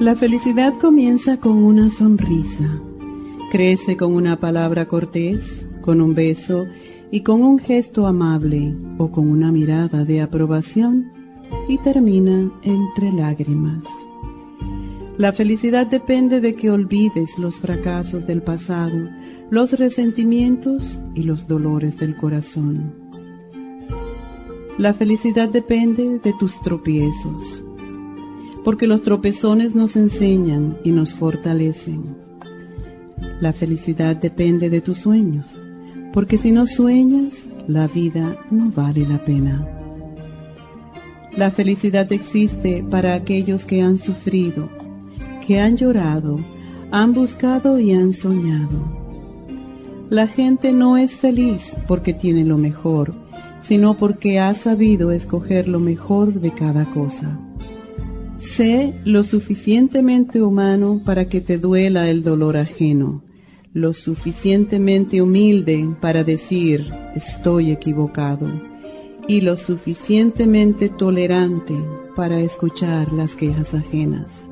[0.00, 2.80] La felicidad comienza con una sonrisa,
[3.50, 6.64] crece con una palabra cortés, con un beso
[7.10, 11.10] y con un gesto amable o con una mirada de aprobación
[11.68, 13.84] y termina entre lágrimas.
[15.18, 18.96] La felicidad depende de que olvides los fracasos del pasado,
[19.50, 22.94] los resentimientos y los dolores del corazón.
[24.78, 27.62] La felicidad depende de tus tropiezos
[28.64, 32.16] porque los tropezones nos enseñan y nos fortalecen.
[33.40, 35.54] La felicidad depende de tus sueños,
[36.12, 39.66] porque si no sueñas, la vida no vale la pena.
[41.36, 44.68] La felicidad existe para aquellos que han sufrido,
[45.46, 46.38] que han llorado,
[46.90, 49.00] han buscado y han soñado.
[50.10, 53.14] La gente no es feliz porque tiene lo mejor,
[53.60, 57.38] sino porque ha sabido escoger lo mejor de cada cosa.
[58.40, 63.22] Sé lo suficientemente humano para que te duela el dolor ajeno,
[63.74, 68.48] lo suficientemente humilde para decir estoy equivocado
[69.28, 71.74] y lo suficientemente tolerante
[72.16, 74.42] para escuchar las quejas ajenas.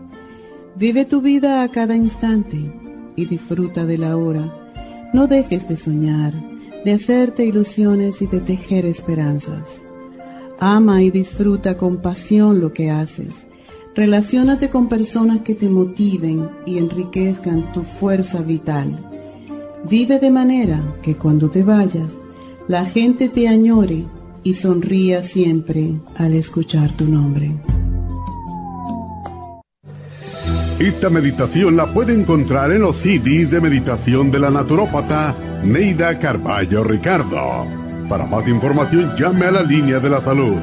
[0.77, 2.71] Vive tu vida a cada instante
[3.17, 4.71] y disfruta de la hora.
[5.15, 6.35] No dejes de soñar,
[6.85, 9.83] de hacerte ilusiones y de tejer esperanzas.
[10.61, 13.48] Ama y disfruta con pasión lo que haces
[13.99, 18.97] Relaciónate con personas que te motiven y enriquezcan tu fuerza vital.
[19.91, 22.13] Vive de manera que cuando te vayas,
[22.69, 24.05] la gente te añore
[24.45, 27.57] y sonría siempre al escuchar tu nombre.
[30.79, 35.35] Esta meditación la puede encontrar en los CDs de meditación de la naturópata
[35.65, 37.67] Neida Carballo Ricardo.
[38.09, 40.63] Para más información llame a la línea de la salud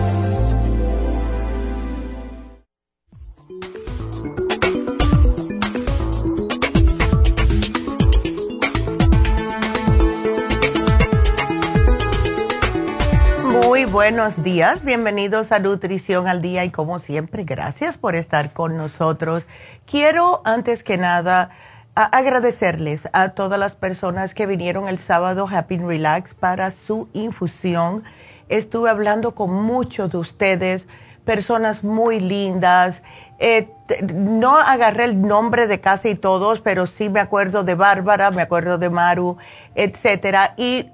[14.11, 19.47] Buenos días, bienvenidos a Nutrición al Día y como siempre, gracias por estar con nosotros.
[19.85, 21.51] Quiero antes que nada
[21.95, 28.03] agradecerles a todas las personas que vinieron el sábado Happy Relax para su infusión.
[28.49, 30.87] Estuve hablando con muchos de ustedes,
[31.23, 33.03] personas muy lindas.
[33.39, 33.69] Eh,
[34.13, 38.77] no agarré el nombre de casi todos, pero sí me acuerdo de Bárbara, me acuerdo
[38.77, 39.37] de Maru,
[39.73, 40.53] etcétera.
[40.57, 40.91] Y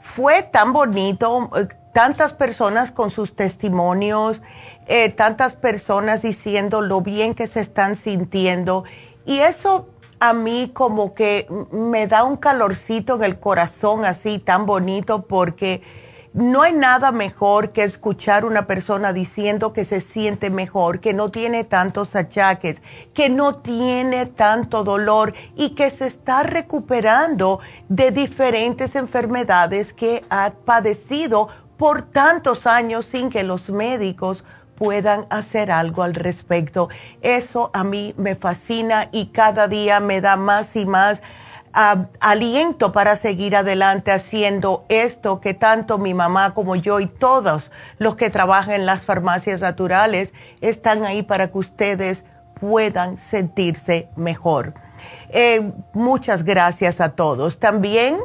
[0.00, 1.68] fue tan bonito eh,
[1.98, 4.40] tantas personas con sus testimonios,
[4.86, 8.84] eh, tantas personas diciendo lo bien que se están sintiendo.
[9.26, 9.88] Y eso
[10.20, 15.82] a mí como que me da un calorcito en el corazón así tan bonito porque
[16.32, 21.32] no hay nada mejor que escuchar una persona diciendo que se siente mejor, que no
[21.32, 22.80] tiene tantos achaques,
[23.12, 27.58] que no tiene tanto dolor y que se está recuperando
[27.88, 31.48] de diferentes enfermedades que ha padecido
[31.78, 34.44] por tantos años sin que los médicos
[34.76, 36.88] puedan hacer algo al respecto.
[37.22, 41.22] Eso a mí me fascina y cada día me da más y más
[42.20, 48.16] aliento para seguir adelante haciendo esto que tanto mi mamá como yo y todos los
[48.16, 52.24] que trabajan en las farmacias naturales están ahí para que ustedes
[52.54, 54.74] puedan sentirse mejor.
[55.28, 57.60] Eh, muchas gracias a todos.
[57.60, 58.16] También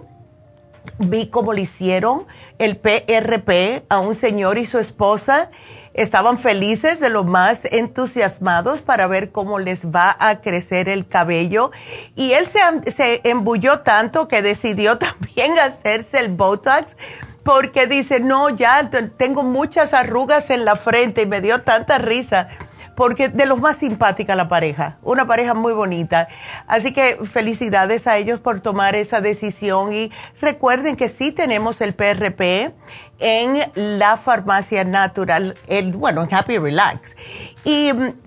[1.00, 2.26] vi cómo le hicieron
[2.60, 5.50] el PRP a un señor y su esposa
[5.94, 11.72] estaban felices, de lo más entusiasmados para ver cómo les va a crecer el cabello.
[12.16, 16.96] Y él se, se embulló tanto que decidió también hacerse el Botox
[17.44, 22.48] porque dice, no, ya tengo muchas arrugas en la frente y me dio tanta risa
[22.96, 26.28] porque de los más simpática la pareja, una pareja muy bonita.
[26.68, 30.12] Así que felicidades a ellos por tomar esa decisión y
[30.42, 32.74] recuerden que sí tenemos el PRP
[33.20, 37.16] en la farmacia natural, el, bueno, en Happy Relax.
[37.64, 38.23] Y mm,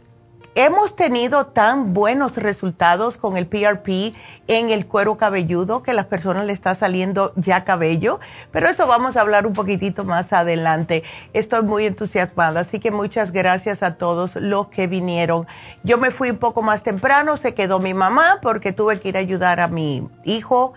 [0.56, 4.14] hemos tenido tan buenos resultados con el PRP
[4.49, 8.20] en el cuero cabelludo que a las personas le está saliendo ya cabello,
[8.53, 11.05] pero eso vamos a hablar un poquitito más adelante.
[11.35, 15.47] Estoy muy entusiasmada, así que muchas gracias a todos los que vinieron.
[15.82, 19.19] Yo me fui un poco más temprano, se quedó mi mamá porque tuve que ir
[19.19, 20.73] a ayudar a mi hijo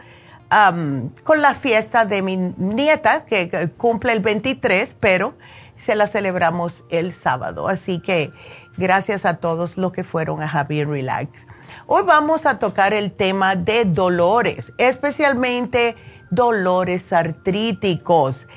[1.23, 5.35] con la fiesta de mi nieta que cumple el 23, pero
[5.77, 7.69] se la celebramos el sábado.
[7.69, 8.31] Así que
[8.79, 11.45] Gracias a todos los que fueron a Happy Relax.
[11.85, 15.97] Hoy vamos a tocar el tema de dolores, especialmente
[16.29, 18.47] dolores artríticos.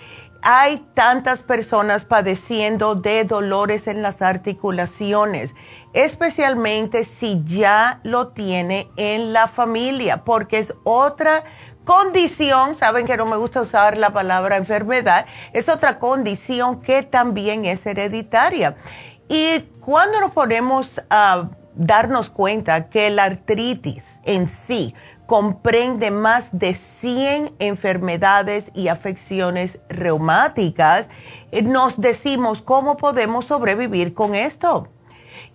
[0.41, 5.57] Hay tantas personas padeciendo de dolores en las articulaciones,
[5.93, 11.43] especialmente si ya lo tiene en la familia, porque es otra
[11.85, 17.65] condición, saben que no me gusta usar la palabra enfermedad, es otra condición que también
[17.65, 18.77] es hereditaria.
[19.35, 24.95] Y cuando nos ponemos a darnos cuenta que la artritis en sí
[25.25, 31.09] comprende más de 100 enfermedades y afecciones reumáticas,
[31.51, 34.89] eh, nos decimos cómo podemos sobrevivir con esto.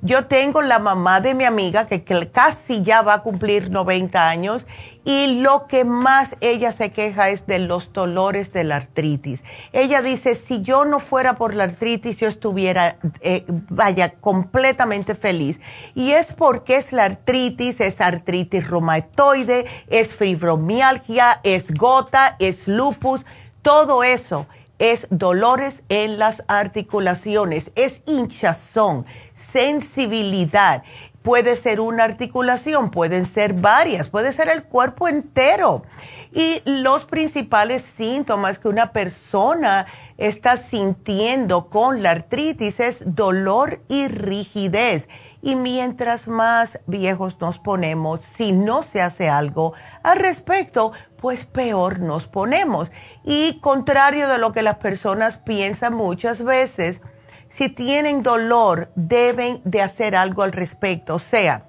[0.01, 4.67] Yo tengo la mamá de mi amiga que casi ya va a cumplir 90 años
[5.03, 9.43] y lo que más ella se queja es de los dolores de la artritis.
[9.73, 15.59] Ella dice, si yo no fuera por la artritis, yo estuviera, eh, vaya, completamente feliz.
[15.95, 23.25] Y es porque es la artritis, es artritis reumatoide, es fibromialgia, es gota, es lupus,
[23.63, 24.45] todo eso
[24.79, 29.05] es dolores en las articulaciones, es hinchazón,
[29.37, 30.83] sensibilidad
[31.27, 35.83] puede ser una articulación, pueden ser varias, puede ser el cuerpo entero.
[36.31, 39.87] Y los principales síntomas que una persona
[40.17, 45.09] está sintiendo con la artritis es dolor y rigidez.
[45.41, 49.73] Y mientras más viejos nos ponemos, si no se hace algo
[50.03, 52.89] al respecto, pues peor nos ponemos.
[53.25, 57.01] Y contrario de lo que las personas piensan muchas veces,
[57.49, 61.15] si tienen dolor, deben de hacer algo al respecto.
[61.15, 61.65] O sea,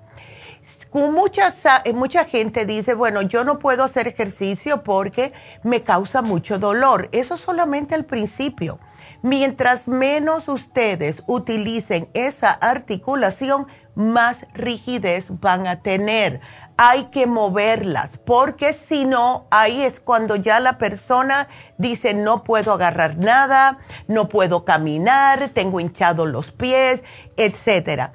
[0.92, 1.52] mucha,
[1.94, 5.32] mucha gente dice, bueno, yo no puedo hacer ejercicio porque
[5.62, 7.08] me causa mucho dolor.
[7.12, 8.78] Eso solamente al principio.
[9.22, 16.40] Mientras menos ustedes utilicen esa articulación, más rigidez van a tener
[16.80, 22.72] hay que moverlas, porque si no, ahí es cuando ya la persona dice, no puedo
[22.72, 27.02] agarrar nada, no puedo caminar, tengo hinchados los pies,
[27.36, 28.12] etcétera.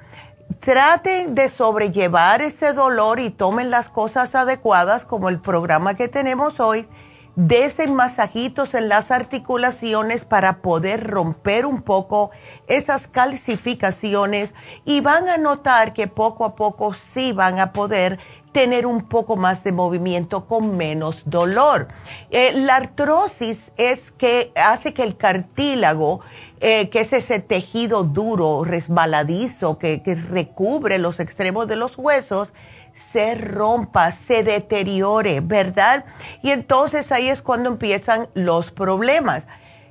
[0.62, 6.62] Traten de sobrellevar ese dolor y tomen las cosas adecuadas, como el programa que tenemos
[6.62, 6.88] hoy.
[7.36, 12.29] Desen masajitos en las articulaciones para poder romper un poco
[12.67, 14.53] esas calcificaciones
[14.86, 18.20] y van a notar que poco a poco sí van a poder
[18.53, 21.89] tener un poco más de movimiento con menos dolor.
[22.29, 26.22] Eh, la artrosis es que hace que el cartílago,
[26.62, 32.53] eh, que es ese tejido duro, resbaladizo, que, que recubre los extremos de los huesos,
[32.93, 36.05] se rompa, se deteriore, ¿verdad?
[36.41, 39.48] Y entonces ahí es cuando empiezan los problemas.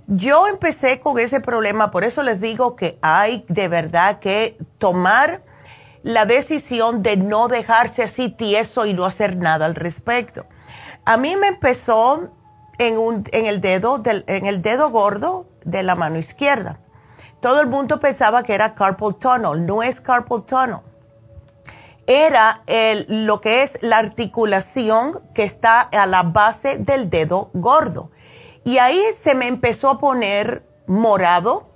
[0.07, 5.43] Yo empecé con ese problema, por eso les digo que hay de verdad que tomar
[6.03, 10.47] la decisión de no dejarse así tieso y no hacer nada al respecto.
[11.05, 12.31] A mí me empezó
[12.79, 16.81] en, un, en, el, dedo del, en el dedo gordo de la mano izquierda.
[17.41, 20.81] Todo el mundo pensaba que era carpal tunnel, no es carpal tunnel.
[22.07, 28.11] Era el, lo que es la articulación que está a la base del dedo gordo.
[28.65, 31.72] Y ahí se me empezó a poner morado,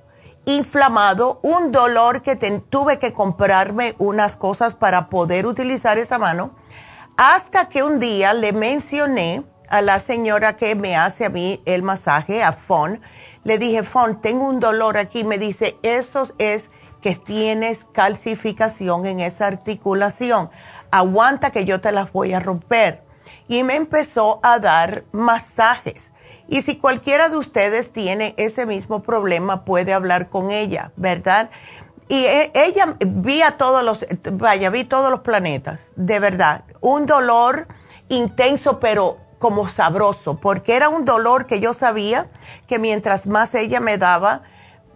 [0.46, 2.36] inflamado, un dolor que
[2.70, 6.52] tuve que comprarme unas cosas para poder utilizar esa mano,
[7.18, 11.82] Hasta que un día le mencioné a la señora que me hace a mí el
[11.82, 13.00] masaje, a Fon,
[13.46, 15.22] le dije, Fon, tengo un dolor aquí.
[15.22, 16.68] Me dice, eso es
[17.00, 20.50] que tienes calcificación en esa articulación.
[20.90, 23.04] Aguanta que yo te las voy a romper.
[23.46, 26.12] Y me empezó a dar masajes.
[26.48, 31.50] Y si cualquiera de ustedes tiene ese mismo problema, puede hablar con ella, ¿verdad?
[32.08, 36.64] Y e, ella vi a todos los, vaya, vi todos los planetas, de verdad.
[36.80, 37.66] Un dolor
[38.08, 42.28] intenso, pero como sabroso, porque era un dolor que yo sabía
[42.68, 44.42] que mientras más ella me daba,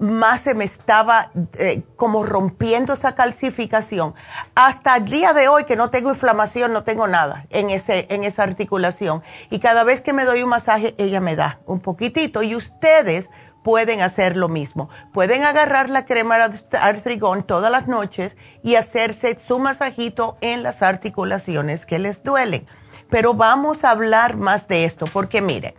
[0.01, 4.15] más se me estaba eh, como rompiendo esa calcificación.
[4.55, 8.25] Hasta el día de hoy que no tengo inflamación, no tengo nada en, ese, en
[8.25, 9.23] esa articulación.
[9.51, 12.43] Y cada vez que me doy un masaje, ella me da un poquitito.
[12.43, 13.29] Y ustedes
[13.63, 14.89] pueden hacer lo mismo.
[15.13, 21.85] Pueden agarrar la crema artrigón todas las noches y hacerse su masajito en las articulaciones
[21.85, 22.67] que les duelen.
[23.11, 25.75] Pero vamos a hablar más de esto porque mire,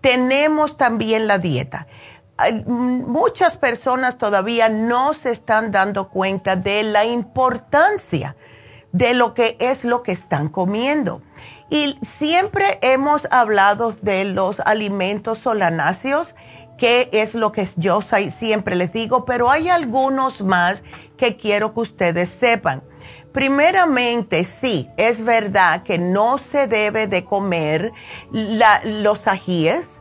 [0.00, 1.86] tenemos también la dieta.
[2.66, 8.34] Muchas personas todavía no se están dando cuenta de la importancia
[8.94, 11.20] de lo que es lo que están comiendo.
[11.68, 16.34] Y siempre hemos hablado de los alimentos solanáceos,
[16.78, 18.00] que es lo que yo
[18.32, 20.82] siempre les digo, pero hay algunos más
[21.16, 22.82] que quiero que ustedes sepan.
[23.32, 27.92] Primeramente, sí, es verdad que no se debe de comer
[28.30, 29.93] los ajíes,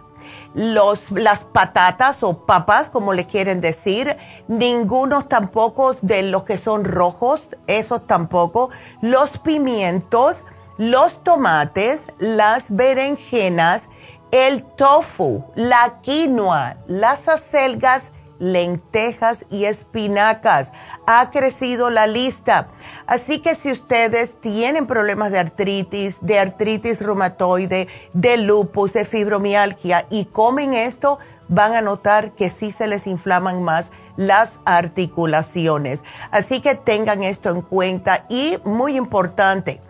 [0.53, 4.17] los, las patatas o papas, como le quieren decir,
[4.47, 8.69] ninguno tampoco de los que son rojos, esos tampoco,
[9.01, 10.43] los pimientos,
[10.77, 13.89] los tomates, las berenjenas,
[14.31, 20.71] el tofu, la quinoa, las acelgas, lentejas y espinacas.
[21.07, 22.69] Ha crecido la lista.
[23.05, 30.05] Así que si ustedes tienen problemas de artritis, de artritis reumatoide, de lupus, de fibromialgia
[30.09, 36.01] y comen esto, van a notar que sí se les inflaman más las articulaciones.
[36.31, 39.81] Así que tengan esto en cuenta y muy importante,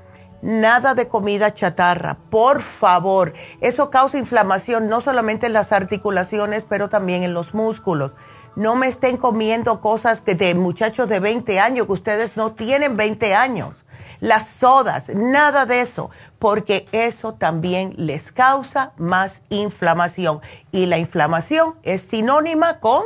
[0.42, 3.34] nada de comida chatarra, por favor.
[3.62, 8.12] Eso causa inflamación no solamente en las articulaciones, pero también en los músculos.
[8.56, 12.96] No me estén comiendo cosas que de muchachos de 20 años, que ustedes no tienen
[12.96, 13.74] 20 años.
[14.20, 20.40] Las sodas, nada de eso, porque eso también les causa más inflamación.
[20.72, 23.04] Y la inflamación es sinónima con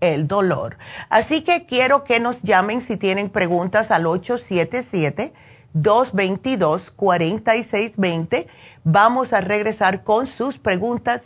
[0.00, 0.76] el dolor.
[1.08, 5.32] Así que quiero que nos llamen si tienen preguntas al 877.
[5.74, 8.46] 222-4620.
[8.84, 11.22] Vamos a regresar con sus preguntas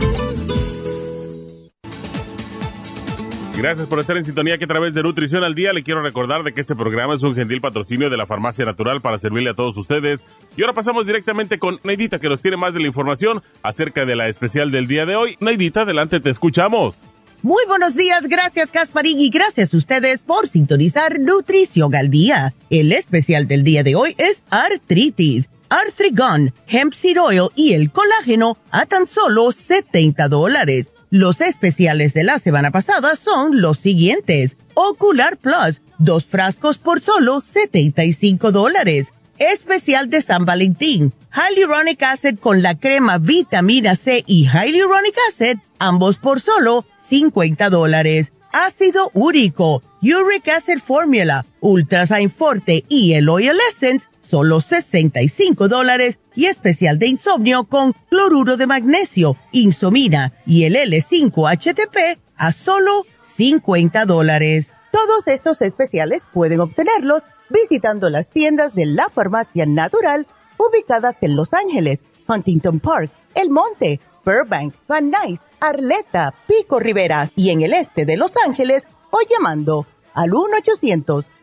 [3.57, 6.43] Gracias por estar en sintonía que a través de Nutrición al Día le quiero recordar
[6.43, 9.53] de que este programa es un gentil patrocinio de la Farmacia Natural para servirle a
[9.53, 10.25] todos ustedes.
[10.55, 14.15] Y ahora pasamos directamente con Neidita que nos tiene más de la información acerca de
[14.15, 15.37] la especial del día de hoy.
[15.41, 16.95] Neidita, adelante, te escuchamos.
[17.43, 22.53] Muy buenos días, gracias Casparín y gracias a ustedes por sintonizar Nutrición al Día.
[22.69, 28.57] El especial del día de hoy es artritis, artrigon, hemp seed oil y el colágeno
[28.71, 30.91] a tan solo 70 dólares.
[31.13, 34.55] Los especiales de la semana pasada son los siguientes.
[34.75, 39.07] Ocular Plus, dos frascos por solo 75 dólares.
[39.37, 46.15] Especial de San Valentín, Hyaluronic Acid con la crema vitamina C y Hyaluronic Acid, ambos
[46.15, 48.31] por solo 50 dólares.
[48.53, 56.45] Ácido úrico, Uric Acid Formula, Ultrasign Forte y el Oil Essence, solo 65 dólares y
[56.45, 64.73] especial de insomnio con cloruro de magnesio, insomina y el L5-HTP a solo 50 dólares.
[64.93, 70.25] Todos estos especiales pueden obtenerlos visitando las tiendas de la Farmacia Natural
[70.57, 77.49] ubicadas en Los Ángeles, Huntington Park, El Monte, Burbank, Van Nuys, Arleta, Pico Rivera y
[77.49, 80.33] en el este de Los Ángeles o llamando al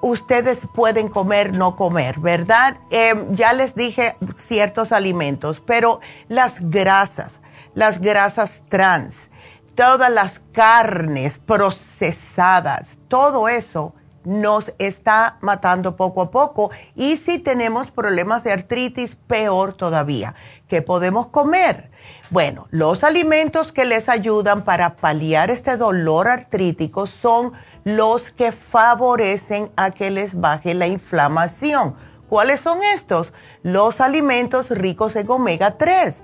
[0.00, 2.78] ustedes pueden comer, no comer, ¿verdad?
[2.90, 7.39] Eh, ya les dije ciertos alimentos, pero las grasas
[7.74, 9.30] las grasas trans,
[9.74, 16.70] todas las carnes procesadas, todo eso nos está matando poco a poco.
[16.94, 20.34] Y si tenemos problemas de artritis, peor todavía.
[20.68, 21.90] ¿Qué podemos comer?
[22.30, 27.52] Bueno, los alimentos que les ayudan para paliar este dolor artrítico son
[27.84, 31.96] los que favorecen a que les baje la inflamación.
[32.30, 33.32] ¿Cuáles son estos?
[33.62, 36.22] los alimentos ricos en omega 3,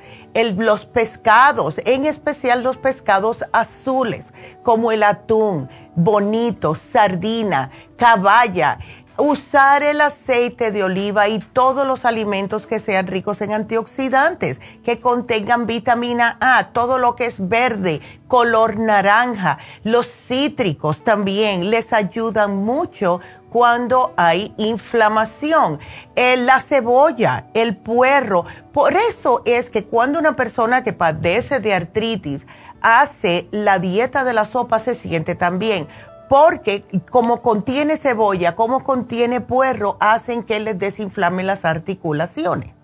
[0.57, 4.33] los pescados, en especial los pescados azules,
[4.63, 8.79] como el atún, bonito, sardina, caballa,
[9.19, 15.01] usar el aceite de oliva y todos los alimentos que sean ricos en antioxidantes, que
[15.01, 22.57] contengan vitamina A, todo lo que es verde, color naranja, los cítricos también les ayudan
[22.57, 23.21] mucho
[23.57, 25.81] cuando hay inflamación.
[26.15, 28.45] Eh, la cebolla, el puerro.
[28.71, 32.47] Por eso es que cuando una persona que padece de artritis
[32.83, 35.89] hace la dieta de la sopa se siente también.
[36.29, 42.75] Porque como contiene cebolla, como contiene puerro, hacen que les desinflame las articulaciones.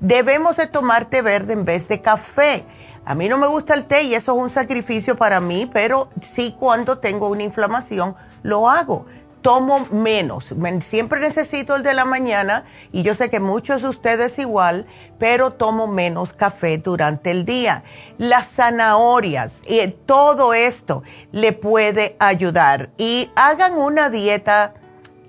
[0.00, 2.66] Debemos de tomar té verde en vez de café.
[3.06, 6.10] A mí no me gusta el té y eso es un sacrificio para mí, pero
[6.20, 9.06] sí cuando tengo una inflamación lo hago
[9.42, 10.52] tomo menos.
[10.80, 14.86] Siempre necesito el de la mañana y yo sé que muchos de ustedes igual,
[15.18, 17.82] pero tomo menos café durante el día.
[18.18, 22.90] Las zanahorias y todo esto le puede ayudar.
[22.98, 24.74] Y hagan una dieta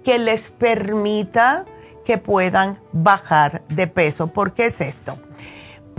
[0.04, 1.66] que les permita
[2.06, 4.28] que puedan bajar de peso.
[4.28, 5.18] ¿Por qué es esto?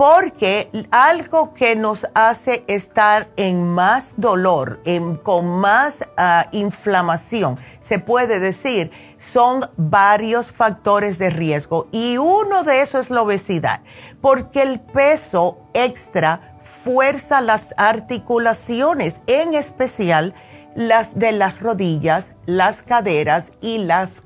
[0.00, 4.80] Porque algo que nos hace estar en más dolor,
[5.22, 11.86] con más ah, inflamación, se puede decir, son varios factores de riesgo.
[11.92, 13.82] Y uno de esos es la obesidad,
[14.22, 20.32] porque el peso extra fuerza las articulaciones, en especial
[20.74, 24.22] las de las rodillas, las caderas y, las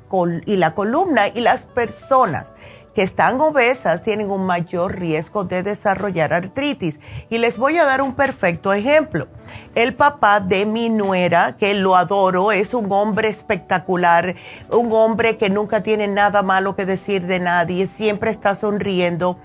[0.46, 2.46] y la columna y las personas
[2.94, 7.00] que están obesas tienen un mayor riesgo de desarrollar artritis.
[7.28, 9.26] Y les voy a dar un perfecto ejemplo.
[9.74, 14.36] El papá de mi nuera, que lo adoro, es un hombre espectacular,
[14.70, 19.38] un hombre que nunca tiene nada malo que decir de nadie, siempre está sonriendo.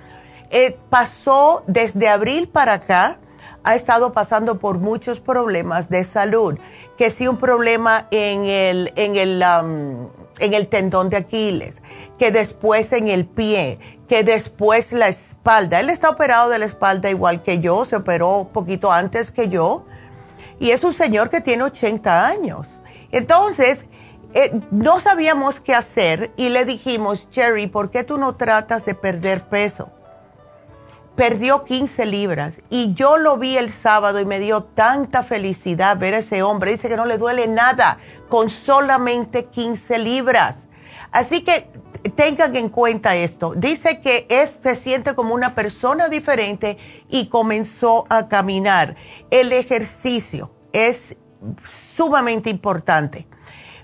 [0.51, 3.19] Eh, pasó desde abril para acá,
[3.63, 6.57] ha estado pasando por muchos problemas de salud,
[6.97, 9.43] que sí un problema en el, en el,
[10.39, 11.81] en el tendón de Aquiles,
[12.17, 15.79] que después en el pie, que después la espalda.
[15.79, 19.49] Él está operado de la espalda igual que yo, se operó un poquito antes que
[19.49, 19.85] yo,
[20.59, 22.67] y es un señor que tiene 80 años.
[23.11, 23.85] Entonces,
[24.33, 28.93] eh, no sabíamos qué hacer y le dijimos, Jerry, ¿por qué tú no tratas de
[28.93, 29.91] perder peso?
[31.19, 36.13] Perdió 15 libras y yo lo vi el sábado y me dio tanta felicidad ver
[36.13, 36.71] a ese hombre.
[36.71, 37.97] Dice que no le duele nada
[38.29, 40.69] con solamente 15 libras.
[41.11, 41.69] Así que
[42.15, 43.53] tengan en cuenta esto.
[43.53, 44.27] Dice que
[44.63, 46.77] se siente como una persona diferente
[47.09, 48.95] y comenzó a caminar.
[49.29, 51.17] El ejercicio es
[51.65, 53.27] sumamente importante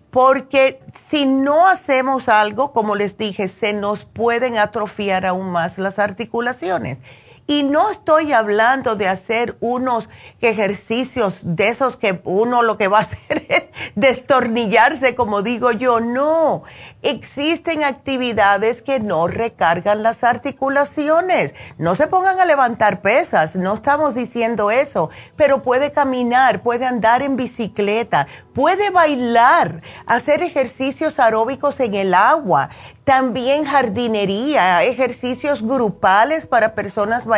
[0.09, 5.99] porque si no hacemos algo, como les dije, se nos pueden atrofiar aún más las
[5.99, 6.99] articulaciones
[7.47, 10.09] Y no estoy hablando de hacer unos
[10.41, 15.99] ejercicios de esos que uno lo que va a hacer es destornillarse, como digo yo.
[15.99, 16.63] No,
[17.03, 21.53] existen actividades que no recargan las articulaciones.
[21.77, 27.21] No se pongan a levantar pesas, no estamos diciendo eso, pero puede caminar, puede andar
[27.21, 32.69] en bicicleta, puede bailar, hacer ejercicios aeróbicos en el agua,
[33.03, 37.34] también jardinería, ejercicios grupales para personas mayores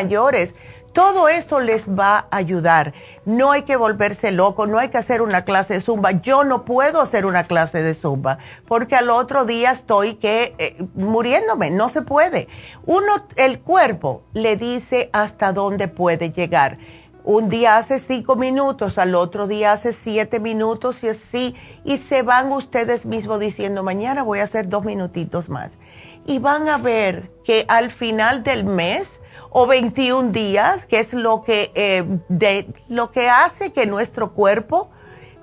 [0.97, 2.93] todo esto les va a ayudar.
[3.23, 6.11] No hay que volverse loco, no hay que hacer una clase de zumba.
[6.11, 10.75] Yo no puedo hacer una clase de zumba porque al otro día estoy que eh,
[10.95, 12.47] muriéndome, no se puede.
[12.87, 16.79] Uno, el cuerpo le dice hasta dónde puede llegar.
[17.23, 22.21] Un día hace cinco minutos, al otro día hace siete minutos y así, y se
[22.21, 25.77] van ustedes mismos diciendo, mañana voy a hacer dos minutitos más.
[26.25, 29.16] Y van a ver que al final del mes,
[29.49, 34.89] o 21 días, que es lo que, eh, de, lo que hace que nuestro cuerpo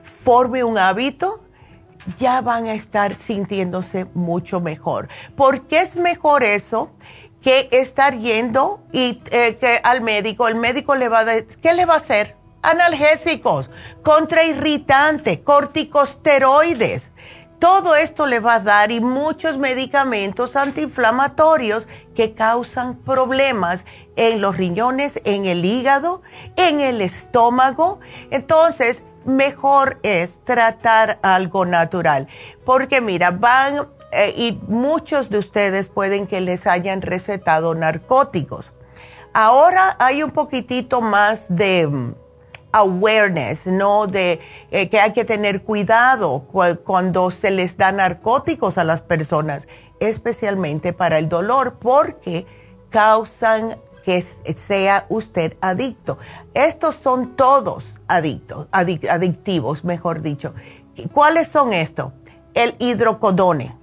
[0.03, 1.45] forme un hábito,
[2.19, 5.09] ya van a estar sintiéndose mucho mejor.
[5.37, 6.91] ¿Por qué es mejor eso
[7.41, 10.49] que estar yendo y, eh, que al médico?
[10.49, 12.37] El médico le va a ¿qué le va a hacer?
[12.63, 13.71] Analgésicos,
[14.03, 17.11] contrairritantes, corticosteroides
[17.65, 24.59] todo esto le va a dar y muchos medicamentos antiinflamatorios que causan problemas en los
[24.59, 26.21] riñones, en el hígado,
[26.57, 28.01] en el estómago.
[28.31, 32.29] Entonces, mejor es tratar algo natural.
[32.67, 38.75] Porque mira, van eh, y muchos de ustedes pueden que les hayan recetado narcóticos.
[39.33, 42.15] Ahora hay un poquitito más de mm,
[42.75, 44.07] awareness, ¿no?
[44.07, 46.47] De eh, que hay que tener cuidado
[46.85, 49.69] cuando se les da narcóticos a las personas,
[50.01, 52.47] especialmente para el dolor, porque
[52.91, 56.19] causan que sea usted adicto.
[56.53, 60.53] Estos son todos adictos, adictivos, mejor dicho.
[61.13, 62.13] ¿Cuáles son estos?
[62.55, 63.77] El hidrocodone,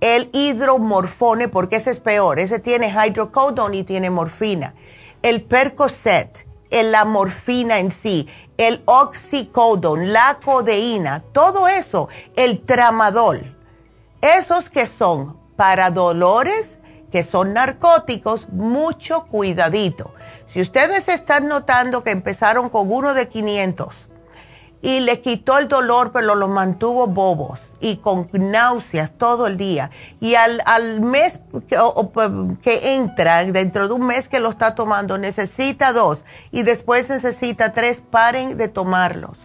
[0.00, 4.74] el hidromorfone, porque ese es peor, ese tiene hidrocodone y tiene morfina,
[5.22, 6.46] el percocet,
[6.80, 13.56] la morfina en sí, el oxycodone, la codeína, todo eso, el tramadol,
[14.20, 16.78] esos que son para dolores,
[17.10, 20.14] que son narcóticos, mucho cuidadito.
[20.46, 23.94] Si ustedes están notando que empezaron con uno de 500,
[24.82, 29.90] y le quitó el dolor, pero los mantuvo bobos y con náuseas todo el día.
[30.20, 31.78] Y al, al mes que,
[32.62, 37.72] que, entra, dentro de un mes que lo está tomando, necesita dos y después necesita
[37.72, 39.38] tres, paren de tomarlos.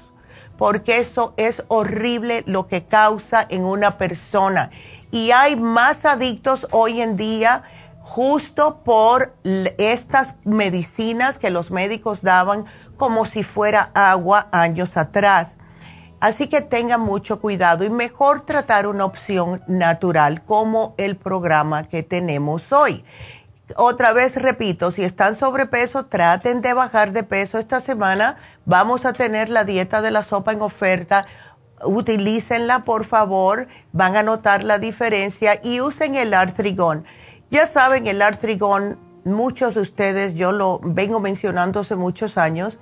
[0.58, 4.72] Porque eso es horrible lo que causa en una persona.
[5.12, 7.64] Y hay más adictos hoy en día
[8.08, 12.66] justo por estas medicinas que los médicos daban
[12.98, 15.56] como si fuera agua años atrás.
[16.20, 22.02] Así que tengan mucho cuidado y mejor tratar una opción natural como el programa que
[22.02, 23.06] tenemos hoy.
[23.76, 28.38] Otra vez repito, si están sobrepeso, traten de bajar de peso esta semana.
[28.66, 31.28] Vamos a tener la dieta de la sopa en oferta.
[31.84, 33.68] Utilícenla, por favor.
[33.92, 37.06] Van a notar la diferencia y usen el artrigón.
[37.52, 42.78] Ya saben, el artrigón, muchos de ustedes, yo lo vengo mencionando hace muchos años,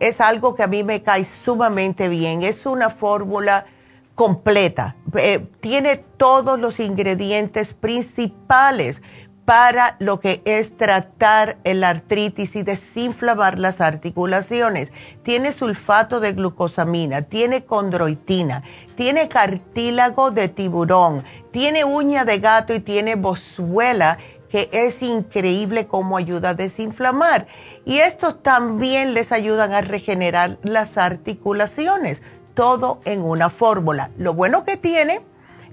[0.00, 2.42] es algo que a mí me cae sumamente bien.
[2.42, 3.66] Es una fórmula
[4.14, 4.96] completa.
[5.16, 9.00] Eh, tiene todos los ingredientes principales
[9.44, 14.92] para lo que es tratar el artritis y desinflamar las articulaciones.
[15.22, 18.62] Tiene sulfato de glucosamina, tiene condroitina,
[18.94, 24.18] tiene cartílago de tiburón, tiene uña de gato y tiene bozuela,
[24.50, 27.46] que es increíble cómo ayuda a desinflamar
[27.84, 32.20] y estos también les ayudan a regenerar las articulaciones,
[32.54, 34.10] todo en una fórmula.
[34.18, 35.20] Lo bueno que tiene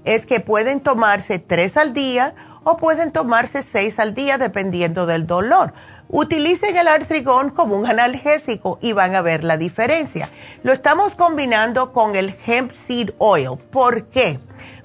[0.04, 5.26] es que pueden tomarse tres al día o pueden tomarse seis al día dependiendo del
[5.26, 5.74] dolor.
[6.08, 10.30] Utilicen el artrigón como un analgésico y van a ver la diferencia.
[10.62, 13.58] Lo estamos combinando con el hemp seed oil.
[13.70, 14.38] ¿Por qué?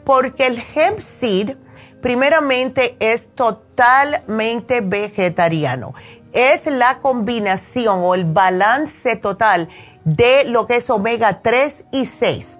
[0.04, 1.56] Porque el hemp seed
[2.04, 5.96] primeramente es totalmente vegetariano
[6.34, 9.70] es la combinación o el balance total
[10.04, 12.58] de lo que es omega 3 y 6.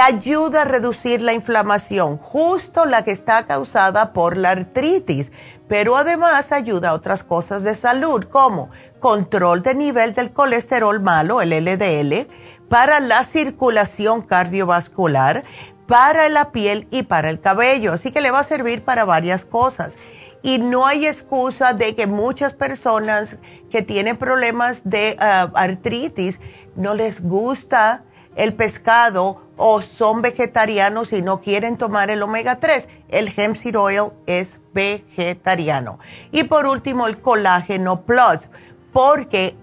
[0.00, 5.30] Ayuda a reducir la inflamación, justo la que está causada por la artritis,
[5.68, 11.42] pero además ayuda a otras cosas de salud como control de nivel del colesterol malo,
[11.42, 12.28] el LDL,
[12.68, 15.44] para la circulación cardiovascular,
[15.90, 17.92] para la piel y para el cabello.
[17.92, 19.94] Así que le va a servir para varias cosas
[20.40, 23.36] Y no hay excusa de que muchas personas
[23.70, 26.38] que tienen problemas de ah, artritis
[26.76, 28.04] no les gusta
[28.36, 32.88] el pescado o son vegetarianos y no quieren tomar el omega 3.
[33.08, 35.98] El hemp seed oil es vegetariano.
[36.30, 38.48] Y por último, el colágeno plus,
[38.92, 39.56] porque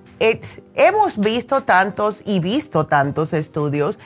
[0.75, 3.97] hemos visto tantos y visto tantos estudios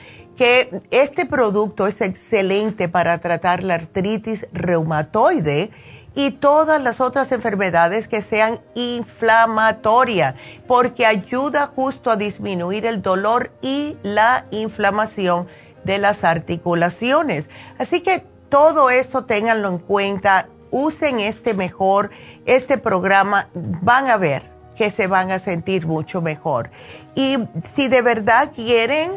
[0.42, 5.70] que este producto es excelente para tratar la artritis reumatoide
[6.16, 10.34] y todas las otras enfermedades que sean inflamatorias,
[10.66, 15.46] porque ayuda justo a disminuir el dolor y la inflamación
[15.84, 17.48] de las articulaciones.
[17.78, 22.10] Así que todo esto ténganlo en cuenta, usen este mejor,
[22.46, 26.72] este programa, van a ver que se van a sentir mucho mejor.
[27.14, 27.36] Y
[27.74, 29.12] si de verdad quieren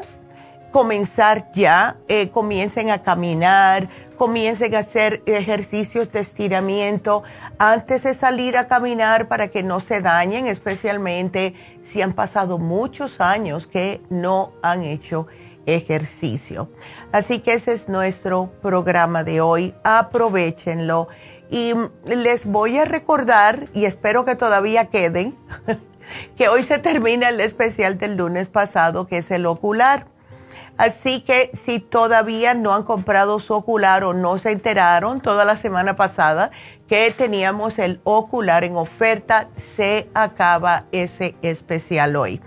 [0.76, 7.24] comenzar ya, eh, comiencen a caminar, comiencen a hacer ejercicios de estiramiento
[7.58, 13.22] antes de salir a caminar para que no se dañen, especialmente si han pasado muchos
[13.22, 15.28] años que no han hecho
[15.66, 16.70] ejercicio.
[17.14, 19.74] Así que ese es nuestro programa de hoy.
[19.86, 21.08] Aprovechenlo.
[21.50, 21.72] Y
[22.06, 25.38] les voy a recordar, y espero que todavía queden,
[26.36, 30.14] que hoy se termina el especial del lunes pasado, que es el ocular.
[30.78, 35.56] Así que si todavía no han comprado su ocular o no se enteraron toda la
[35.56, 36.52] semana pasada
[36.90, 42.42] que teníamos el ocular en oferta, se acaba ese especial hoy.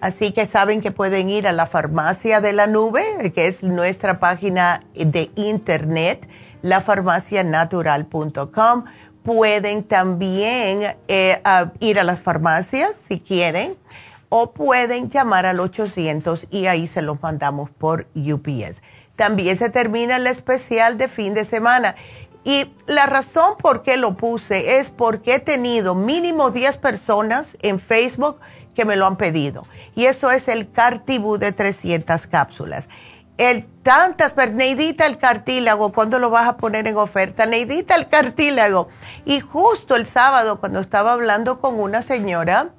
[0.00, 4.18] Así que saben que pueden ir a la farmacia de la nube, que es nuestra
[4.18, 6.26] página de internet,
[6.62, 8.84] lafarmacianatural.com.
[9.22, 11.42] Pueden también eh,
[11.80, 13.76] ir a las farmacias si quieren
[14.36, 18.82] o pueden llamar al 800 y ahí se los mandamos por UPS.
[19.14, 21.94] También se termina el especial de fin de semana.
[22.42, 27.78] Y la razón por qué lo puse es porque he tenido mínimo 10 personas en
[27.78, 28.40] Facebook
[28.74, 29.68] que me lo han pedido.
[29.94, 32.88] Y eso es el Cartibú de 300 cápsulas.
[33.38, 37.46] El tantas, Neidita el cartílago, ¿cuándo lo vas a poner en oferta?
[37.46, 38.88] Neidita el cartílago.
[39.24, 42.70] Y justo el sábado, cuando estaba hablando con una señora,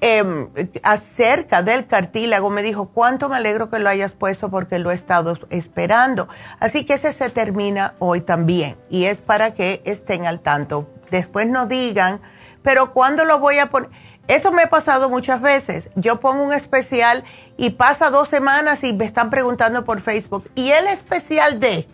[0.00, 0.48] Em,
[0.84, 4.94] acerca del cartílago, me dijo, cuánto me alegro que lo hayas puesto porque lo he
[4.94, 6.28] estado esperando.
[6.60, 10.88] Así que ese se termina hoy también y es para que estén al tanto.
[11.10, 12.20] Después no digan,
[12.62, 13.90] pero ¿cuándo lo voy a poner?
[14.28, 15.88] Eso me ha pasado muchas veces.
[15.96, 17.24] Yo pongo un especial
[17.56, 20.48] y pasa dos semanas y me están preguntando por Facebook.
[20.54, 21.88] ¿Y el especial de?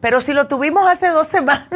[0.00, 1.68] Pero si lo tuvimos hace dos semanas.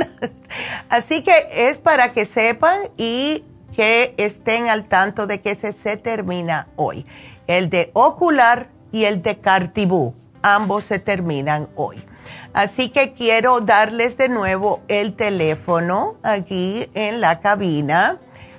[0.88, 3.44] Así que es para que sepan y
[3.78, 7.06] que estén al tanto de que ese se termina hoy.
[7.46, 12.04] El de ocular y el de cartibú, ambos se terminan hoy.
[12.52, 18.18] Así que quiero darles de nuevo el teléfono aquí en la cabina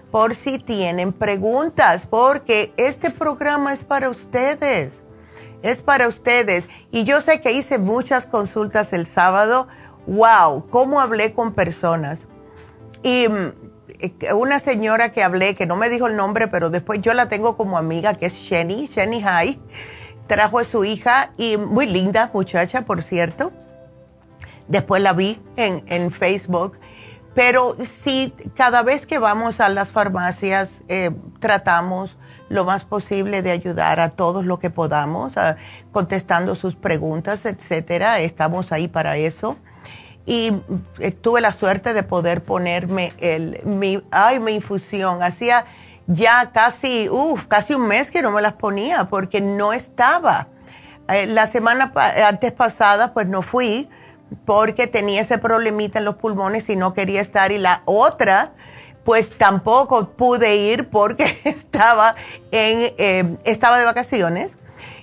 [0.10, 5.04] por si tienen preguntas, porque este programa es para ustedes,
[5.64, 6.64] es para ustedes.
[6.92, 9.68] Y yo sé que hice muchas consultas el sábado.
[10.08, 10.70] ¡Wow!
[10.70, 12.20] ¿Cómo hablé con personas?
[13.04, 13.59] Y mm,
[14.34, 17.58] una señora que hablé, que no me dijo el nombre, pero después yo la tengo
[17.58, 19.60] como amiga, que es Shenny, Shenny High,
[20.28, 23.52] trajo a su hija y muy linda muchacha, por cierto.
[24.68, 26.78] Después la vi en, en Facebook.
[27.34, 32.16] Pero sí, cada vez que vamos a las farmacias, eh, tratamos
[32.50, 35.34] lo más posible de ayudar a todos lo que podamos,
[35.92, 38.20] contestando sus preguntas, etcétera.
[38.20, 39.58] Estamos ahí para eso
[40.30, 40.54] y
[41.00, 45.24] eh, tuve la suerte de poder ponerme el, mi, ay, mi infusión.
[45.24, 45.66] Hacía
[46.06, 50.48] ya casi, uff, casi un mes que no me las ponía porque no estaba.
[51.08, 51.92] Eh, la semana
[52.28, 53.90] antes pasada pues no fui
[54.46, 58.52] porque tenía ese problemita en los pulmones y no quería estar y la otra
[59.04, 62.14] pues tampoco pude ir porque estaba
[62.52, 64.52] en eh, estaba de vacaciones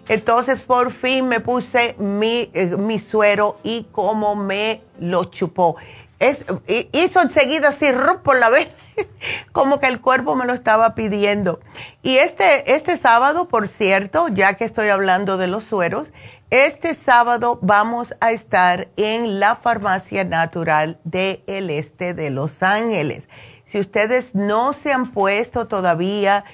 [0.09, 5.77] entonces por fin me puse mi, eh, mi suero y como me lo chupó.
[6.19, 6.45] Es,
[6.93, 7.87] hizo enseguida así
[8.23, 8.69] por la vez,
[9.53, 11.61] como que el cuerpo me lo estaba pidiendo.
[12.03, 16.09] Y este, este sábado, por cierto, ya que estoy hablando de los sueros,
[16.51, 23.29] este sábado vamos a estar en la farmacia natural del este de Los Ángeles.
[23.67, 26.45] Si ustedes no se han puesto todavía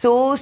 [0.00, 0.40] sus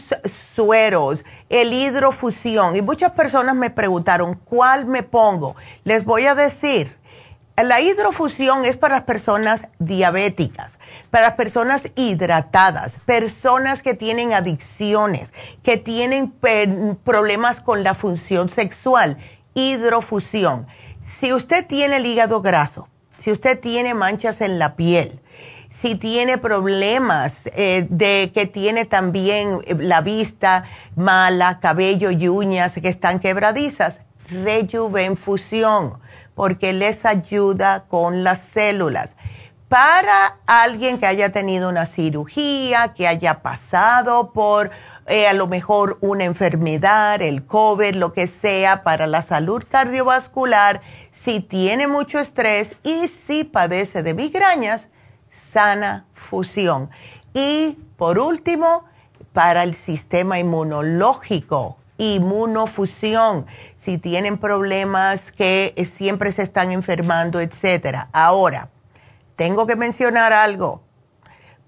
[0.55, 2.77] sueros, el hidrofusión.
[2.77, 5.57] Y muchas personas me preguntaron, ¿cuál me pongo?
[5.85, 6.97] Les voy a decir,
[7.57, 10.79] la hidrofusión es para las personas diabéticas,
[11.11, 16.33] para las personas hidratadas, personas que tienen adicciones, que tienen
[17.03, 19.19] problemas con la función sexual.
[19.55, 20.69] Hidrofusión.
[21.19, 25.21] Si usted tiene el hígado graso, si usted tiene manchas en la piel,
[25.81, 30.65] si tiene problemas eh, de que tiene también eh, la vista
[30.97, 36.01] mala, cabello y uñas que están quebradizas, rejuvenfusión,
[36.35, 39.11] porque les ayuda con las células.
[39.69, 44.71] Para alguien que haya tenido una cirugía, que haya pasado por
[45.07, 50.81] eh, a lo mejor una enfermedad, el COVID, lo que sea, para la salud cardiovascular,
[51.13, 54.89] si tiene mucho estrés y si padece de migrañas,
[55.53, 56.91] sana fusión.
[57.35, 58.85] Y por último,
[59.33, 68.09] para el sistema inmunológico, inmunofusión, si tienen problemas que siempre se están enfermando, etcétera.
[68.13, 68.71] Ahora,
[69.37, 70.83] tengo que mencionar algo,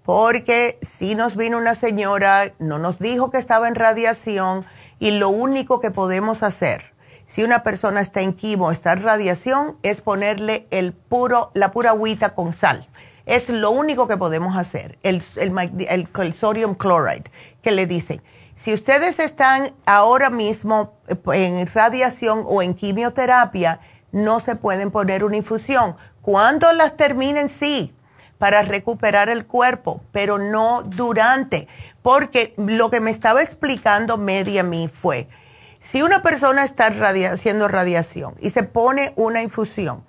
[0.04, 4.64] porque si nos vino una señora, no nos dijo que estaba en radiación
[4.98, 6.92] y lo único que podemos hacer,
[7.26, 11.90] si una persona está en quimo, está en radiación, es ponerle el puro, la pura
[11.90, 12.89] agüita con sal
[13.26, 17.30] es lo único que podemos hacer, el, el, sodium chloride,
[17.62, 18.22] que le dicen,
[18.56, 23.80] si ustedes están ahora mismo eh, en radiación o en quimioterapia,
[24.12, 25.96] no se pueden poner una infusión.
[26.20, 27.94] Cuando las terminen, sí,
[28.38, 31.68] para recuperar el cuerpo, pero no durante,
[32.02, 35.28] porque lo que me estaba explicando Media mí fue,
[35.80, 36.86] si una persona está
[37.32, 40.04] haciendo radiación y se pone una infusión,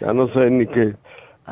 [0.00, 0.94] ya no sé ni qué.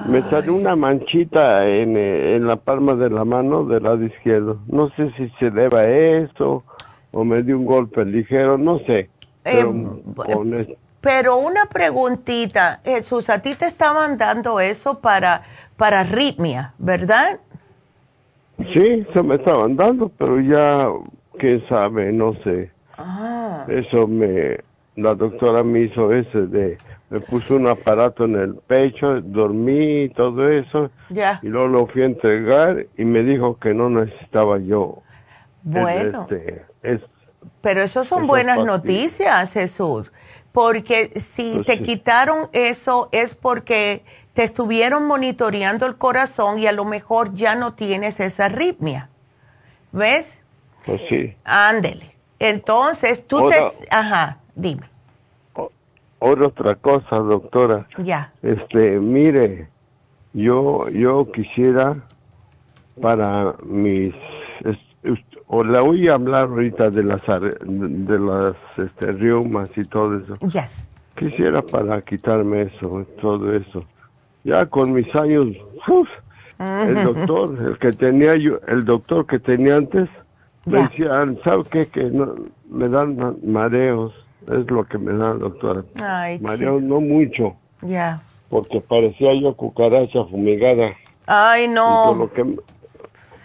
[0.09, 4.59] Me salió una manchita en, en, la palma de la mano del lado izquierdo.
[4.69, 6.63] No sé si se deba a eso
[7.13, 9.11] o me dio un golpe ligero, no sé.
[9.43, 15.43] Pero, eh, pero una preguntita, Jesús, a ti te estaban dando eso para,
[15.77, 17.41] para arritmia, ¿verdad?
[18.73, 20.89] Sí, se me estaban dando, pero ya,
[21.39, 22.71] quién sabe, no sé.
[22.97, 23.65] Ah.
[23.69, 24.61] Eso me,
[25.03, 26.79] la doctora me hizo ese de,
[27.11, 30.91] me puso un aparato en el pecho, dormí y todo eso.
[31.09, 31.41] Ya.
[31.43, 35.03] Y luego lo fui a entregar y me dijo que no necesitaba yo.
[35.63, 36.27] Bueno.
[36.31, 36.65] Este,
[37.61, 40.11] pero eso son buenas noticias, Jesús.
[40.53, 46.73] Porque si pues te quitaron eso es porque te estuvieron monitoreando el corazón y a
[46.73, 49.11] lo mejor ya no tienes esa arritmia.
[49.93, 50.41] ¿Ves?
[50.85, 51.35] Pues sí.
[51.45, 52.15] Ándele.
[52.39, 53.59] Entonces, tú te...
[53.91, 54.39] Ajá.
[54.55, 54.90] Dime.
[56.21, 57.87] Otra cosa, doctora.
[57.99, 58.33] Ya.
[58.43, 59.69] Este, mire,
[60.33, 61.97] yo yo quisiera
[63.01, 64.15] para mis
[65.47, 70.35] o la a hablar ahorita de las de las este, reumas y todo eso.
[70.47, 70.89] Yes.
[71.17, 73.85] Quisiera para quitarme eso, todo eso.
[74.45, 75.49] Ya con mis años,
[76.59, 80.09] el doctor, el que tenía yo, el doctor que tenía antes,
[80.67, 81.89] me decía, ¿sabe qué?
[81.89, 82.35] Que no,
[82.71, 85.85] me dan mareos es lo que me da, doctora.
[86.03, 87.57] Ay, María, no mucho.
[87.83, 88.23] Ya.
[88.49, 90.95] Porque parecía yo cucaracha fumigada.
[91.27, 92.05] Ay, no.
[92.05, 92.57] Y con lo que,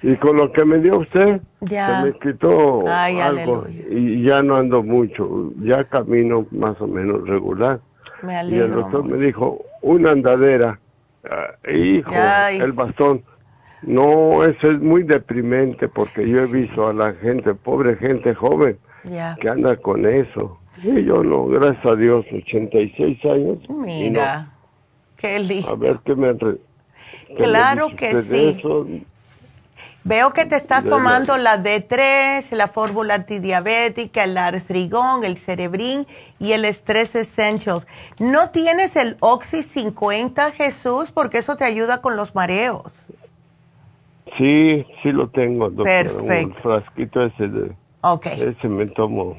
[0.01, 2.01] y con lo que me dio usted, ya.
[2.01, 3.65] se me quitó algo.
[3.89, 5.51] Y ya no ando mucho.
[5.61, 7.79] Ya camino más o menos regular.
[8.21, 8.65] Me alegro.
[8.65, 10.79] Y el doctor me dijo, una andadera.
[11.29, 12.11] Ah, hijo,
[12.51, 13.23] el bastón.
[13.81, 18.77] No, eso es muy deprimente porque yo he visto a la gente, pobre gente joven,
[19.39, 20.57] que anda con eso.
[20.81, 23.57] Sí, yo no, gracias a Dios, 86 años.
[23.69, 24.51] Mira,
[25.17, 25.69] qué lindo.
[25.69, 26.35] A ver qué me...
[27.37, 29.05] claro que sí.
[30.07, 36.05] Veo que te estás tomando la D3, la fórmula antidiabética, el artrigón, el cerebrín
[36.37, 37.87] y el Stress Essentials.
[38.19, 41.11] ¿No tienes el Oxy 50, Jesús?
[41.11, 42.83] Porque eso te ayuda con los mareos.
[44.37, 45.85] Sí, sí lo tengo, doctor.
[45.85, 46.55] Perfecto.
[46.55, 47.71] El frasquito ese de...
[48.01, 48.27] Ok.
[48.27, 49.35] Ese me tomo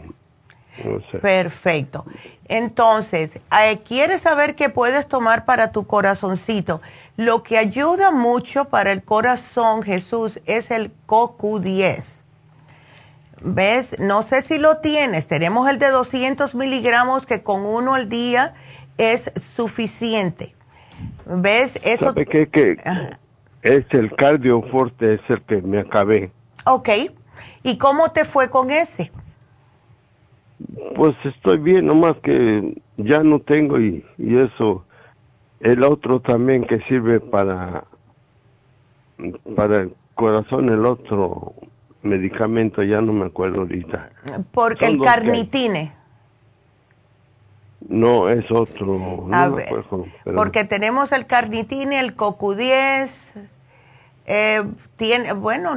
[1.21, 2.05] Perfecto.
[2.49, 6.81] Entonces, eh, ¿quieres saber qué puedes tomar para tu corazoncito?
[7.17, 12.23] Lo que ayuda mucho para el corazón, Jesús, es el CoQ10.
[13.43, 13.99] ¿Ves?
[13.99, 15.27] No sé si lo tienes.
[15.27, 18.55] Tenemos el de 200 miligramos que con uno al día
[18.99, 20.55] es suficiente.
[21.27, 21.79] ¿Ves?
[21.83, 22.07] Eso.
[22.07, 22.77] ¿Sabe qué?
[23.63, 26.31] Es el cardioforte, es el que me acabé.
[26.65, 26.89] Ok.
[27.63, 29.11] ¿Y cómo te fue con ese?
[30.95, 34.85] Pues estoy bien, nomás que ya no tengo y, y eso.
[35.61, 37.85] El otro también que sirve para,
[39.55, 41.55] para el corazón, el otro
[42.03, 44.11] medicamento, ya no me acuerdo ahorita.
[44.53, 45.93] Porque el carnitine.
[47.89, 49.29] No, es otro.
[49.33, 49.69] A ver,
[50.35, 53.09] porque tenemos el carnitine, el CoQ10,
[54.27, 54.65] eh,
[54.97, 55.75] tiene, bueno,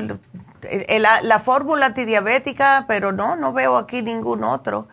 [1.23, 4.87] la, fórmula antidiabética, pero no, no veo aquí ningún otro.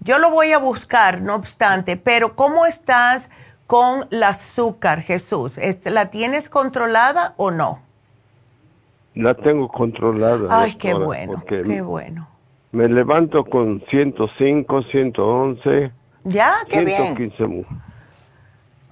[0.00, 3.30] Yo lo voy a buscar, no obstante, pero ¿cómo estás
[3.66, 5.52] con el azúcar, Jesús?
[5.84, 7.80] ¿La tienes controlada o no?
[9.14, 10.48] La tengo controlada.
[10.50, 12.28] Ay, qué bueno, qué bueno.
[12.72, 15.92] Me levanto con 105, 111.
[16.24, 17.46] Ya, qué 115.
[17.46, 17.66] bien.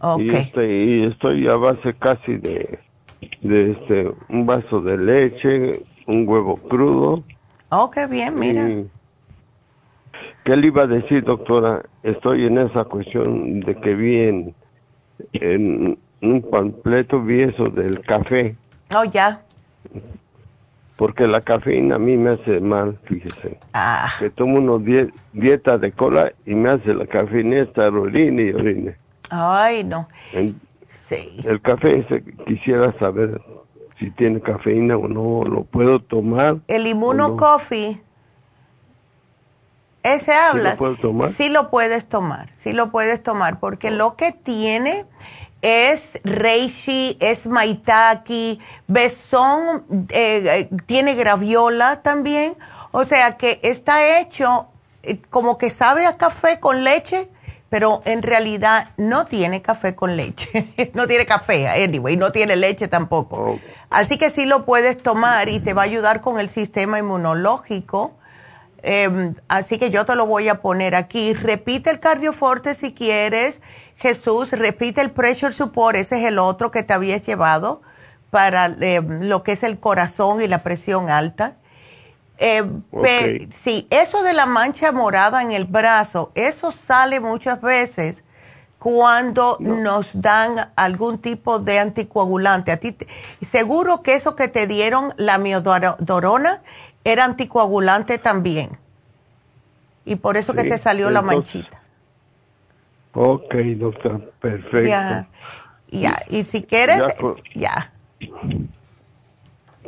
[0.02, 0.26] Okay.
[0.26, 2.78] Y, estoy, y estoy a base casi de,
[3.40, 7.22] de este, un vaso de leche, un huevo crudo.
[7.70, 8.68] Oh, qué bien, mira.
[10.44, 11.82] ¿Qué le iba a decir, doctora?
[12.02, 14.54] Estoy en esa cuestión de que vi en,
[15.32, 18.56] en un panfleto, vi eso del café.
[18.94, 19.42] Oh, ya.
[20.96, 23.58] Porque la cafeína a mí me hace mal, fíjese.
[23.72, 24.10] Ah.
[24.18, 24.84] Que tomo una
[25.32, 28.96] dieta de cola y me hace la cafeína esta orine y orine.
[29.30, 30.08] Ay, no.
[30.88, 31.40] sí.
[31.44, 32.04] El café,
[32.46, 33.40] quisiera saber
[34.00, 36.56] si tiene cafeína o no, lo puedo tomar.
[36.66, 38.02] El Inmuno Coffee,
[40.02, 40.76] ese habla.
[40.76, 41.28] ¿Sí lo tomar?
[41.28, 45.04] Sí lo puedes tomar, sí lo puedes tomar, porque lo que tiene
[45.60, 52.54] es reishi, es maitaki, besón, eh, eh, tiene graviola también,
[52.92, 54.68] o sea que está hecho
[55.02, 57.28] eh, como que sabe a café con leche,
[57.70, 62.88] pero en realidad no tiene café con leche, no tiene café, anyway, no tiene leche
[62.88, 63.58] tampoco.
[63.88, 68.16] Así que sí lo puedes tomar y te va a ayudar con el sistema inmunológico.
[68.82, 71.32] Em, así que yo te lo voy a poner aquí.
[71.32, 73.60] Repite el cardioforte si quieres.
[73.96, 77.82] Jesús, repite el pressure support, ese es el otro que te habías llevado
[78.30, 81.56] para em, lo que es el corazón y la presión alta.
[82.42, 82.64] Eh,
[83.52, 88.24] sí, eso de la mancha morada en el brazo, eso sale muchas veces
[88.78, 92.72] cuando nos dan algún tipo de anticoagulante.
[92.72, 92.96] A ti,
[93.44, 96.62] seguro que eso que te dieron, la miodorona,
[97.04, 98.78] era anticoagulante también.
[100.06, 101.82] Y por eso que te salió la manchita.
[103.12, 104.88] Ok, doctor, perfecto.
[104.88, 105.28] Ya,
[105.90, 106.22] ya.
[106.30, 107.02] y si quieres,
[107.54, 107.92] ya.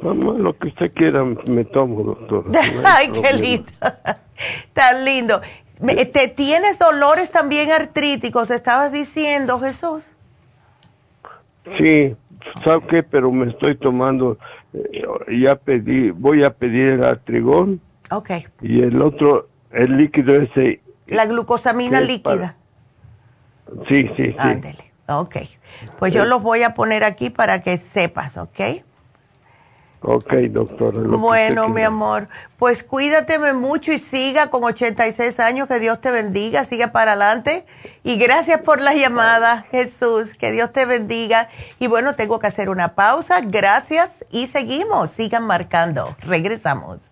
[0.02, 2.44] Lo que usted quiera me tomo, doctor.
[2.84, 3.72] Ay, qué lindo.
[4.72, 5.40] Tan lindo.
[6.12, 8.50] ¿Te tienes dolores también artríticos?
[8.50, 10.02] Estabas diciendo, Jesús.
[11.78, 12.12] Sí,
[12.64, 13.02] ¿sabes qué?
[13.02, 14.38] Pero me estoy tomando,
[14.72, 15.04] eh,
[15.40, 17.80] ya pedí, voy a pedir el artrigón.
[18.10, 18.30] Ok.
[18.60, 20.80] Y el otro, el líquido ese.
[21.06, 22.56] La glucosamina líquida.
[23.88, 24.34] Sí, sí, sí.
[24.38, 24.92] Ándele.
[25.06, 25.36] Ok.
[25.98, 28.60] Pues yo los voy a poner aquí para que sepas, ¿ok?
[30.04, 31.00] Ok, doctora.
[31.16, 32.28] Bueno, mi amor,
[32.58, 37.64] pues cuídateme mucho y siga con 86 años, que Dios te bendiga, siga para adelante.
[38.02, 41.48] Y gracias por la llamada, Jesús, que Dios te bendiga.
[41.78, 47.11] Y bueno, tengo que hacer una pausa, gracias y seguimos, sigan marcando, regresamos.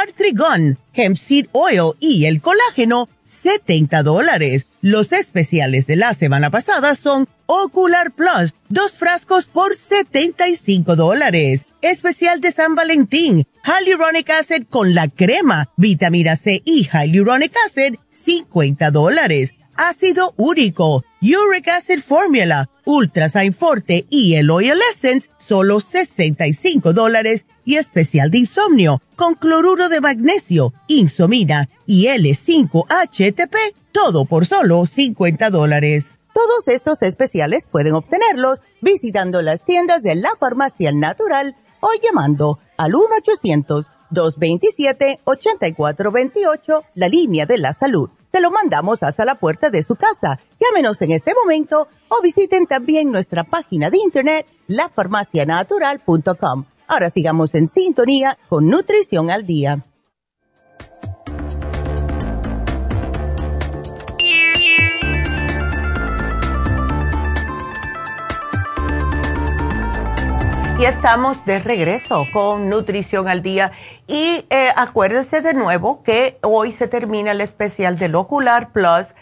[0.00, 4.66] artrigon, hemp seed oil y el colágeno, 70 dólares.
[4.80, 11.64] Los especiales de la semana pasada son Ocular Plus, dos frascos por 75 dólares.
[11.80, 18.90] Especial de San Valentín, Hyaluronic Acid con la crema, vitamina C y Hyaluronic Acid, 50
[18.90, 27.46] dólares ácido úrico, uric acid formula, ultrasign forte y el oil essence, solo 65 dólares
[27.64, 33.56] y especial de insomnio con cloruro de magnesio, insomina y L5-HTP,
[33.92, 36.18] todo por solo 50 dólares.
[36.34, 42.92] Todos estos especiales pueden obtenerlos visitando las tiendas de la farmacia natural o llamando al
[44.10, 50.40] 1-800-227-8428, la línea de la salud te lo mandamos hasta la puerta de su casa.
[50.64, 56.64] Llámenos en este momento o visiten también nuestra página de internet, lafarmacianatural.com.
[56.86, 59.84] Ahora sigamos en sintonía con Nutrición al Día.
[70.76, 73.70] Y estamos de regreso con Nutrición al Día.
[74.06, 79.14] Y eh, acuérdense de nuevo que hoy se termina el especial del Ocular Plus.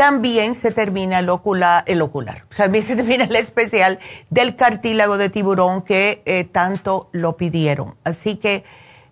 [0.00, 3.98] También se termina el ocular, el ocular, también se termina el especial
[4.30, 7.96] del cartílago de tiburón que eh, tanto lo pidieron.
[8.02, 8.64] Así que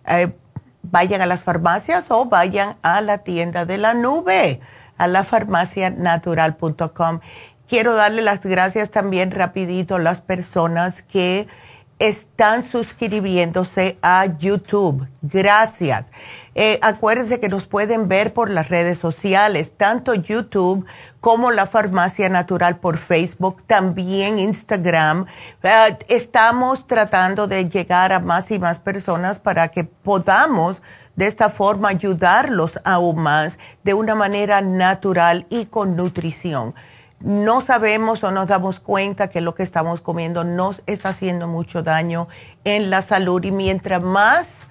[0.06, 0.32] eh,
[0.80, 4.60] vayan a las farmacias o vayan a la tienda de la nube,
[4.96, 7.20] a la farmacianatural.com.
[7.68, 11.48] Quiero darle las gracias también rapidito a las personas que
[11.98, 15.06] están suscribiéndose a YouTube.
[15.20, 16.06] Gracias.
[16.60, 20.84] Eh, acuérdense que nos pueden ver por las redes sociales, tanto YouTube
[21.20, 25.26] como la Farmacia Natural por Facebook, también Instagram.
[25.62, 30.82] Eh, estamos tratando de llegar a más y más personas para que podamos
[31.14, 36.74] de esta forma ayudarlos aún más de una manera natural y con nutrición
[37.20, 41.82] no sabemos o nos damos cuenta que lo que estamos comiendo nos está haciendo mucho
[41.82, 42.28] daño
[42.62, 44.68] en la salud y mientras más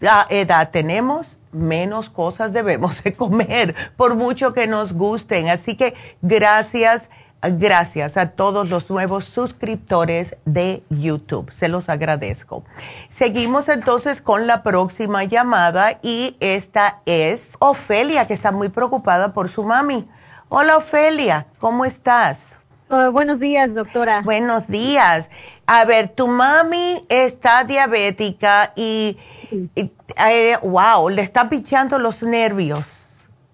[0.00, 5.48] edad tenemos, menos cosas debemos de comer, por mucho que nos gusten.
[5.48, 7.08] Así que gracias,
[7.42, 11.52] gracias a todos los nuevos suscriptores de YouTube.
[11.52, 12.64] Se los agradezco.
[13.10, 19.48] Seguimos entonces con la próxima llamada y esta es Ofelia, que está muy preocupada por
[19.48, 20.08] su mami.
[20.48, 22.58] Hola Ofelia, ¿cómo estás?
[22.90, 24.22] Oh, buenos días, doctora.
[24.22, 25.28] Buenos días.
[25.66, 29.18] A ver, tu mami está diabética y,
[29.50, 32.84] eh, wow, le está pichando los nervios.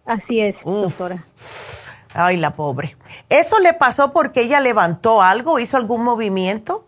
[0.04, 1.24] Así es, doctora.
[2.12, 2.96] Ay, la pobre.
[3.28, 6.84] ¿Eso le pasó porque ella levantó algo, hizo algún movimiento?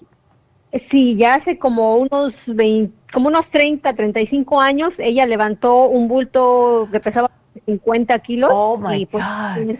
[0.90, 6.88] Sí, ya hace como unos 20, como unos 30, 35 años, ella levantó un bulto
[6.92, 7.30] que pesaba
[7.64, 8.50] 50 kilos.
[8.52, 9.76] Oh, my y pues, God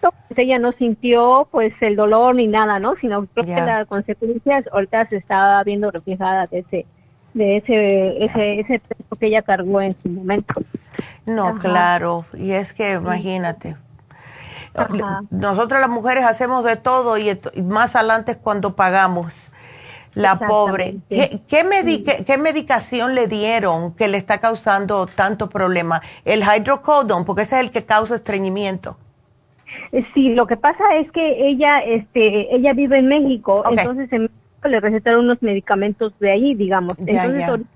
[0.00, 2.94] pues ella no sintió pues el dolor ni nada, ¿no?
[3.00, 6.86] Sino que las consecuencias ahorita se estaba viendo reflejada de ese
[7.36, 10.54] de ese ese ese peso que ella cargó en su momento.
[11.26, 13.76] No, claro, y es que imagínate.
[15.30, 19.50] Nosotras las mujeres hacemos de todo y más adelante es cuando pagamos.
[20.14, 20.96] La pobre.
[21.10, 26.00] ¿Qué, qué, medicación le dieron que le está causando tanto problema?
[26.24, 28.96] El hydrocodone, porque ese es el que causa estreñimiento.
[29.92, 34.30] Eh, sí, lo que pasa es que ella, este, ella vive en México, entonces en
[34.66, 36.94] le recetaron unos medicamentos de ahí, digamos.
[36.98, 37.66] entonces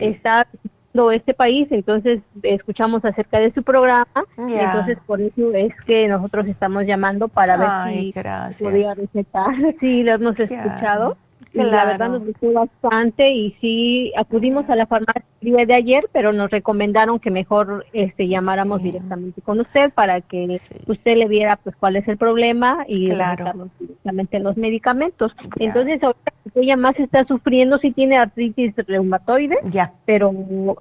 [0.00, 4.06] está visitando este país, entonces escuchamos acerca de su programa,
[4.36, 8.12] entonces por eso es que nosotros estamos llamando para ver
[8.52, 11.16] si podía recetar, sí, lo hemos escuchado.
[11.64, 16.08] La verdad nos gustó bastante y sí acudimos a la farmacia el día de ayer,
[16.12, 21.56] pero nos recomendaron que mejor este llamáramos directamente con usted para que usted le viera
[21.56, 23.68] pues cuál es el problema y claro.
[23.78, 25.34] directamente los medicamentos.
[25.58, 29.92] Entonces, ahorita ella más está sufriendo si tiene artritis reumatoide, ya.
[30.06, 30.32] pero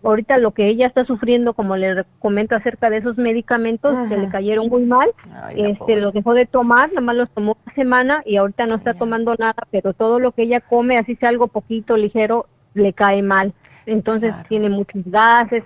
[0.04, 4.30] ahorita lo que ella está sufriendo, como le comento acerca de esos medicamentos, que le
[4.30, 5.10] cayeron muy mal,
[5.56, 8.94] este lo dejó de tomar, nada más los tomó una semana y ahorita no está
[8.94, 13.22] tomando nada, pero todo lo que ella come, así sea algo poquito ligero, le cae
[13.22, 13.54] mal.
[13.86, 15.64] Entonces tiene muchos gases,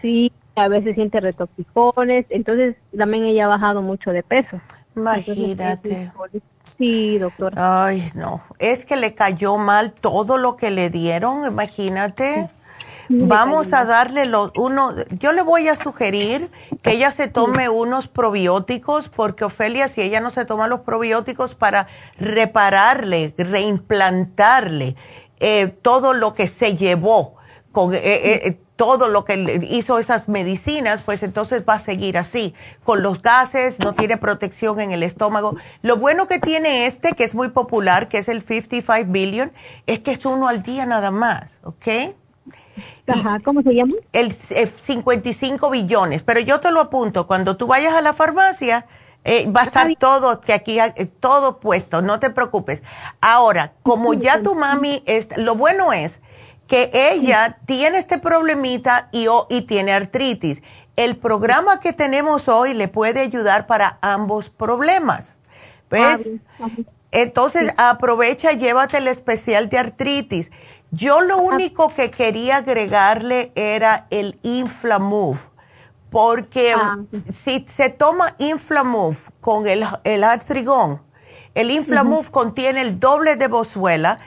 [0.00, 4.60] sí, a veces siente retoxicones, entonces también ella ha bajado mucho de peso.
[4.96, 6.10] Imagínate.
[6.78, 7.84] sí, doctora.
[7.84, 12.50] Ay, no, es que le cayó mal todo lo que le dieron, imagínate.
[13.08, 16.50] Vamos a darle los uno, yo le voy a sugerir
[16.82, 21.54] que ella se tome unos probióticos porque Ofelia si ella no se toma los probióticos
[21.54, 21.88] para
[22.18, 24.96] repararle, reimplantarle
[25.40, 27.36] eh, todo lo que se llevó
[27.72, 32.52] con eh, eh, todo lo que hizo esas medicinas, pues entonces va a seguir así,
[32.82, 35.54] con los gases, no tiene protección en el estómago.
[35.82, 39.52] Lo bueno que tiene este, que es muy popular, que es el 55 billion,
[39.86, 42.14] es que es uno al día nada más, ¿ok?
[43.06, 43.94] Ajá, ¿cómo se llama?
[44.12, 48.86] El, 55 billones, pero yo te lo apunto, cuando tú vayas a la farmacia,
[49.24, 52.82] eh, va a estar todo, que aquí, eh, todo puesto, no te preocupes.
[53.20, 56.20] Ahora, como ya tu mami, es, lo bueno es
[56.66, 60.62] que ella tiene este problemita y, y tiene artritis.
[60.96, 65.34] El programa que tenemos hoy le puede ayudar para ambos problemas.
[65.90, 66.28] ¿Ves?
[66.58, 66.68] Ah,
[67.10, 70.50] Entonces, aprovecha, llévate el especial de artritis.
[70.94, 75.40] Yo lo único que quería agregarle era el Inflamove,
[76.10, 76.98] porque ah,
[77.32, 81.00] si se toma Inflamove con el, el artrigón,
[81.54, 84.18] el Inflamove contiene el doble de bozuela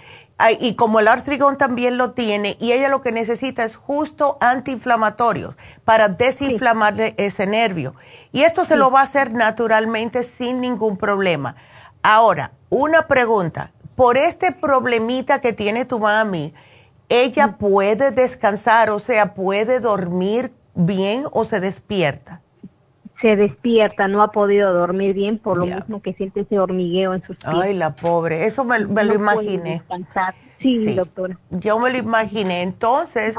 [0.60, 5.56] y como el artrigón también lo tiene, y ella lo que necesita es justo antiinflamatorios
[5.86, 7.94] para desinflamarle ese nervio.
[8.32, 11.56] Y esto se lo va a hacer naturalmente sin ningún problema.
[12.02, 16.54] Ahora, una pregunta por este problemita que tiene tu mami,
[17.10, 17.58] ella mm.
[17.58, 22.42] puede descansar, o sea, puede dormir bien o se despierta.
[23.22, 27.24] Se despierta, no ha podido dormir bien por lo mismo que siente ese hormigueo en
[27.24, 27.56] sus pies.
[27.56, 29.82] Ay, la pobre, eso me, lo imaginé.
[30.60, 31.40] Sí, doctora.
[31.50, 32.62] Yo me lo imaginé.
[32.62, 33.36] Entonces,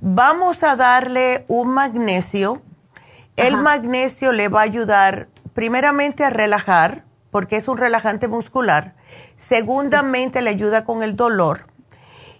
[0.00, 2.60] vamos a darle un magnesio.
[3.36, 8.94] El magnesio le va a ayudar primeramente a relajar, porque es un relajante muscular
[9.36, 11.66] Segundamente, le ayuda con el dolor.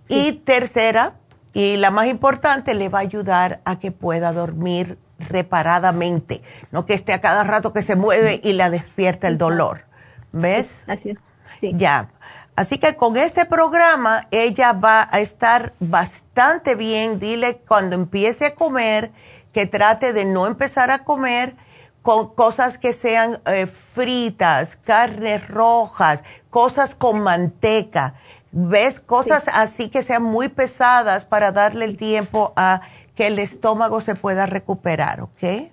[0.08, 1.14] Y tercera,
[1.52, 6.94] y la más importante, le va a ayudar a que pueda dormir reparadamente, no que
[6.94, 9.86] esté a cada rato que se mueve y la despierta el dolor.
[10.32, 10.82] ¿Ves?
[10.86, 11.14] Así
[11.62, 12.10] Ya.
[12.56, 17.18] Así que con este programa ella va a estar bastante bien.
[17.18, 19.10] Dile cuando empiece a comer
[19.52, 21.56] que trate de no empezar a comer
[22.04, 28.12] con cosas que sean eh, fritas, carnes rojas, cosas con manteca.
[28.52, 29.00] ¿Ves?
[29.00, 32.82] Cosas así que sean muy pesadas para darle el tiempo a
[33.14, 35.70] que el estómago se pueda recuperar, ¿ok?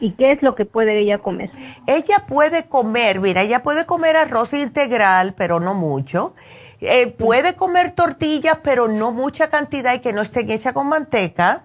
[0.00, 1.50] ¿Y qué es lo que puede ella comer?
[1.86, 6.34] Ella puede comer, mira, ella puede comer arroz integral, pero no mucho.
[6.80, 11.64] Eh, puede comer tortillas, pero no mucha cantidad y que no estén hechas con manteca.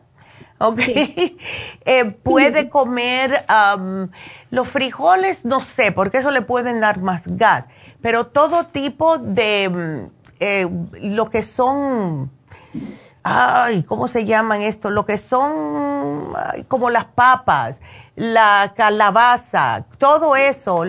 [0.62, 0.80] ¿Ok?
[1.84, 3.44] Eh, puede comer
[4.52, 7.66] los frijoles, no sé, porque eso le pueden dar más gas,
[8.02, 10.70] pero todo tipo de mm, eh,
[11.02, 12.32] lo que son,
[13.24, 14.92] ay, ¿cómo se llaman esto?
[14.92, 16.34] Lo que son
[16.68, 17.82] como las papas,
[18.16, 20.84] la calabaza, todo eso,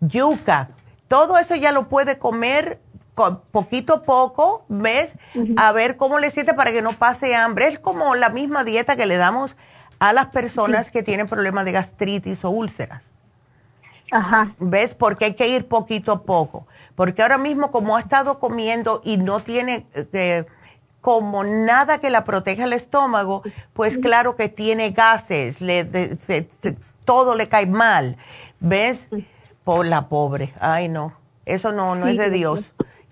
[0.00, 0.70] yuca,
[1.06, 2.80] todo eso ya lo puede comer
[3.14, 5.14] poquito a poco, ¿ves?
[5.56, 7.68] A ver cómo le siente para que no pase hambre.
[7.68, 9.56] Es como la misma dieta que le damos
[9.98, 13.04] a las personas que tienen problemas de gastritis o úlceras.
[14.10, 14.54] Ajá.
[14.58, 14.94] ¿Ves?
[14.94, 16.66] Porque hay que ir poquito a poco.
[16.94, 20.44] Porque ahora mismo como ha estado comiendo y no tiene eh,
[21.00, 23.42] como nada que la proteja el estómago,
[23.72, 25.84] pues claro que tiene gases, le,
[27.04, 28.16] todo le cae mal.
[28.60, 29.08] ¿Ves?
[29.64, 30.52] Por la pobre.
[30.60, 31.14] Ay, no.
[31.44, 32.60] Eso no, no es de Dios.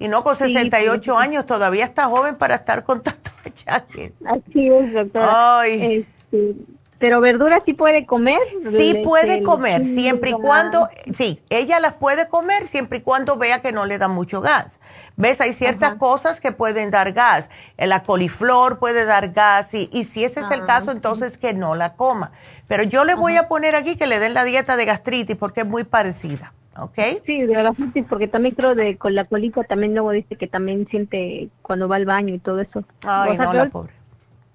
[0.00, 4.12] Y no con 68 años, todavía está joven para estar con tantos achaques.
[4.24, 5.60] Así es, doctora.
[5.60, 6.06] Ay.
[6.32, 6.56] Este,
[6.98, 8.40] pero verduras sí puede comer.
[8.62, 13.60] Sí puede comer, siempre y cuando, sí, ella las puede comer siempre y cuando vea
[13.60, 14.80] que no le da mucho gas.
[15.16, 15.40] ¿Ves?
[15.42, 17.50] Hay ciertas cosas que pueden dar gas.
[17.76, 21.52] La coliflor puede dar gas y, y si ese es el ah, caso, entonces que
[21.52, 22.32] no la coma.
[22.68, 25.60] Pero yo le voy a poner aquí que le den la dieta de gastritis porque
[25.60, 26.54] es muy parecida.
[26.84, 27.22] ¿Ok?
[27.24, 30.46] Sí, de la gastritis, porque también creo de con la colita también luego dice que
[30.46, 32.84] también siente cuando va al baño y todo eso.
[33.06, 33.92] Ay, no, la pobre.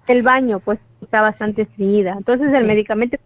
[0.06, 2.14] El baño, pues, está bastante estreñida.
[2.16, 3.16] Entonces, el medicamento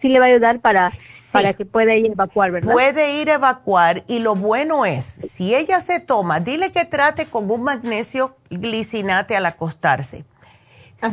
[0.00, 0.92] sí le va a ayudar para,
[1.32, 2.72] para que pueda ir a evacuar, ¿verdad?
[2.72, 7.26] Puede ir a evacuar y lo bueno es, si ella se toma, dile que trate
[7.26, 10.24] con un magnesio glicinate al acostarse.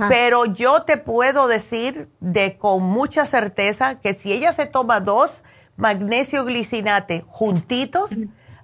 [0.09, 5.43] Pero yo te puedo decir de con mucha certeza que si ella se toma dos
[5.77, 8.09] magnesio glicinate juntitos,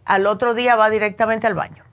[0.05, 1.83] al otro día va directamente al baño.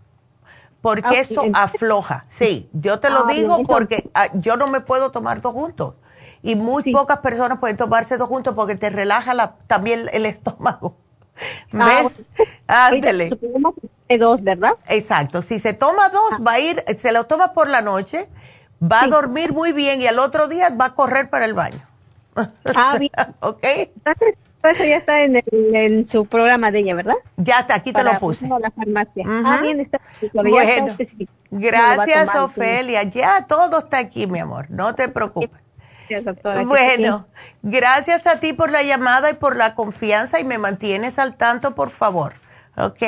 [0.81, 2.27] Porque ah, eso afloja.
[2.31, 5.95] Sí, yo te lo ah, digo porque ah, yo no me puedo tomar dos juntos.
[6.41, 10.97] Y muy pocas personas pueden tomarse dos juntos porque te relaja la, también el estómago.
[11.73, 12.21] ¿Ves?
[12.67, 13.31] Ándele.
[14.19, 14.73] Dos, ¿verdad?
[14.89, 15.43] Exacto.
[15.43, 18.29] Si se toma dos, va a ir, se lo toma por la noche,
[18.81, 21.87] va a dormir muy bien y al otro día va a correr para el baño.
[22.75, 23.11] Ah, bien.
[23.41, 23.67] ¿Ok?
[24.63, 27.15] Eso ya está en, en, su programa de ella, ¿verdad?
[27.37, 28.47] Ya está, aquí te lo puse.
[28.49, 29.25] la farmacia.
[29.27, 30.01] Ah, bien, está.
[30.33, 30.97] Bueno,
[31.51, 33.05] gracias, Ofelia.
[33.05, 34.71] Ya todo está aquí, mi amor.
[34.71, 35.61] No te preocupes.
[36.65, 37.27] Bueno,
[37.63, 41.75] gracias a ti por la llamada y por la confianza y me mantienes al tanto,
[41.75, 42.35] por favor.
[42.77, 43.03] ¿Ok?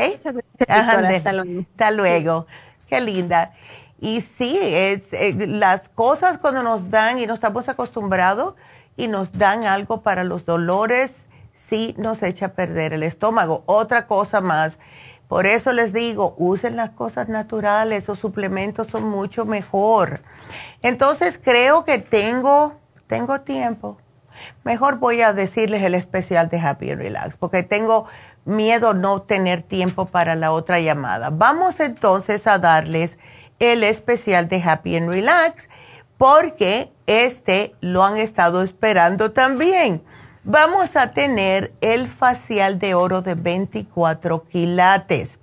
[0.68, 1.60] hasta, luego.
[1.70, 2.46] hasta luego.
[2.88, 3.52] Qué linda.
[4.00, 8.54] Y sí, es, eh, las cosas cuando nos dan y no estamos acostumbrados
[8.96, 11.12] y nos dan algo para los dolores,
[11.68, 13.62] sí nos echa a perder el estómago.
[13.66, 14.78] Otra cosa más,
[15.28, 20.22] por eso les digo, usen las cosas naturales, esos suplementos son mucho mejor.
[20.82, 22.80] Entonces creo que tengo
[23.10, 23.98] tengo tiempo,
[24.62, 28.06] mejor voy a decirles el especial de Happy and Relax, porque tengo
[28.44, 31.30] miedo no tener tiempo para la otra llamada.
[31.30, 33.18] Vamos entonces a darles
[33.58, 35.68] el especial de Happy and Relax,
[36.18, 40.04] porque este lo han estado esperando también.
[40.44, 45.38] Vamos a tener el facial de oro de 24 quilates.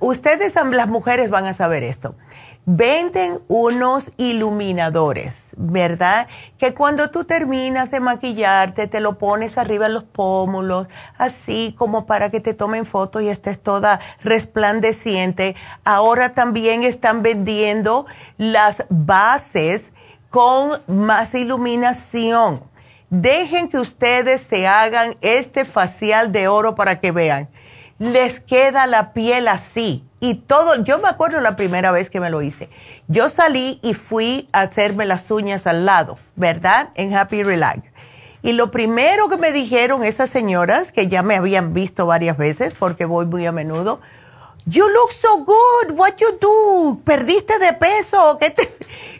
[0.00, 2.14] Ustedes, las mujeres, van a saber esto
[2.68, 6.26] venden unos iluminadores, ¿verdad?
[6.58, 12.06] Que cuando tú terminas de maquillarte, te lo pones arriba en los pómulos, así como
[12.06, 15.54] para que te tomen fotos y estés toda resplandeciente.
[15.84, 18.04] Ahora también están vendiendo
[18.36, 19.92] las bases
[20.28, 22.64] con más iluminación.
[23.10, 27.48] Dejen que ustedes se hagan este facial de oro para que vean.
[27.98, 32.30] Les queda la piel así y todo, yo me acuerdo la primera vez que me
[32.30, 32.68] lo hice.
[33.06, 36.90] Yo salí y fui a hacerme las uñas al lado, ¿verdad?
[36.94, 37.82] En Happy Relax.
[38.42, 42.74] Y lo primero que me dijeron esas señoras, que ya me habían visto varias veces
[42.74, 44.00] porque voy muy a menudo,
[44.68, 47.00] You look so good, what you do?
[47.04, 48.36] ¿Perdiste de peso?
[48.40, 48.76] ¿Qué te...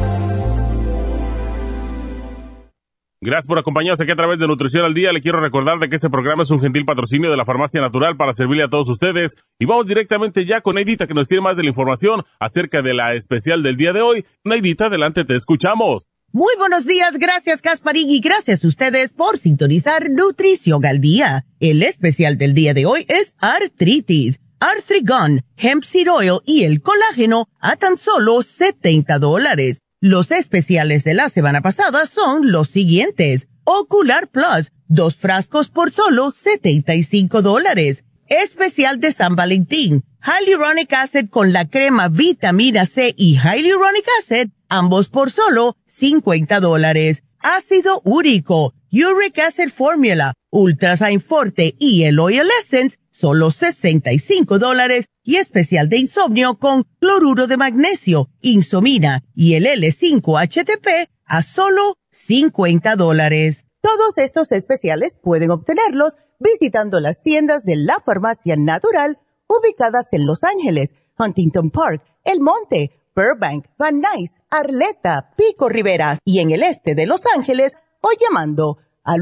[3.23, 5.13] Gracias por acompañarnos aquí a través de Nutrición al Día.
[5.13, 8.17] Le quiero recordar de que este programa es un gentil patrocinio de la Farmacia Natural
[8.17, 9.35] para servirle a todos ustedes.
[9.59, 12.95] Y vamos directamente ya con Neidita que nos tiene más de la información acerca de
[12.95, 14.25] la especial del día de hoy.
[14.43, 16.07] Neidita, adelante, te escuchamos.
[16.31, 21.45] Muy buenos días, gracias Casparín y gracias a ustedes por sintonizar Nutrición al Día.
[21.59, 27.45] El especial del día de hoy es artritis, artrigon, hemp seed oil y el colágeno
[27.59, 29.81] a tan solo 70 dólares.
[30.03, 33.47] Los especiales de la semana pasada son los siguientes.
[33.65, 38.03] Ocular Plus, dos frascos por solo 75 dólares.
[38.25, 45.07] Especial de San Valentín, Hyaluronic Acid con la crema vitamina C y Hyaluronic Acid, ambos
[45.07, 47.21] por solo 50 dólares.
[47.37, 55.35] Ácido úrico, Uric Acid Formula, Ultrasign Forte y el Oil Essence, solo 65 dólares y
[55.35, 63.65] especial de insomnio con cloruro de magnesio, insomina y el L5-HTP a solo 50 dólares.
[63.81, 70.43] Todos estos especiales pueden obtenerlos visitando las tiendas de la farmacia natural ubicadas en Los
[70.43, 76.95] Ángeles, Huntington Park, El Monte, Burbank, Van Nuys, Arleta, Pico Rivera y en el este
[76.95, 79.21] de Los Ángeles o llamando al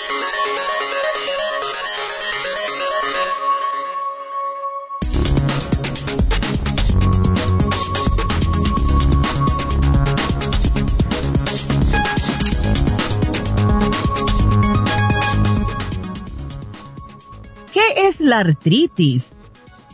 [18.07, 19.25] Es la artritis?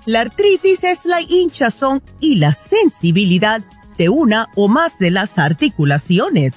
[0.05, 3.63] La artritis es la hinchazón y la sensibilidad
[3.97, 6.53] de una o más de las articulaciones.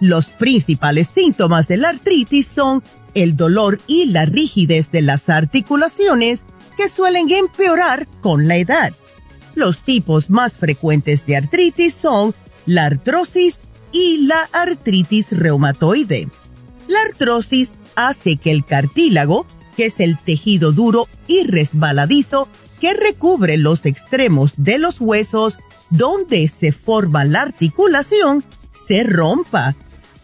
[0.00, 2.82] Los principales síntomas de la artritis son
[3.14, 6.42] el dolor y la rigidez de las articulaciones
[6.76, 8.92] que suelen empeorar con la edad.
[9.54, 12.34] Los tipos más frecuentes de artritis son
[12.66, 13.60] la artrosis
[13.92, 16.28] y la artritis reumatoide.
[16.86, 19.46] La artrosis hace que el cartílago
[19.86, 22.48] es el tejido duro y resbaladizo
[22.80, 25.56] que recubre los extremos de los huesos
[25.90, 29.74] donde se forma la articulación, se rompa.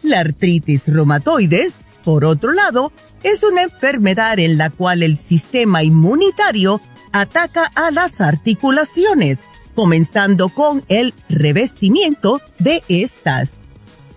[0.01, 1.71] La artritis reumatoide,
[2.03, 2.91] por otro lado,
[3.23, 6.81] es una enfermedad en la cual el sistema inmunitario
[7.11, 9.39] ataca a las articulaciones,
[9.75, 13.51] comenzando con el revestimiento de estas.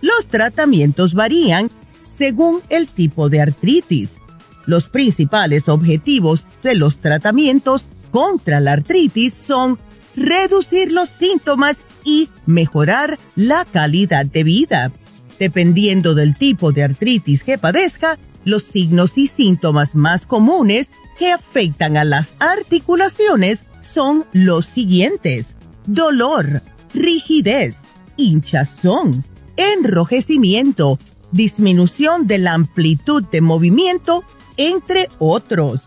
[0.01, 1.69] Los tratamientos varían
[2.01, 4.20] según el tipo de artritis
[4.65, 9.79] los principales objetivos de los tratamientos contra la artritis son
[10.15, 14.91] reducir los síntomas y mejorar la calidad de vida.
[15.39, 21.97] Dependiendo del tipo de artritis que padezca, los signos y síntomas más comunes que afectan
[21.97, 25.55] a las articulaciones son los siguientes.
[25.85, 26.61] Dolor,
[26.93, 27.77] rigidez,
[28.17, 29.23] hinchazón,
[29.57, 30.99] enrojecimiento,
[31.31, 34.23] disminución de la amplitud de movimiento
[34.57, 35.81] entre otros.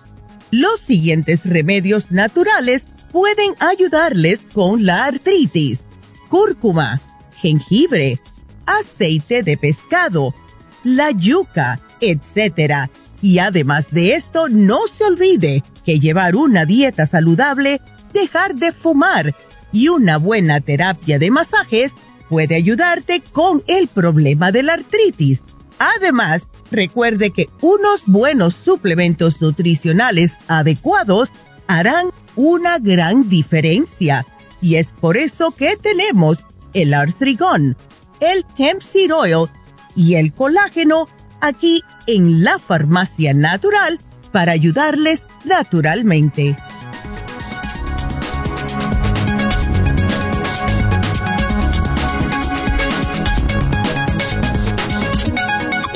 [0.50, 5.84] Los siguientes remedios naturales pueden ayudarles con la artritis.
[6.28, 7.00] Cúrcuma,
[7.40, 8.20] jengibre,
[8.66, 10.34] aceite de pescado,
[10.82, 12.90] la yuca, etc.
[13.22, 17.80] Y además de esto, no se olvide que llevar una dieta saludable,
[18.12, 19.34] dejar de fumar
[19.72, 21.92] y una buena terapia de masajes
[22.28, 25.42] puede ayudarte con el problema de la artritis.
[25.78, 31.30] Además, Recuerde que unos buenos suplementos nutricionales adecuados
[31.68, 34.26] harán una gran diferencia.
[34.60, 37.76] Y es por eso que tenemos el artrigón,
[38.18, 39.48] el hemp seed oil
[39.94, 41.06] y el colágeno
[41.40, 44.00] aquí en la farmacia natural
[44.32, 46.56] para ayudarles naturalmente.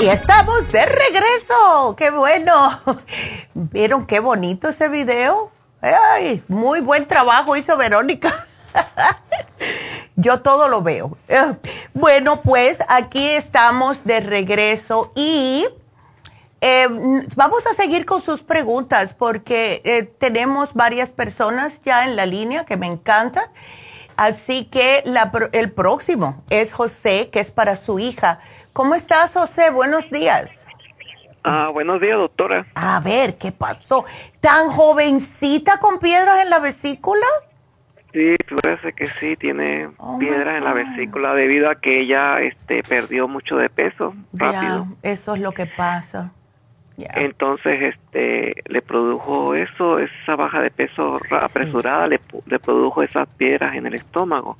[0.00, 1.96] Y estamos de regreso.
[1.96, 2.80] ¡Qué bueno!
[3.54, 5.50] ¿Vieron qué bonito ese video?
[5.80, 8.46] Ay, muy buen trabajo hizo Verónica.
[10.16, 11.18] Yo todo lo veo.
[11.94, 15.66] Bueno, pues aquí estamos de regreso y
[16.60, 16.86] eh,
[17.34, 22.64] vamos a seguir con sus preguntas porque eh, tenemos varias personas ya en la línea
[22.64, 23.50] que me encanta.
[24.16, 25.04] Así que
[25.52, 28.40] el próximo es José, que es para su hija.
[28.72, 29.70] ¿Cómo estás, José?
[29.70, 30.66] Buenos días.
[31.44, 32.66] Ah, buenos días, doctora.
[32.74, 34.04] A ver, ¿qué pasó?
[34.40, 37.26] ¿Tan jovencita con piedras en la vesícula?
[38.12, 42.82] Sí, parece que sí, tiene oh piedras en la vesícula debido a que ella este,
[42.82, 44.88] perdió mucho de peso rápido.
[45.02, 46.32] eso es lo que pasa.
[46.96, 53.76] Entonces, este, le produjo eso, esa baja de peso apresurada, le, le, produjo esas piedras
[53.76, 54.56] en el estómago.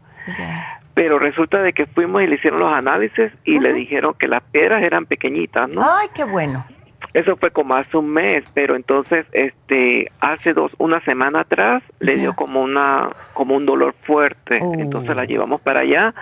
[0.98, 4.42] Pero resulta de que fuimos y le hicieron los análisis y le dijeron que las
[4.42, 5.80] piedras eran pequeñitas, ¿no?
[5.80, 6.66] Ay, qué bueno.
[7.14, 12.16] Eso fue como hace un mes, pero entonces, este, hace dos, una semana atrás, le
[12.16, 14.58] dio como una, como un dolor fuerte.
[14.60, 14.74] Oh.
[14.74, 16.12] Entonces la llevamos para allá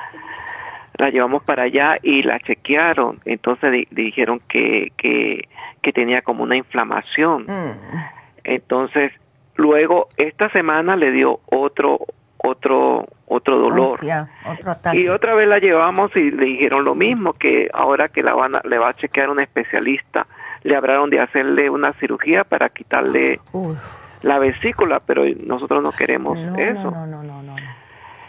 [0.99, 3.21] la llevamos para allá y la chequearon.
[3.25, 5.49] Entonces dijeron que, que,
[5.81, 7.45] que, tenía como una inflamación.
[7.45, 7.99] Mm.
[8.45, 9.13] Entonces,
[9.57, 12.01] luego esta semana le dio otro
[12.39, 14.01] otro otro dolor.
[14.93, 18.57] y otra vez la llevamos y le dijeron lo mismo, que ahora que la van
[18.65, 20.27] le va a chequear un especialista,
[20.63, 23.41] le hablaron de hacerle una cirugía para quitarle
[24.23, 26.91] la vesícula, pero nosotros no queremos eso.
[26.91, 27.57] No, no, no, no,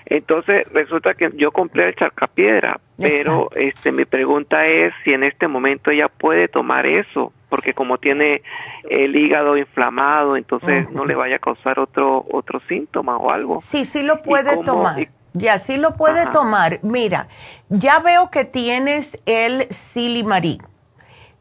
[0.06, 5.48] Entonces resulta que yo compré el charcapiedra, pero este mi pregunta es si en este
[5.48, 8.42] momento ella puede tomar eso, porque como tiene
[8.90, 13.62] el hígado inflamado, entonces no le vaya a causar otro otro síntoma o algo.
[13.62, 15.10] Sí, sí lo puede tomar.
[15.34, 16.80] ya sí lo puede tomar.
[16.84, 17.28] Mira,
[17.70, 20.62] ya veo que tienes el silimarín.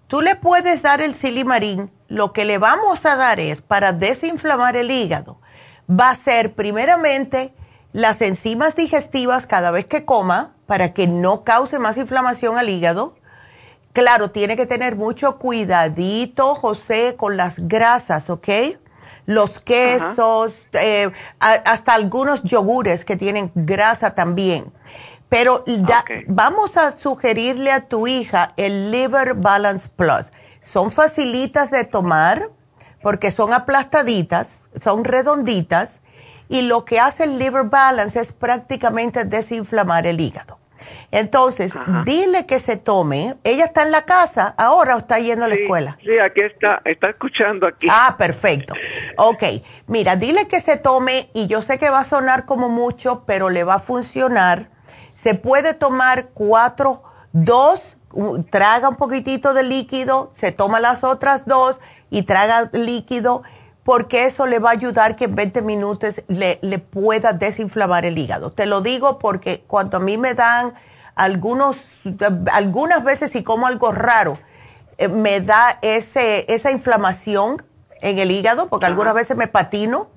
[0.06, 4.76] Tú le puedes dar el silimarín, lo que le vamos a dar es para desinflamar
[4.76, 5.40] el hígado.
[5.90, 7.52] Va a ser primeramente
[7.92, 13.16] las enzimas digestivas cada vez que coma para que no cause más inflamación al hígado.
[13.96, 18.46] Claro, tiene que tener mucho cuidadito, José, con las grasas, ¿ok?
[19.24, 24.70] Los quesos, eh, hasta algunos yogures que tienen grasa también.
[25.30, 25.64] Pero
[26.26, 30.30] vamos a sugerirle a tu hija el Liver Balance Plus.
[30.62, 32.50] Son facilitas de tomar
[33.00, 36.02] porque son aplastaditas, son redonditas
[36.50, 40.58] y lo que hace el Liver Balance es prácticamente desinflamar el hígado.
[41.10, 41.72] Entonces,
[42.04, 43.36] dile que se tome.
[43.44, 45.98] ¿Ella está en la casa ahora o está yendo a la escuela?
[46.02, 47.86] Sí, aquí está, está escuchando aquí.
[47.90, 48.74] Ah, perfecto.
[49.16, 49.42] Ok,
[49.86, 53.50] mira, dile que se tome y yo sé que va a sonar como mucho, pero
[53.50, 54.76] le va a funcionar
[55.16, 57.96] se puede tomar cuatro, dos,
[58.50, 61.80] traga un poquitito de líquido, se toma las otras dos
[62.10, 63.42] y traga líquido,
[63.86, 68.18] porque eso le va a ayudar que en 20 minutos le, le pueda desinflamar el
[68.18, 68.50] hígado.
[68.50, 70.74] Te lo digo porque cuando a mí me dan
[71.14, 71.86] algunos,
[72.52, 74.40] algunas veces si como algo raro,
[74.98, 77.64] eh, me da ese, esa inflamación
[78.00, 80.10] en el hígado, porque algunas veces me patino.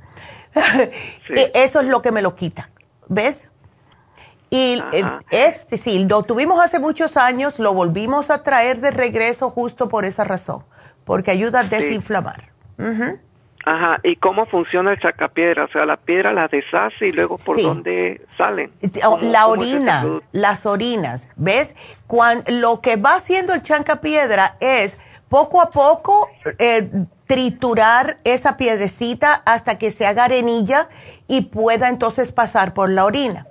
[1.53, 2.71] Eso es lo que me lo quita.
[3.07, 3.49] ¿Ves?
[4.49, 9.51] Y eh, es, sí, lo tuvimos hace muchos años, lo volvimos a traer de regreso
[9.51, 10.65] justo por esa razón,
[11.03, 12.49] porque ayuda a desinflamar.
[13.65, 15.65] Ajá, ¿y cómo funciona el chacapiedra?
[15.65, 18.71] O sea, la piedra la deshace y luego por dónde salen.
[19.21, 21.75] la orina, las orinas, ¿ves?
[22.07, 24.97] Cuando, lo que va haciendo el chancapiedra es
[25.27, 26.89] poco a poco eh,
[27.27, 30.89] triturar esa piedrecita hasta que se haga arenilla
[31.27, 33.45] y pueda entonces pasar por la orina.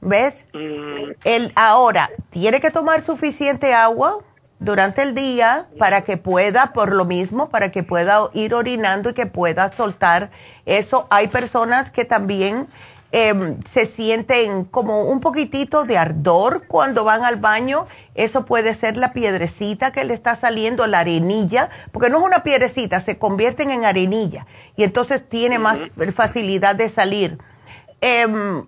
[0.00, 0.46] ¿Ves?
[0.54, 1.12] Mm.
[1.24, 4.18] El, ahora, tiene que tomar suficiente agua
[4.58, 9.14] durante el día para que pueda, por lo mismo, para que pueda ir orinando y
[9.14, 10.30] que pueda soltar
[10.64, 11.06] eso.
[11.10, 12.68] Hay personas que también
[13.12, 17.86] em, se sienten como un poquitito de ardor cuando van al baño.
[18.14, 22.42] Eso puede ser la piedrecita que le está saliendo, la arenilla, porque no es una
[22.42, 24.46] piedrecita, se convierten en arenilla
[24.76, 25.80] y entonces tiene más
[26.14, 27.38] facilidad de salir.
[28.00, 28.64] Em,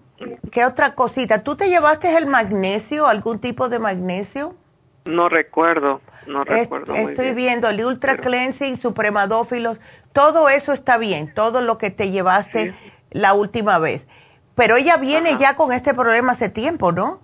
[0.51, 1.45] ¿Qué otra cosita?
[1.45, 4.57] ¿Tú te llevaste el magnesio, algún tipo de magnesio?
[5.05, 6.95] No recuerdo, no recuerdo.
[6.95, 9.81] estoy viendo el Ultra Cleansing, Supremadófilos,
[10.13, 12.75] todo eso está bien, todo lo que te llevaste
[13.11, 14.07] la última vez.
[14.55, 17.21] Pero ella viene ya con este problema hace tiempo, ¿no?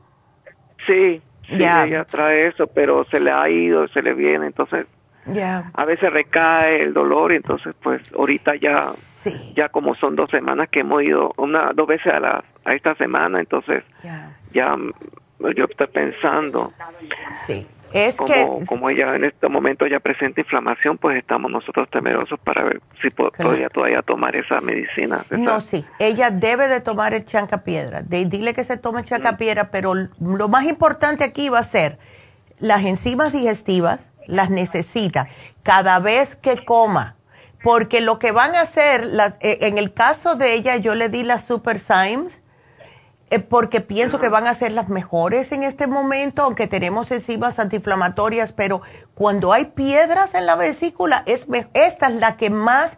[0.87, 4.87] Sí, sí, ella trae eso, pero se le ha ido, se le viene, entonces
[5.27, 5.71] ya.
[5.75, 8.93] a veces recae el dolor y entonces pues ahorita ya,
[9.55, 12.95] ya como son dos semanas que hemos ido una, dos veces a la a esta
[12.95, 13.85] semana, entonces
[14.53, 14.77] ya
[15.39, 16.73] yo estoy pensando.
[17.47, 17.67] Sí.
[17.93, 18.29] Es como,
[18.59, 22.81] que como ella en este momento ya presenta inflamación, pues estamos nosotros temerosos para ver
[23.01, 25.21] si podría todavía tomar esa medicina.
[25.31, 28.03] No, sí, ella debe de tomar el chancapiedra.
[28.03, 32.01] De, dile que se tome chancapiedra, pero lo más importante aquí va a ser
[32.59, 35.29] las enzimas digestivas las necesita
[35.63, 37.17] cada vez que coma,
[37.63, 39.07] porque lo que van a hacer,
[39.41, 42.43] eh, en el caso de ella yo le di las Super Symes,
[43.49, 48.53] porque pienso que van a ser las mejores en este momento, aunque tenemos enzimas antiinflamatorias,
[48.53, 48.83] pero
[49.15, 52.97] cuando hay piedras en la vesícula, es, esta es la que más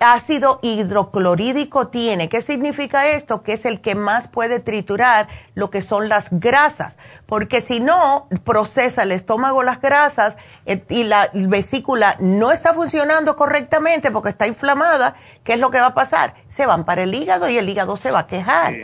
[0.00, 2.28] ácido hidroclorídico tiene.
[2.28, 3.42] ¿Qué significa esto?
[3.42, 6.96] Que es el que más puede triturar lo que son las grasas,
[7.26, 10.36] porque si no procesa el estómago las grasas
[10.66, 15.80] eh, y la vesícula no está funcionando correctamente porque está inflamada, ¿qué es lo que
[15.80, 16.34] va a pasar?
[16.48, 18.74] Se van para el hígado y el hígado se va a quejar.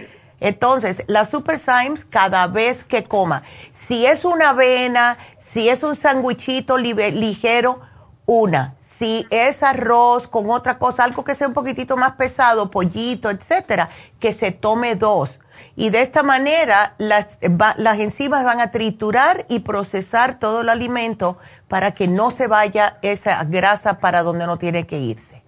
[0.40, 5.94] Entonces, la Super Symes cada vez que coma, si es una avena, si es un
[5.94, 7.80] sandwichito ligero,
[8.26, 13.30] una si es arroz con otra cosa, algo que sea un poquitito más pesado, pollito,
[13.30, 13.88] etcétera,
[14.18, 15.38] que se tome dos.
[15.74, 17.38] Y de esta manera las,
[17.76, 22.98] las enzimas van a triturar y procesar todo el alimento para que no se vaya
[23.00, 25.42] esa grasa para donde no tiene que irse.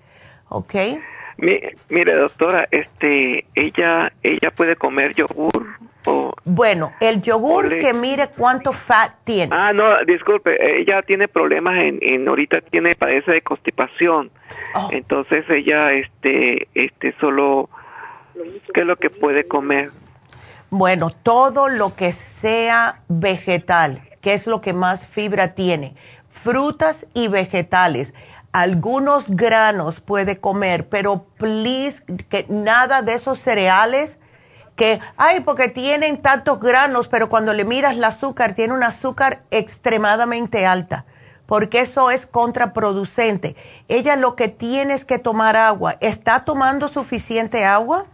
[0.49, 0.74] ¿Ok?
[1.38, 5.76] Mire, doctora, este, ella, ella puede comer yogur
[6.44, 9.54] bueno, el yogur que mire cuánto fat tiene.
[9.54, 14.30] Ah, no, disculpe, ella tiene problemas en, en ahorita tiene padece de constipación.
[14.74, 14.88] Oh.
[14.92, 17.70] Entonces ella este este solo
[18.74, 19.90] ¿qué es lo que puede comer?
[20.70, 25.94] Bueno, todo lo que sea vegetal, que es lo que más fibra tiene.
[26.30, 28.14] Frutas y vegetales.
[28.53, 34.18] Algunos granos puede comer, pero please que nada de esos cereales
[34.76, 39.42] que, ay, porque tienen tantos granos, pero cuando le miras el azúcar, tiene un azúcar
[39.50, 41.05] extremadamente alta,
[41.46, 43.57] porque eso es contraproducente.
[43.88, 45.96] Ella lo que tiene es que tomar agua.
[46.00, 48.05] ¿Está tomando suficiente agua?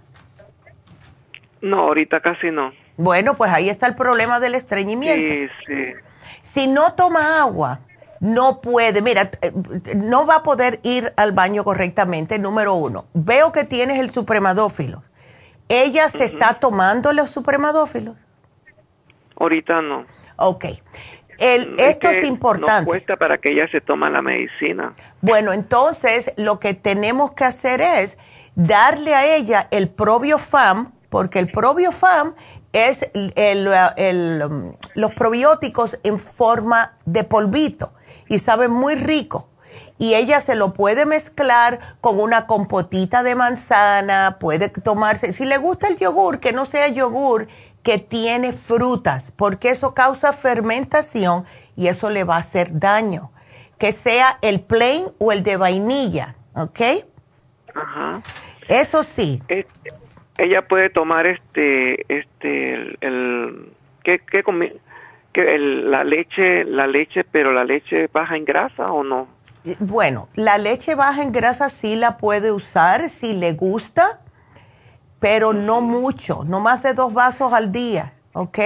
[1.61, 2.73] No, ahorita casi no.
[2.97, 5.33] Bueno, pues ahí está el problema del estreñimiento.
[5.33, 5.93] Sí, sí.
[6.43, 7.81] Si no toma agua,
[8.21, 9.53] no puede, mira, eh,
[9.95, 13.07] no va a poder ir al baño correctamente, número uno.
[13.15, 15.03] Veo que tienes el supremadófilo.
[15.69, 18.17] ¿Ella se está tomando los supremadófilos?
[19.37, 20.05] Ahorita no.
[20.37, 20.65] Ok.
[21.39, 22.81] El, esto es importante.
[22.83, 24.93] No cuesta para que ella se tome la medicina.
[25.21, 28.19] Bueno, entonces lo que tenemos que hacer es
[28.57, 32.35] darle a ella el probiofam, porque el probiofam
[32.73, 33.69] es el,
[34.45, 37.93] um, los probióticos en forma de polvito
[38.29, 39.49] y sabe muy rico
[39.99, 45.59] y ella se lo puede mezclar con una compotita de manzana, puede tomarse, si le
[45.59, 47.49] gusta el yogur, que no sea yogur
[47.83, 51.45] que tiene frutas, porque eso causa fermentación
[51.77, 53.31] y eso le va a hacer daño.
[53.79, 56.81] Que sea el plain o el de vainilla, ¿ok?
[57.75, 58.23] Ajá.
[58.67, 59.41] Eso sí.
[60.37, 63.73] ella puede tomar este, este, el,
[64.03, 64.43] ¿qué, qué,
[65.39, 69.29] que la leche, la leche, pero la leche baja en grasa o no?
[69.79, 74.21] Bueno, la leche baja en grasa sí la puede usar si le gusta,
[75.21, 78.59] pero no mucho, no más de dos vasos al día, ¿ok?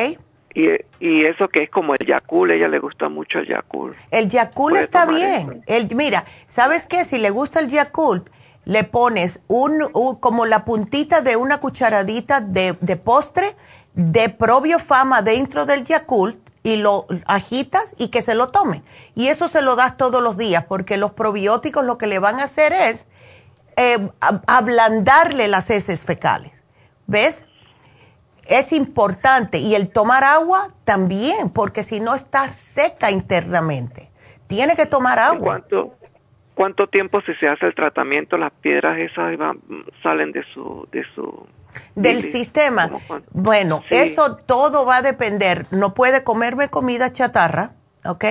[0.54, 0.68] Y,
[0.98, 3.94] y eso que es como el Yakul, ella le gusta mucho el Yakul.
[4.10, 5.62] El Yakul está bien.
[5.66, 7.04] El, mira, ¿sabes qué?
[7.04, 8.30] Si le gusta el Yakul,
[8.64, 13.56] le pones un, como la puntita de una cucharadita de, de postre
[13.94, 18.82] de probiofama dentro del Yakult y lo agitas y que se lo tome.
[19.14, 22.40] Y eso se lo das todos los días porque los probióticos lo que le van
[22.40, 23.06] a hacer es
[23.76, 24.08] eh,
[24.46, 26.52] ablandarle las heces fecales.
[27.06, 27.44] ¿Ves?
[28.46, 29.58] Es importante.
[29.58, 34.10] Y el tomar agua también, porque si no está seca internamente.
[34.46, 35.60] Tiene que tomar agua.
[35.60, 35.94] ¿Cuánto,
[36.54, 39.36] cuánto tiempo si se hace el tratamiento las piedras esas
[40.02, 40.88] salen de su...
[40.92, 41.46] De su
[41.94, 42.90] del sistema.
[43.32, 45.66] Bueno, eso todo va a depender.
[45.70, 47.72] No puede comerme comida chatarra,
[48.04, 48.24] ¿ok?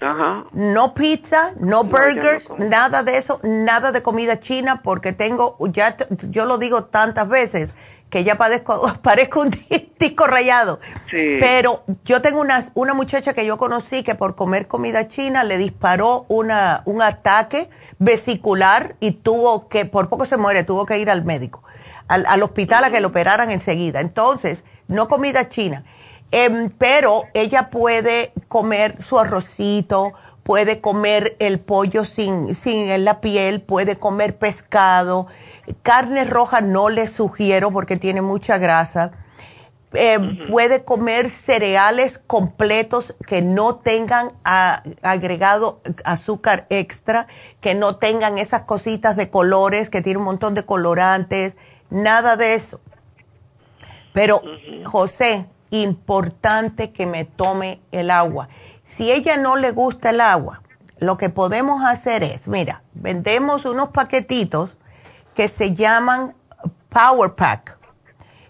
[0.00, 0.44] Ajá.
[0.52, 5.96] No pizza, no, burgers, nada de eso, nada de comida china, porque tengo, ya
[6.28, 7.70] yo lo digo tantas veces,
[8.10, 9.50] que ya padezco, parezco un
[9.98, 10.80] disco rayado.
[11.10, 11.38] Sí.
[11.40, 15.56] Pero yo tengo una, una muchacha que yo conocí que por comer comida china le
[15.56, 21.10] disparó una, un ataque vesicular y tuvo que, por poco se muere, tuvo que ir
[21.10, 21.62] al médico
[22.08, 24.00] al, hospital a que lo operaran enseguida.
[24.00, 25.84] Entonces, no comida china.
[26.30, 30.12] Em, pero ella puede comer su arrocito,
[30.42, 35.26] puede comer el pollo sin, sin la piel, puede comer pescado.
[35.82, 39.12] Carne roja no le sugiero porque tiene mucha grasa.
[39.92, 40.18] Eh,
[40.50, 47.28] puede comer cereales completos que no tengan agregado azúcar extra,
[47.60, 51.56] que no tengan esas cositas de colores, que tienen un montón de colorantes,
[51.90, 52.80] nada de eso.
[54.12, 54.42] Pero,
[54.84, 58.48] José, importante que me tome el agua.
[58.84, 60.62] Si ella no le gusta el agua,
[60.98, 64.78] lo que podemos hacer es, mira, vendemos unos paquetitos
[65.34, 66.34] que se llaman
[66.88, 67.78] Power Pack,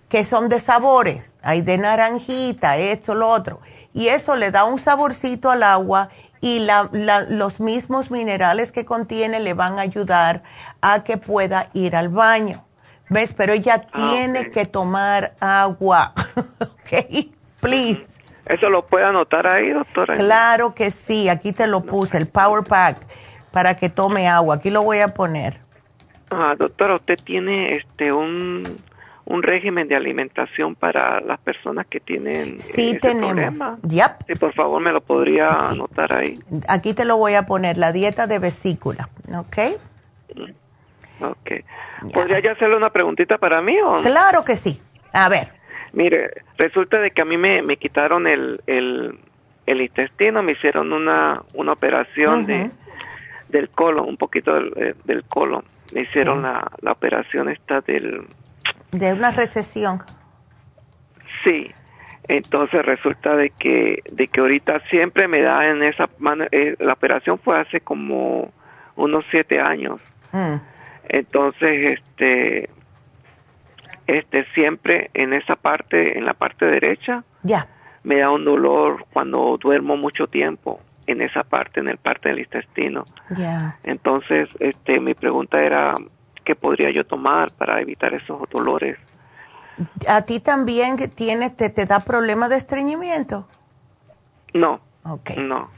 [0.09, 3.61] que son de sabores, hay de naranjita, esto, lo otro,
[3.93, 6.11] y eso le da un saborcito al agua
[6.41, 6.65] y
[7.01, 10.43] los mismos minerales que contiene le van a ayudar
[10.81, 12.66] a que pueda ir al baño.
[13.09, 13.33] ¿Ves?
[13.35, 16.13] Pero ella ah, tiene que tomar agua.
[16.61, 17.27] ¿Ok?
[17.61, 18.21] Please.
[18.47, 20.15] ¿Eso lo puede anotar ahí, doctora?
[20.15, 21.29] Claro que sí.
[21.29, 22.99] Aquí te lo puse, el Power Pack,
[23.51, 24.57] para que tome agua.
[24.57, 25.59] Aquí lo voy a poner.
[26.31, 28.81] Ah, doctora, usted tiene este un,
[29.25, 33.81] un régimen de alimentación para las personas que tienen Sí, tenemos.
[33.83, 34.13] Yep.
[34.27, 36.35] Sí, por favor, me lo podría anotar ahí.
[36.69, 39.59] Aquí te lo voy a poner, la dieta de vesícula, ¿ok?
[41.21, 41.51] Ok.
[42.13, 44.81] ¿Podría yo hacerle una preguntita para mí o Claro que sí.
[45.13, 45.49] A ver.
[45.93, 49.19] Mire, resulta de que a mí me, me quitaron el, el,
[49.67, 52.71] el, intestino, me hicieron una, una operación de,
[53.49, 55.65] del colon, un poquito del, eh, del colon.
[55.95, 58.27] Me hicieron la, la operación esta del...
[58.93, 60.03] De una recesión.
[61.45, 61.71] Sí.
[62.29, 66.95] Entonces resulta de que, de que ahorita siempre me da en esa mano, eh, la
[66.95, 68.53] operación fue hace como
[68.97, 70.01] unos siete años.
[70.33, 70.57] Mm.
[71.09, 72.71] Entonces, este,
[74.07, 77.69] este siempre en esa parte, en la parte derecha, ya.
[78.03, 82.41] me da un dolor cuando duermo mucho tiempo en esa parte, en el parte del
[82.41, 83.05] intestino.
[83.37, 83.79] Ya.
[83.85, 85.95] Entonces, este, mi pregunta era,
[86.45, 88.99] ¿qué podría yo tomar para evitar esos dolores?
[90.09, 93.47] ¿A ti también tiene, te, te da problemas de estreñimiento?
[94.55, 94.81] No.
[95.05, 95.33] Ok.
[95.37, 95.71] No.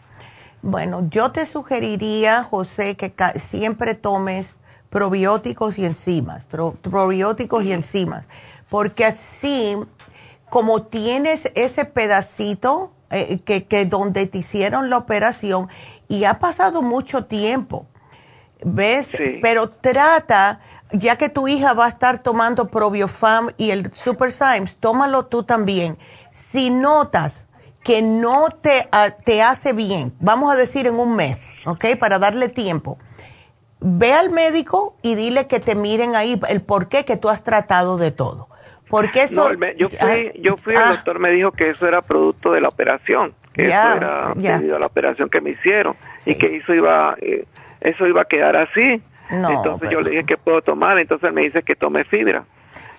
[0.63, 4.55] Bueno, yo te sugeriría, José, que siempre tomes
[4.91, 6.47] probióticos y enzimas,
[6.83, 8.27] probióticos y enzimas,
[8.69, 9.77] porque así
[10.49, 15.69] como tienes ese pedacito eh, que, que donde te hicieron la operación
[16.09, 17.87] y ha pasado mucho tiempo,
[18.65, 19.11] ¿ves?
[19.43, 20.61] Pero trata,
[20.93, 25.43] ya que tu hija va a estar tomando Probiofam y el Super Symes, tómalo tú
[25.43, 25.99] también.
[26.31, 27.47] Si notas
[27.83, 31.97] que no te, ah, te hace bien, vamos a decir en un mes, ¿ok?
[31.99, 32.99] Para darle tiempo
[33.81, 37.43] ve al médico y dile que te miren ahí el por qué que tú has
[37.43, 38.49] tratado de todo.
[38.89, 39.53] Porque eso...
[39.77, 40.91] yo fui, ah, yo fui el ah.
[40.91, 44.79] doctor me dijo que eso era producto de la operación, que eso era debido a
[44.79, 45.95] la operación que me hicieron
[46.25, 47.45] y que eso iba, eh,
[47.81, 49.03] eso iba a quedar así.
[49.31, 52.45] entonces yo le dije que puedo tomar, entonces me dice que tome fibra.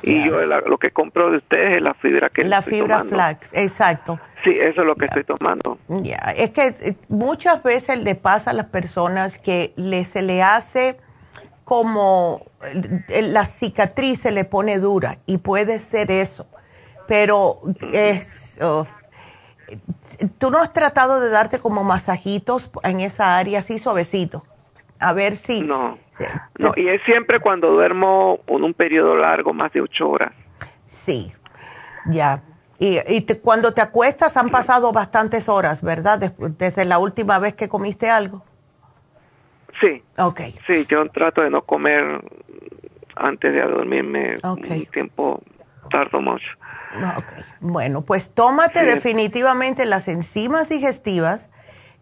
[0.02, 4.20] Y yo lo que compro de ustedes es la fibra que La fibra flax, exacto.
[4.44, 5.78] Sí, eso es lo que estoy tomando.
[5.88, 10.42] Ya, es que eh, muchas veces le pasa a las personas que le, se le
[10.42, 10.98] hace
[11.66, 12.42] como
[13.10, 16.48] eh, la cicatriz se le pone dura y puede ser eso,
[17.08, 17.60] pero
[17.94, 18.58] es...
[18.62, 18.88] Oh,
[20.40, 24.44] ¿Tú no has tratado de darte como masajitos en esa área así suavecito?
[25.00, 25.62] A ver si...
[25.62, 26.00] No,
[26.58, 30.34] no y es siempre cuando duermo en un periodo largo, más de ocho horas.
[30.88, 31.32] Sí,
[32.08, 32.42] ya.
[32.80, 36.34] Y, y cuando te acuestas han pasado bastantes horas, ¿verdad?
[36.38, 38.44] desde la última vez que comiste algo.
[39.82, 40.02] Sí.
[40.18, 40.42] Ok.
[40.66, 42.24] Sí, yo trato de no comer
[43.16, 45.42] antes de dormirme un tiempo
[45.90, 46.48] tardo mucho.
[47.18, 47.44] Okay.
[47.60, 51.48] Bueno, pues tómate definitivamente las enzimas digestivas,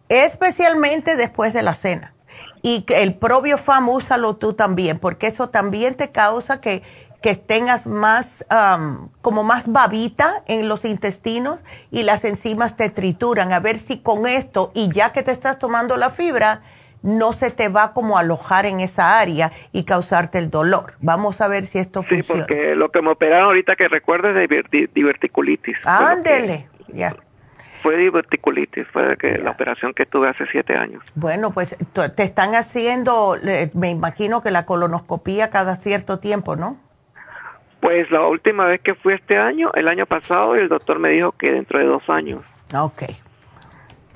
[0.09, 2.13] especialmente después de la cena.
[2.61, 6.83] Y el propio FAM úsalo tú también, porque eso también te causa que
[7.21, 8.45] que tengas más,
[9.21, 11.59] como más babita en los intestinos
[11.91, 13.53] y las enzimas te trituran.
[13.53, 16.61] A ver si con esto, y ya que te estás tomando la fibra,
[17.03, 20.95] no se te va como a alojar en esa área y causarte el dolor.
[20.99, 22.23] Vamos a ver si esto funciona.
[22.23, 25.77] Sí, porque lo que me operaron ahorita que recuerdo es de diverticulitis.
[25.85, 27.15] Ándele, ya.
[27.83, 31.03] Fue diverticulitis, fue que la operación que tuve hace siete años.
[31.13, 33.37] Bueno, pues te están haciendo,
[33.73, 36.77] me imagino que la colonoscopía cada cierto tiempo, ¿no?
[37.79, 41.31] Pues la última vez que fui este año, el año pasado, el doctor me dijo
[41.31, 42.43] que dentro de dos años.
[42.73, 43.03] Ok,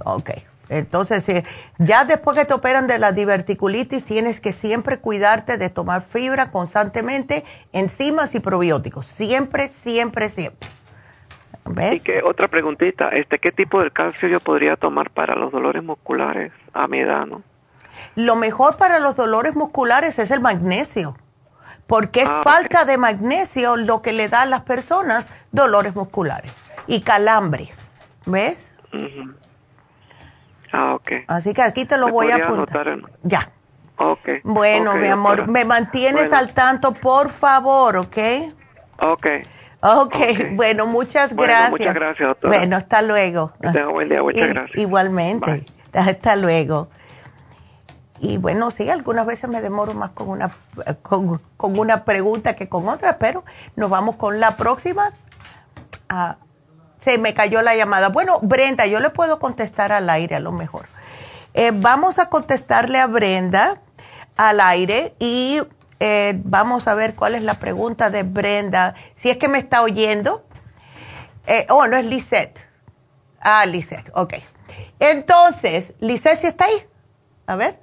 [0.04, 0.32] ok.
[0.70, 1.44] Entonces, eh,
[1.80, 6.50] ya después que te operan de la diverticulitis, tienes que siempre cuidarte de tomar fibra
[6.50, 7.44] constantemente,
[7.74, 9.06] enzimas y probióticos.
[9.06, 10.70] Siempre, siempre, siempre.
[11.66, 11.96] ¿Ves?
[11.96, 15.84] Y que otra preguntita, este, ¿qué tipo de calcio yo podría tomar para los dolores
[15.84, 17.44] musculares a mi edad, no?
[18.16, 21.16] Lo mejor para los dolores musculares es el magnesio
[21.92, 26.54] porque es ah, falta de magnesio lo que le da a las personas dolores musculares
[26.88, 27.94] y calambres.
[28.26, 28.74] ¿Ves?
[30.72, 31.12] Ah, ok.
[31.28, 32.98] Así que aquí te lo voy a apuntar.
[33.24, 33.42] Ya.
[33.98, 34.26] Ok.
[34.44, 38.18] Bueno, mi amor, me mantienes al tanto, por favor, ¿ok?
[39.00, 39.28] Ok.
[39.82, 40.16] Ok,
[40.54, 41.72] bueno, muchas gracias.
[41.72, 42.58] Muchas gracias, doctora.
[42.58, 43.52] Bueno, hasta luego.
[43.92, 44.78] buen día, muchas gracias.
[44.78, 45.66] Igualmente.
[45.94, 46.88] Hasta luego.
[48.24, 50.56] Y bueno, sí, algunas veces me demoro más con una,
[51.02, 53.44] con, una pregunta que con otra, pero
[53.76, 55.12] nos vamos con la próxima.
[56.08, 56.38] Ah,
[57.00, 58.10] se me cayó la llamada.
[58.10, 60.86] Bueno, Brenda, yo le puedo contestar al aire a lo mejor.
[61.56, 63.82] Eh, vamos a contestarle a Brenda
[64.38, 65.60] al aire y
[66.00, 68.94] eh, vamos a ver cuál es la pregunta de Brenda.
[69.16, 70.46] Si es que me está oyendo.
[71.48, 72.60] Eh, oh, no es Lisette.
[73.40, 74.36] Ah, Lisette, ok.
[75.00, 76.86] Entonces, Lisette, ¿sí está ahí?
[77.48, 77.80] A ver.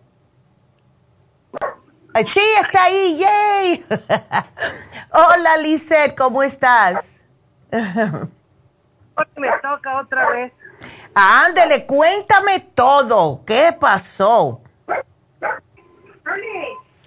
[2.14, 3.84] Sí, está ahí, yay.
[5.12, 7.04] Hola, Lisette, ¿cómo estás?
[9.36, 10.52] me toca otra vez.
[11.14, 13.44] Ándele, cuéntame todo.
[13.44, 14.60] ¿Qué pasó?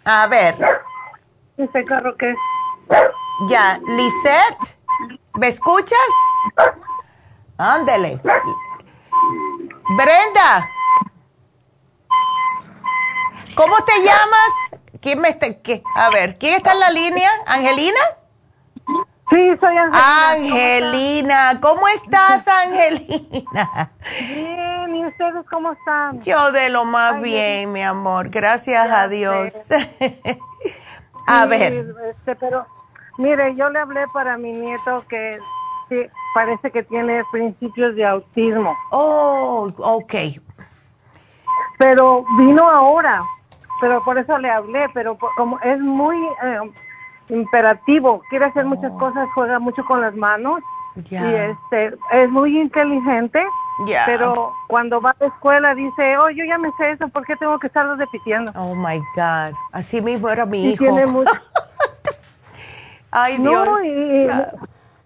[0.06, 0.56] A ver.
[1.58, 2.34] ¿Ese carro qué?
[3.48, 4.78] Ya, Lisette,
[5.36, 5.98] ¿me escuchas?
[7.58, 8.20] Ándele.
[9.98, 10.70] Brenda.
[13.56, 14.71] ¿Cómo te llamas?
[15.02, 15.82] ¿Quién me está, qué?
[15.96, 17.30] A ver, ¿quién está en la línea?
[17.48, 18.00] ¿Angelina?
[19.32, 20.30] Sí, soy Angelina.
[20.32, 23.92] Angelina, ¿cómo estás, Angelina?
[24.20, 26.22] Bien, ¿y ustedes cómo están?
[26.22, 29.54] Yo de lo más bien, mi amor, gracias a Dios.
[31.28, 31.94] a ver.
[32.10, 32.68] Este, pero,
[33.18, 35.40] mire, yo le hablé para mi nieto que
[35.90, 35.96] sí,
[36.36, 38.78] parece que tiene principios de autismo.
[38.92, 40.14] Oh, ok.
[41.80, 43.24] Pero vino ahora,
[43.82, 46.60] pero por eso le hablé, pero como es muy eh,
[47.30, 49.00] imperativo, quiere hacer muchas oh.
[49.00, 50.62] cosas, juega mucho con las manos
[50.96, 53.42] y este es muy inteligente,
[54.06, 57.36] pero cuando va a la escuela dice, oh, yo ya me sé eso, ¿por qué
[57.38, 58.52] tengo que estarlo repitiendo?
[58.56, 60.86] Oh my God, así mismo era mi hijo.
[63.12, 63.68] Ay, Dios.
[63.68, 63.78] No,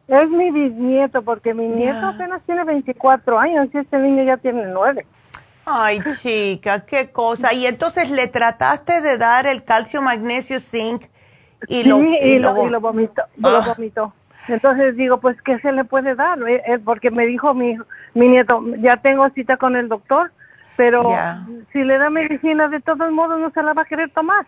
[0.08, 4.66] es mi bisnieto, porque mi nieto apenas tiene 24 años y este niño ya tiene
[4.68, 5.06] 9.
[5.66, 7.54] Ay, chica, qué cosa.
[7.54, 11.06] Y entonces le trataste de dar el calcio, magnesio, zinc
[11.68, 13.24] y lo, y, lo, vomitó.
[13.38, 13.74] Lo ah.
[13.76, 14.14] vomitó.
[14.48, 16.38] Entonces digo, pues, ¿qué se le puede dar?
[16.48, 17.78] Eh, eh, porque me dijo mi,
[18.14, 20.32] mi nieto, ya tengo cita con el doctor,
[20.78, 21.16] pero
[21.72, 24.46] si le da medicina, de todos modos no se la va a querer tomar.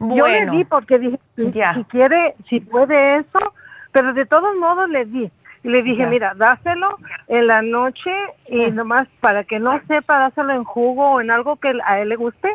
[0.00, 3.54] Yo le di porque dije, si quiere, si puede eso,
[3.92, 5.30] pero de todos modos le di.
[5.62, 8.10] Y le dije, mira, dáselo en la noche
[8.48, 12.10] y nomás para que no sepa, dáselo en jugo o en algo que a él
[12.10, 12.54] le guste.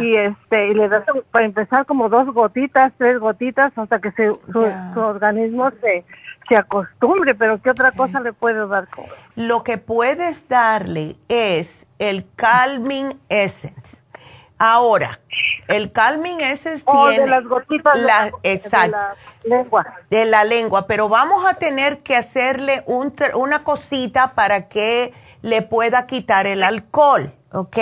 [0.00, 4.28] Y este y le das para empezar como dos gotitas, tres gotitas hasta que se,
[4.28, 6.04] su, organismo se,
[6.48, 8.86] se acostumbre, pero ¿qué otra cosa le puedo dar?
[9.34, 13.93] Lo que puedes darle es el Calming Essence.
[14.58, 15.20] Ahora,
[15.68, 18.96] el Calming Essence oh, tiene de las gotitas la, exacto,
[19.44, 19.84] lengua.
[20.10, 25.12] De la lengua, pero vamos a tener que hacerle un, una cosita para que
[25.42, 27.78] le pueda quitar el alcohol, ¿ok?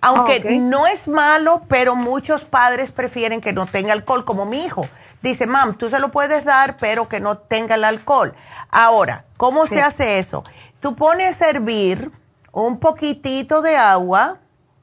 [0.00, 4.88] Aunque no es malo, pero muchos padres prefieren que no tenga alcohol, como mi hijo.
[5.22, 8.34] Dice, mam, tú se lo puedes dar, pero que no tenga el alcohol.
[8.70, 10.44] Ahora, ¿cómo se hace eso?
[10.80, 12.10] Tú pones a hervir
[12.52, 14.38] un poquitito de agua,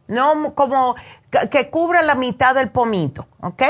[0.07, 0.95] no como
[1.49, 3.63] que cubra la mitad del pomito, ¿ok?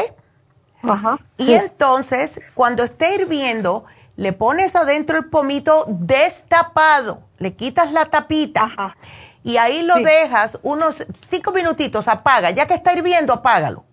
[1.38, 3.86] Y entonces, cuando esté hirviendo,
[4.16, 8.96] le pones adentro el pomito destapado, le quitas la tapita
[9.44, 10.96] y ahí lo dejas unos
[11.30, 13.86] cinco minutitos, apaga, ya que está hirviendo, apágalo.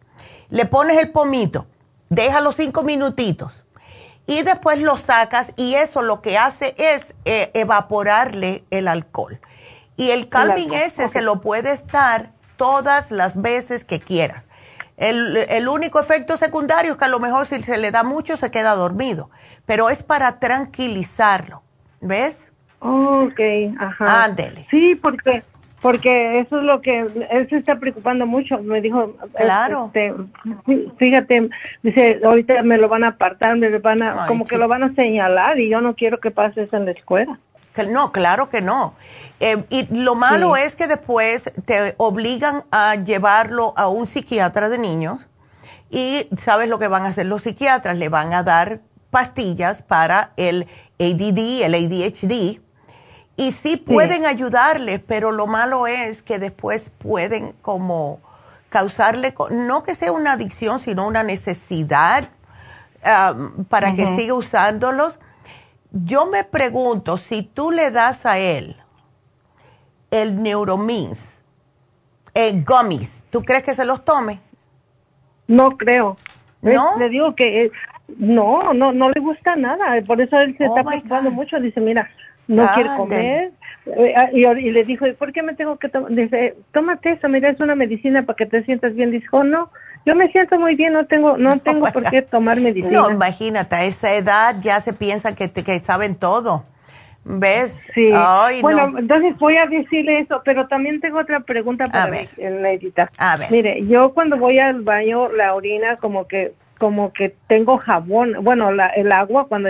[0.49, 1.67] Le pones el pomito,
[2.09, 3.65] déjalo cinco minutitos
[4.27, 9.41] y después lo sacas y eso lo que hace es eh, evaporarle el alcohol.
[10.01, 14.49] Y el calming ese se lo puedes dar todas las veces que quieras.
[14.97, 18.51] El, único efecto secundario es que a lo mejor si se le da mucho se
[18.51, 19.29] queda dormido,
[19.67, 21.63] pero es para tranquilizarlo,
[22.01, 22.51] ¿ves?
[22.79, 23.41] Ok,
[23.79, 24.25] ajá.
[24.25, 24.67] Ándele.
[24.71, 25.43] Sí, porque
[25.83, 28.59] porque eso es lo que él se está preocupando mucho.
[28.63, 29.87] Me dijo, claro.
[29.87, 30.15] Este,
[30.99, 31.49] fíjate,
[31.83, 34.95] dice, ahorita me lo van a apartar, me van a, como que lo van a
[34.95, 37.39] señalar y yo no quiero que pase eso en la escuela.
[37.89, 38.95] No, claro que no.
[39.39, 44.79] Eh, y lo malo es que después te obligan a llevarlo a un psiquiatra de
[44.79, 45.27] niños
[45.89, 48.81] y sabes lo que van a hacer los psiquiatras, le van a dar
[49.11, 50.69] pastillas para el
[50.99, 52.61] ADD, el ADHD,
[53.37, 58.21] y sí pueden ayudarles, pero lo malo es que después pueden como
[58.69, 62.29] causarle, no que sea una adicción, sino una necesidad
[63.03, 65.19] um, para que siga usándolos.
[65.93, 68.77] Yo me pregunto, si tú le das a él
[70.11, 71.41] el Neuromins,
[72.35, 74.41] eh, gummies, ¿tú crees que se los tome?
[75.47, 76.17] No creo.
[76.63, 76.99] ¿No?
[76.99, 77.73] Le digo que eh,
[78.19, 80.01] no, no, no le gusta nada.
[80.07, 81.59] Por eso él se oh está preocupando mucho.
[81.59, 82.09] Dice, mira,
[82.47, 83.53] no quiere comer.
[83.87, 86.13] Eh, ah, y, le dijo, ¿por qué me tengo que tomar?
[86.13, 89.11] Dice, tómate eso, mira, es una medicina para que te sientas bien.
[89.11, 89.71] Dijo, no,
[90.07, 92.91] yo me siento muy bien, no tengo, no tengo por qué tomar medicina.
[92.91, 96.65] No, imagínate, a esa edad ya se piensa que, que saben todo.
[97.23, 97.87] ¿Ves?
[97.95, 98.11] Sí.
[98.63, 102.17] bueno, entonces voy a decirle eso, pero también tengo otra pregunta para
[102.73, 103.11] Edita.
[103.19, 103.51] A ver.
[103.51, 108.73] Mire, yo cuando voy al baño, la orina como que, como que tengo jabón, bueno,
[108.73, 109.69] la, el agua cuando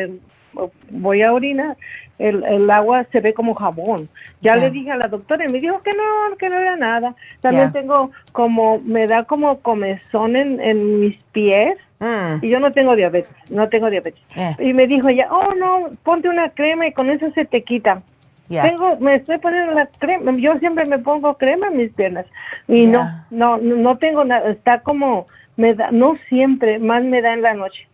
[0.90, 1.77] voy a orinar,
[2.21, 4.09] el, el agua se ve como jabón.
[4.41, 7.15] Ya le dije a la doctora y me dijo que no, que no era nada.
[7.41, 11.77] También tengo como, me da como comezón en, en mis pies.
[11.99, 12.43] Mm.
[12.43, 14.23] Y yo no tengo diabetes, no tengo diabetes.
[14.59, 18.03] Y me dijo ella, oh no, ponte una crema y con eso se te quita.
[18.49, 22.27] Tengo, me estoy poniendo la crema, yo siempre me pongo crema en mis piernas.
[22.67, 25.27] Y no, no, no tengo nada, está como,
[25.57, 27.87] me da, no siempre, más me da en la noche.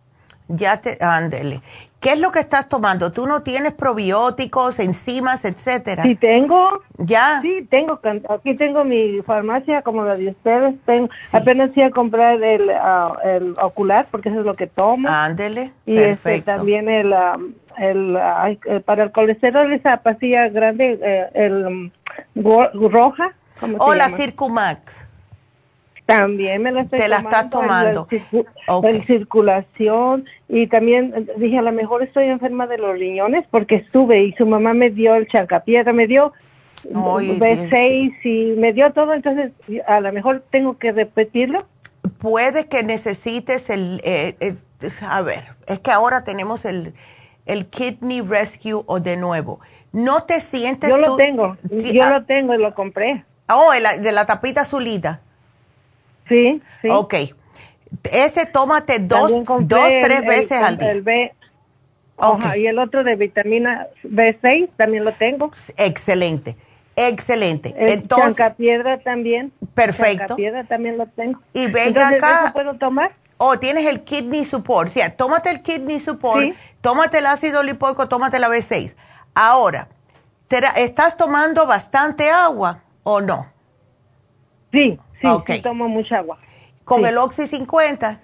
[0.47, 1.61] Ya te, ándele.
[1.99, 3.11] ¿Qué es lo que estás tomando?
[3.11, 6.03] ¿Tú no tienes probióticos, enzimas, etcétera?
[6.03, 6.83] Sí, tengo.
[6.97, 7.41] ¿Ya?
[7.41, 7.99] Sí, tengo.
[8.29, 10.75] Aquí tengo mi farmacia como la de ustedes.
[10.85, 15.09] Tengo, Apenas fui a comprar el, ah, el, ocular porque eso es lo que tomo.
[15.09, 15.73] Ándele.
[15.87, 17.39] Y este, también el, ah,
[17.77, 18.15] el,
[18.65, 21.91] eh, para el colesterol, esa pastilla grande, eh, el
[22.35, 23.33] mm, roja.
[23.59, 25.06] ¿cómo la Circumax.
[26.07, 28.07] También me la estoy Te la estás tomando.
[28.09, 34.23] En, circulación y también dije a lo mejor estoy enferma de los riñones porque estuve
[34.23, 36.31] y su mamá me dio el chancapiedra, me dio
[36.85, 39.51] B6 y me dio todo, entonces
[39.85, 41.65] a lo mejor tengo que repetirlo.
[42.19, 44.55] Puede que necesites el, eh, eh,
[45.01, 46.93] a ver, es que ahora tenemos el,
[47.45, 49.59] el Kidney Rescue o de nuevo.
[49.91, 52.11] ¿No te sientes Yo lo tengo, yo ah.
[52.11, 53.25] lo tengo y lo compré.
[53.49, 55.21] Oh, de la tapita azulita.
[56.27, 56.89] Sí, sí.
[56.89, 57.15] Ok.
[58.11, 59.31] Ese tómate dos,
[59.61, 60.91] dos tres veces al día.
[60.91, 61.33] El B,
[62.17, 62.63] okay.
[62.63, 65.51] y el otro de vitamina B6 también lo tengo.
[65.77, 66.57] Excelente,
[66.95, 67.73] excelente.
[67.77, 69.53] El Entonces, piedra también.
[69.73, 70.35] Perfecto.
[70.35, 71.39] piedra también lo tengo.
[71.53, 72.51] Y venga acá.
[72.53, 73.13] puedo tomar?
[73.37, 74.89] Oh, tienes el kidney support.
[74.89, 78.95] O sea, tómate el kidney support, tómate el ácido lipoico, tómate la B6.
[79.35, 79.87] Ahora,
[80.75, 83.47] ¿estás tomando bastante agua o no?
[84.71, 86.37] Sí, Sí, tomo mucha agua.
[86.83, 88.21] ¿Con el Oxy 50?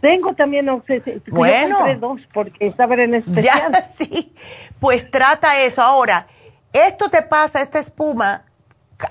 [0.00, 1.02] Tengo también Oxy.
[1.28, 1.86] Bueno.
[1.86, 3.72] Yo dos porque estaba en especial.
[3.72, 4.34] Ya, sí.
[4.80, 5.82] Pues trata eso.
[5.82, 6.26] Ahora,
[6.72, 8.44] ¿esto te pasa, esta espuma,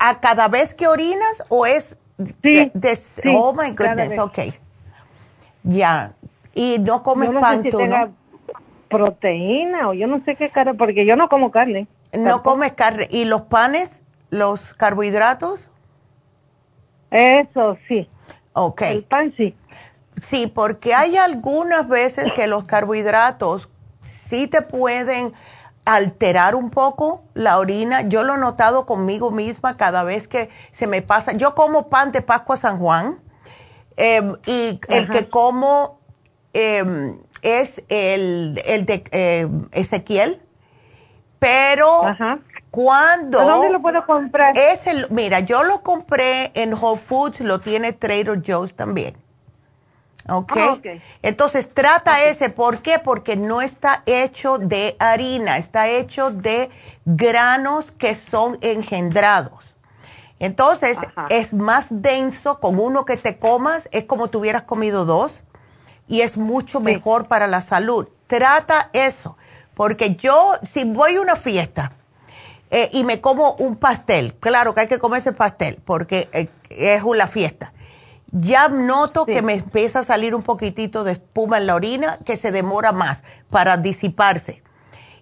[0.00, 1.96] a cada vez que orinas o es...
[2.42, 2.72] Sí.
[3.28, 4.38] oh, my goodness, ok.
[5.64, 6.14] Ya.
[6.54, 8.14] ¿Y no comes pan tú, no?
[8.88, 11.86] proteína o yo no sé qué cara, porque yo no como carne.
[12.12, 13.08] No comes carne.
[13.10, 15.70] ¿Y los panes, los carbohidratos?
[17.10, 18.08] Eso sí.
[18.52, 18.82] Ok.
[18.82, 19.54] El pan sí.
[20.20, 23.68] Sí, porque hay algunas veces que los carbohidratos
[24.00, 25.34] sí te pueden
[25.84, 28.02] alterar un poco la orina.
[28.02, 31.32] Yo lo he notado conmigo misma cada vez que se me pasa.
[31.32, 33.20] Yo como pan de Pascua San Juan
[33.96, 36.00] em, y el que como
[36.52, 40.40] em, es el, el de em, Ezequiel,
[41.38, 42.02] pero
[42.76, 43.42] cuando...
[43.42, 44.52] ¿Dónde lo puedo comprar?
[44.58, 49.16] Es el, mira, yo lo compré en Whole Foods, lo tiene Trader Joe's también.
[50.28, 50.52] ¿Ok?
[50.58, 50.76] Ah,
[51.22, 52.98] Entonces trata ese, ¿por qué?
[52.98, 56.68] Porque no está hecho de harina, está hecho de
[57.06, 59.74] granos que son engendrados.
[60.38, 60.98] Entonces
[61.30, 65.40] es más denso, con uno que te comas es como si hubieras comido dos
[66.08, 68.06] y es mucho mejor para la salud.
[68.26, 69.38] Trata eso,
[69.72, 71.95] porque yo, si voy a una fiesta,
[72.76, 74.34] eh, y me como un pastel.
[74.34, 77.72] Claro que hay que comer ese pastel porque eh, es una fiesta.
[78.32, 82.36] Ya noto que me empieza a salir un poquitito de espuma en la orina que
[82.36, 84.62] se demora más para disiparse.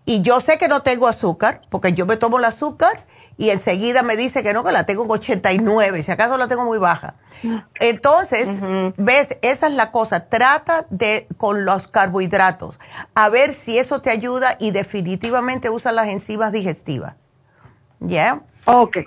[0.05, 3.07] Y yo sé que no tengo azúcar porque yo me tomo el azúcar
[3.37, 6.65] y enseguida me dice que no, que la tengo en 89, si acaso la tengo
[6.65, 7.15] muy baja.
[7.79, 8.49] Entonces,
[8.97, 12.81] ves, esa es la cosa, trata de con los carbohidratos,
[13.15, 17.15] a ver si eso te ayuda y definitivamente usa las enzimas digestivas.
[18.01, 18.41] ¿Ya?
[18.66, 18.99] Ok.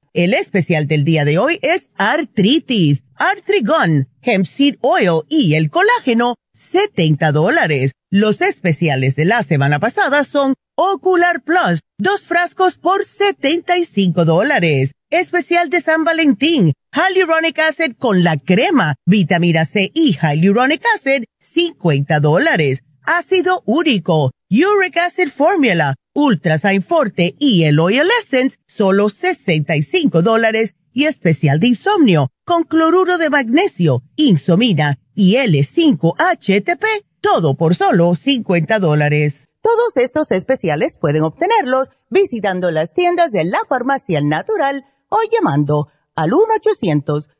[0.13, 6.35] El especial del día de hoy es artritis, artrigón, hemp seed oil y el colágeno,
[6.53, 7.93] 70 dólares.
[8.09, 14.91] Los especiales de la semana pasada son Ocular Plus, dos frascos por 75 dólares.
[15.09, 22.19] Especial de San Valentín, Hyaluronic Acid con la crema, vitamina C y Hyaluronic Acid, 50
[22.19, 22.83] dólares.
[23.03, 31.05] Ácido úrico, Uric Acid Formula, Ultrasign Forte y el Oil Essence, solo 65 dólares y
[31.05, 36.83] especial de insomnio con cloruro de magnesio, insomina y L5-HTP,
[37.21, 39.47] todo por solo 50 dólares.
[39.61, 46.31] Todos estos especiales pueden obtenerlos visitando las tiendas de la farmacia natural o llamando al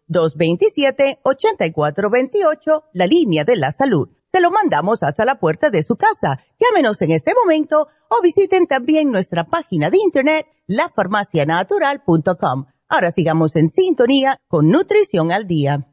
[0.10, 6.40] 1-800-227-8428, la línea de la salud te lo mandamos hasta la puerta de su casa.
[6.60, 12.66] Llámenos en este momento o visiten también nuestra página de internet, lafarmacianatural.com.
[12.88, 15.88] Ahora sigamos en sintonía con Nutrición al Día.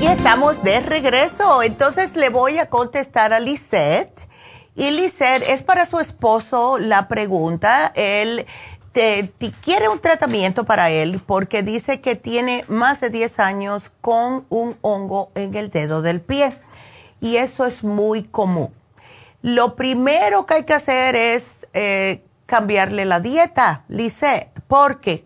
[0.00, 4.28] Y estamos de regreso, entonces le voy a contestar a Lisette
[4.78, 7.90] y Lisette, es para su esposo la pregunta.
[7.96, 8.46] Él
[8.92, 14.46] te, quiere un tratamiento para él porque dice que tiene más de 10 años con
[14.50, 16.60] un hongo en el dedo del pie.
[17.20, 18.72] Y eso es muy común.
[19.42, 25.24] Lo primero que hay que hacer es eh, cambiarle la dieta, Lisette, porque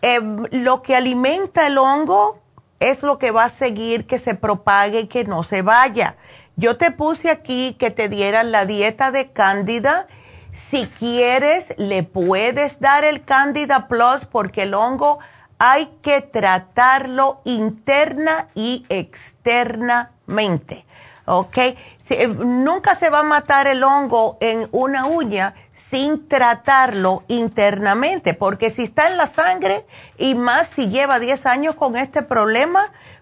[0.00, 2.40] em, lo que alimenta el hongo
[2.80, 6.16] es lo que va a seguir que se propague y que no se vaya.
[6.58, 10.08] Yo te puse aquí que te dieran la dieta de Cándida.
[10.52, 15.20] Si quieres, le puedes dar el Cándida Plus porque el hongo
[15.60, 20.82] hay que tratarlo interna y externamente.
[21.26, 21.58] ¿Ok?
[21.58, 28.70] Eh, nunca se va a matar el hongo en una uña sin tratarlo internamente, porque
[28.70, 29.86] si está en la sangre
[30.16, 32.80] y más si lleva 10 años con este problema,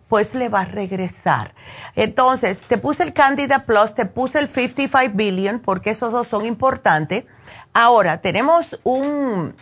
[0.09, 1.55] pues le va a regresar.
[1.95, 6.47] Entonces, te puse el Candida Plus, te puse el 55 Billion, porque esos dos son
[6.47, 7.25] importantes.
[7.73, 9.55] Ahora, tenemos un,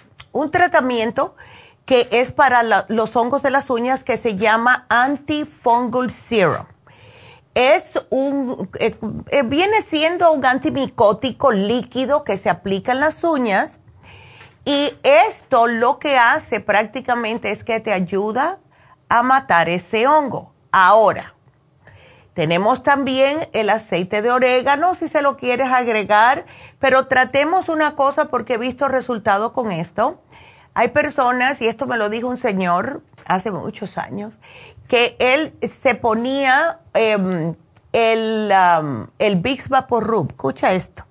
[0.50, 1.34] tratamiento
[1.84, 6.66] que es para los hongos de las uñas que se llama Antifungal Serum.
[7.54, 8.96] Es un, eh,
[9.28, 13.78] eh, viene siendo un antimicótico líquido que se aplica en las uñas
[14.64, 18.58] y esto lo que hace prácticamente es que te ayuda
[19.14, 20.52] a matar ese hongo.
[20.72, 21.34] Ahora,
[22.34, 26.46] tenemos también el aceite de orégano si se lo quieres agregar,
[26.80, 30.20] pero tratemos una cosa porque he visto resultados con esto.
[30.74, 34.32] Hay personas, y esto me lo dijo un señor hace muchos años,
[34.88, 37.54] que él se ponía em,
[37.92, 40.30] el, um, el Big Rub.
[40.30, 41.04] Escucha esto.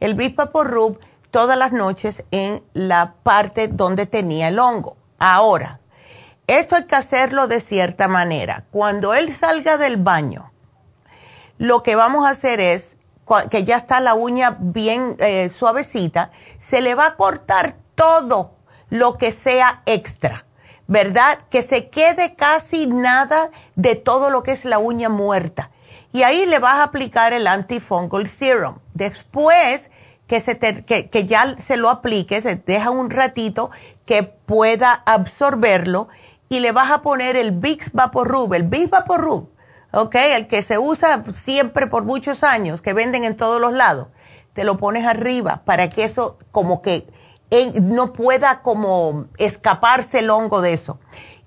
[0.00, 0.98] El Big Rub
[1.30, 4.96] todas las noches en la parte donde tenía el hongo.
[5.20, 5.78] Ahora,
[6.46, 8.64] esto hay que hacerlo de cierta manera.
[8.70, 10.52] Cuando él salga del baño,
[11.58, 12.96] lo que vamos a hacer es,
[13.50, 18.56] que ya está la uña bien eh, suavecita, se le va a cortar todo
[18.90, 20.46] lo que sea extra,
[20.86, 21.40] ¿verdad?
[21.50, 25.70] Que se quede casi nada de todo lo que es la uña muerta.
[26.12, 28.78] Y ahí le vas a aplicar el antifungal serum.
[28.94, 29.90] Después
[30.26, 33.70] que, se que, ya se lo aplique, se deja un ratito
[34.04, 36.08] que pueda absorberlo
[36.48, 39.50] y le vas a poner el Vicks Vaporub, el Vicks Vaporub,
[39.92, 40.14] ¿ok?
[40.14, 44.08] El que se usa siempre por muchos años, que venden en todos los lados.
[44.52, 47.06] Te lo pones arriba para que eso como que
[47.82, 50.98] no pueda como escaparse el hongo de eso.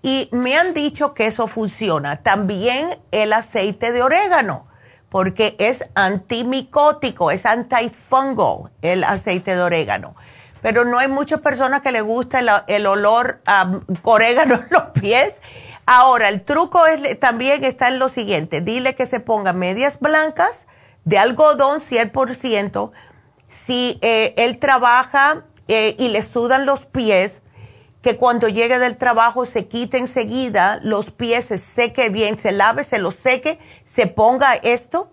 [0.02, 2.22] Y me han dicho que eso funciona.
[2.24, 4.70] También el aceite de orégano
[5.10, 10.16] porque es antimicótico, es antifungal el aceite de orégano.
[10.62, 15.34] Pero no hay muchas personas que le gusta el, olor a orégano en los pies.
[15.86, 18.62] Ahora, el truco es, también está en lo siguiente.
[18.62, 20.68] Dile que se ponga medias blancas
[21.06, 22.92] de algodón 100%.
[23.50, 27.42] Si eh, él trabaja eh, y le sudan los pies,
[28.02, 32.84] que cuando llegue del trabajo se quite enseguida los pies, se seque bien, se lave,
[32.84, 35.12] se los seque, se ponga esto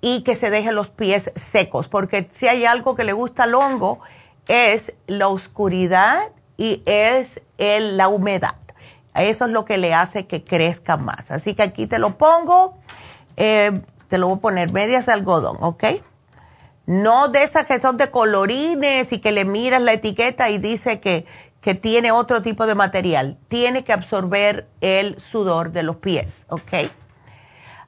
[0.00, 3.54] y que se deje los pies secos, porque si hay algo que le gusta al
[3.54, 4.00] hongo
[4.48, 8.56] es la oscuridad y es el, la humedad.
[9.14, 11.30] Eso es lo que le hace que crezca más.
[11.30, 12.76] Así que aquí te lo pongo,
[13.36, 15.84] eh, te lo voy a poner medias de algodón, ¿ok?
[16.84, 21.00] No de esas que son de colorines y que le miras la etiqueta y dice
[21.00, 21.26] que
[21.66, 26.92] que tiene otro tipo de material, tiene que absorber el sudor de los pies, ¿ok?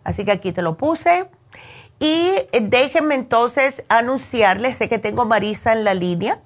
[0.03, 1.31] Así que aquí te lo puse.
[2.01, 6.41] Y déjenme entonces anunciarles, sé que tengo Marisa en la línea,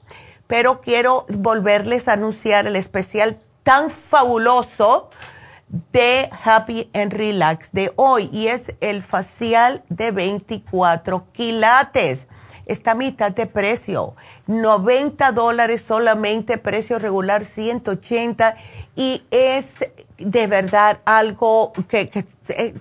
[0.46, 5.10] pero quiero volverles a anunciar el especial tan fabuloso
[5.92, 12.26] de Happy and Relax de hoy y es el facial de 24 quilates
[12.66, 14.14] está a mitad de precio.
[14.46, 18.56] 90 dólares solamente, precio regular 180
[18.96, 19.84] y es
[20.18, 22.24] de verdad algo que,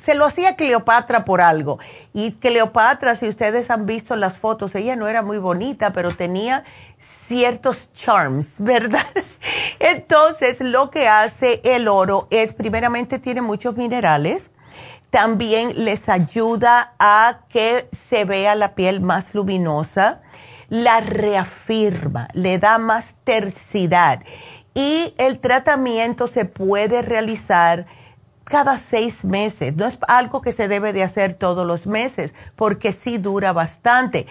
[0.02, 1.80] se, lo hacía Cleopatra por algo.
[2.14, 6.64] Y Cleopatra, si ustedes han visto las fotos, ella no era muy bonita, pero tenía
[7.00, 9.06] ciertos charms, ¿verdad?
[9.80, 14.52] Entonces, lo que hace el oro es, primeramente, tiene muchos minerales
[15.12, 20.22] también les ayuda a que se vea la piel más luminosa,
[20.70, 24.22] la reafirma, le da más tersidad
[24.74, 27.86] y el tratamiento se puede realizar
[28.52, 29.74] cada seis meses.
[29.78, 34.28] No es algo que se debe de hacer todos los meses, porque sí dura bastante.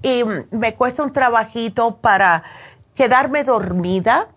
[0.02, 2.44] y me cuesta un trabajito para
[2.96, 4.30] quedarme dormida.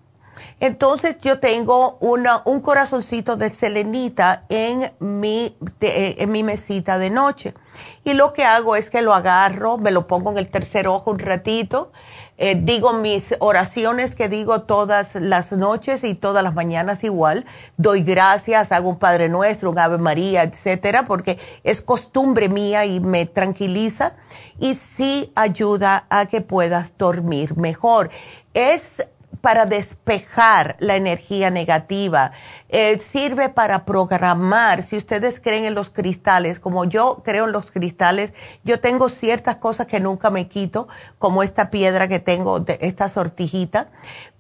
[0.59, 7.55] Entonces yo tengo una, un corazoncito de selenita en mi, en mi mesita de noche.
[8.03, 11.13] Y lo que hago es que lo agarro, me lo pongo en el tercer ojo
[11.13, 11.93] un ratito
[12.37, 17.47] eh, digo mis oraciones que digo todas las noches y todas las mañanas igual.
[17.77, 23.01] Doy gracias, hago un Padre Nuestro, un Ave María, etcétera, porque es costumbre mía y
[23.01, 24.15] me tranquiliza
[24.59, 28.11] y sí ayuda a que puedas dormir mejor.
[28.53, 29.07] Es
[29.45, 32.33] para despejar la energía negativa,
[32.71, 34.83] eh, sirve para programar.
[34.83, 39.57] Si ustedes creen en los cristales, como yo creo en los cristales, yo tengo ciertas
[39.57, 40.89] cosas que nunca me quito,
[41.19, 43.89] como esta piedra que tengo, esta sortijita,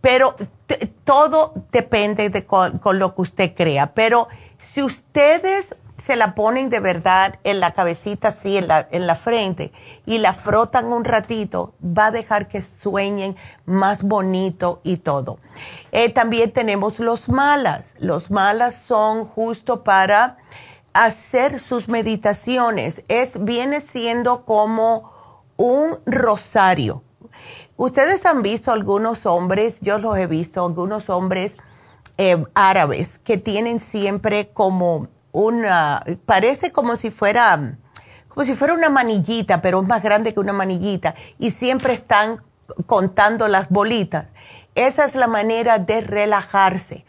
[0.00, 0.36] pero
[1.04, 3.92] todo depende de con lo que usted crea.
[3.92, 9.06] Pero si ustedes se la ponen de verdad en la cabecita, así en la, en
[9.06, 9.72] la frente,
[10.06, 15.38] y la frotan un ratito, va a dejar que sueñen más bonito y todo.
[15.92, 17.94] Eh, también tenemos los malas.
[17.98, 20.38] Los malas son justo para
[20.92, 23.02] hacer sus meditaciones.
[23.08, 25.12] Es, viene siendo como
[25.56, 27.02] un rosario.
[27.76, 31.56] Ustedes han visto algunos hombres, yo los he visto, algunos hombres
[32.18, 37.76] eh, árabes que tienen siempre como una, parece como si fuera,
[38.28, 42.40] como si fuera una manillita, pero es más grande que una manillita, y siempre están
[42.86, 44.26] contando las bolitas.
[44.76, 47.04] Esa es la manera de relajarse.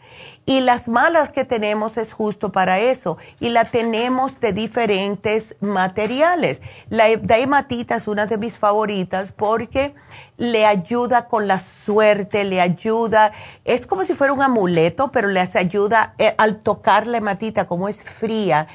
[0.48, 3.18] Y las malas que tenemos es justo para eso.
[3.40, 6.62] Y la tenemos de diferentes materiales.
[6.88, 9.96] La daimatita es una de mis favoritas porque
[10.36, 13.32] le ayuda con la suerte, le ayuda,
[13.64, 17.88] es como si fuera un amuleto, pero les ayuda eh, al tocar la hematita, como
[17.88, 18.68] es fría,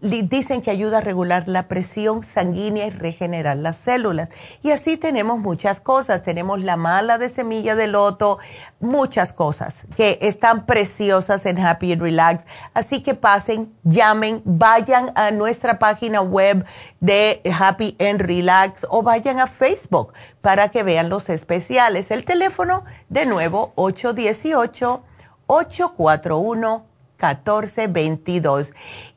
[0.00, 4.28] dicen que ayuda a regular la presión sanguínea y regenerar las células.
[4.62, 6.22] Y así tenemos muchas cosas.
[6.22, 8.38] Tenemos la mala de semilla de loto,
[8.80, 12.46] muchas cosas que están preciosas en Happy and Relax.
[12.74, 16.64] Así que pasen, llamen, vayan a nuestra página web
[17.00, 22.10] de Happy and Relax o vayan a Facebook para que vean los especiales.
[22.10, 25.04] El teléfono, de nuevo, 818
[25.52, 26.89] 841
[27.20, 28.72] 1422.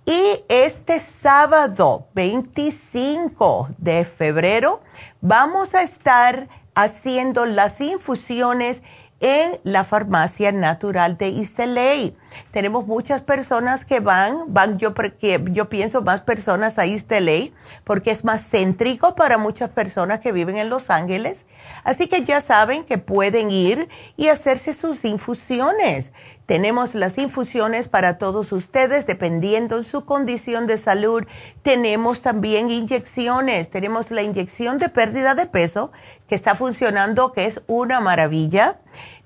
[0.05, 4.81] Y este sábado 25 de febrero
[5.21, 8.81] vamos a estar haciendo las infusiones
[9.23, 12.13] en la farmacia natural de Isteley.
[12.51, 14.93] Tenemos muchas personas que van, van yo,
[15.51, 17.53] yo pienso más personas a Isteley
[17.85, 21.45] porque es más céntrico para muchas personas que viven en Los Ángeles.
[21.85, 26.11] Así que ya saben que pueden ir y hacerse sus infusiones.
[26.45, 31.23] Tenemos las infusiones para todos ustedes dependiendo de su condición de salud.
[31.61, 33.69] Tenemos también inyecciones.
[33.69, 35.91] Tenemos la inyección de pérdida de peso
[36.27, 38.79] que está funcionando, que es una maravilla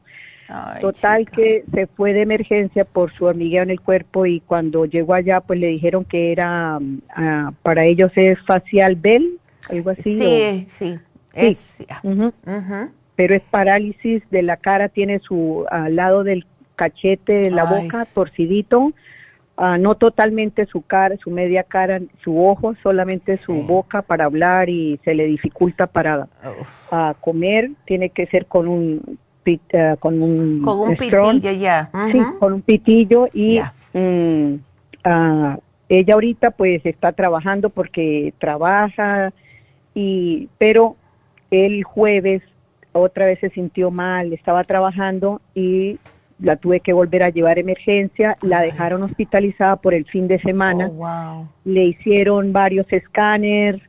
[0.81, 5.15] Total que se fue de emergencia por su hormigueo en el cuerpo y cuando llegó
[5.15, 6.79] allá pues le dijeron que era,
[7.63, 10.19] para ellos es facial bell, algo así.
[10.21, 10.99] Sí, sí.
[11.35, 11.87] Sí.
[13.15, 18.07] Pero es parálisis de la cara, tiene su al lado del cachete de la boca
[18.07, 18.93] torcidito,
[19.59, 24.71] ah, no totalmente su cara, su media cara, su ojo, solamente su boca para hablar
[24.71, 26.29] y se le dificulta para
[26.91, 29.19] ah, comer, tiene que ser con un
[29.75, 31.91] ah, con un, con un pitillo ya.
[32.11, 33.61] Sí, con un pitillo y
[33.93, 34.55] mm,
[35.89, 39.33] ella ahorita pues está trabajando porque trabaja
[39.95, 40.97] y pero
[41.51, 42.43] el jueves
[42.93, 45.99] otra vez se sintió mal, estaba trabajando y
[46.41, 50.41] la tuve que volver a llevar a emergencia, la dejaron hospitalizada por el fin de
[50.41, 53.81] semana, oh, le hicieron varios escáneres,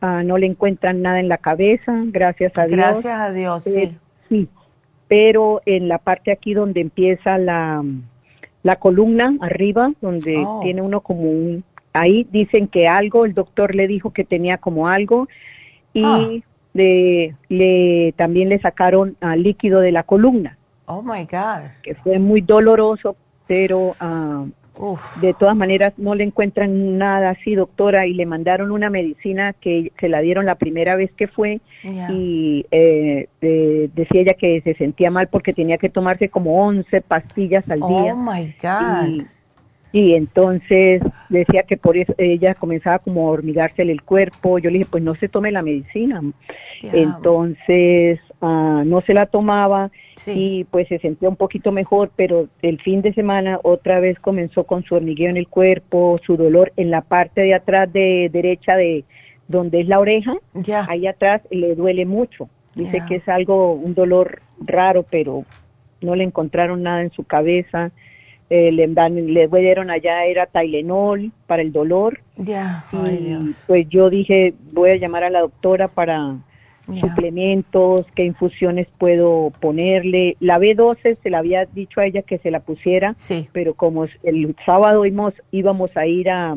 [0.00, 2.76] ah, no le encuentran nada en la cabeza, gracias a Dios.
[2.76, 3.74] Gracias a Dios, sí.
[3.76, 3.98] Eh,
[4.28, 4.48] sí,
[5.08, 7.84] pero en la parte aquí donde empieza la,
[8.62, 10.60] la columna arriba, donde oh.
[10.62, 14.88] tiene uno como un, ahí dicen que algo, el doctor le dijo que tenía como
[14.88, 15.28] algo
[15.92, 16.28] y ah.
[16.74, 20.58] le, también le sacaron uh, líquido de la columna.
[20.86, 21.70] Oh my God.
[21.82, 23.16] Que fue muy doloroso,
[23.46, 24.48] pero uh,
[25.20, 29.92] de todas maneras, no le encuentran nada así, doctora, y le mandaron una medicina que
[29.98, 31.60] se la dieron la primera vez que fue
[32.10, 37.68] y eh, decía ella que se sentía mal porque tenía que tomarse como 11 pastillas
[37.70, 38.14] al día.
[38.14, 39.26] Oh my God.
[39.92, 41.00] Y, entonces
[41.30, 44.58] decía que por eso ella comenzaba como a hormigársele el cuerpo.
[44.58, 46.20] Yo le dije, pues no se tome la medicina.
[46.82, 49.90] Entonces ah, no se la tomaba
[50.26, 54.64] y pues se sentía un poquito mejor, pero el fin de semana otra vez comenzó
[54.64, 58.76] con su hormigueo en el cuerpo, su dolor en la parte de atrás de derecha
[58.76, 59.04] de
[59.48, 60.34] donde es la oreja,
[60.88, 62.48] ahí atrás le duele mucho.
[62.74, 65.44] Dice que es algo, un dolor raro, pero
[66.02, 67.90] no le encontraron nada en su cabeza.
[68.48, 72.20] Eh, le, dan, le dieron allá, era Tylenol para el dolor.
[72.36, 72.84] Ya,
[73.66, 76.36] pues yo dije, voy a llamar a la doctora para
[76.94, 80.36] suplementos, qué infusiones puedo ponerle.
[80.40, 83.48] La B12 se la había dicho a ella que se la pusiera, sí.
[83.52, 86.56] pero como el sábado íbamos, íbamos a ir a,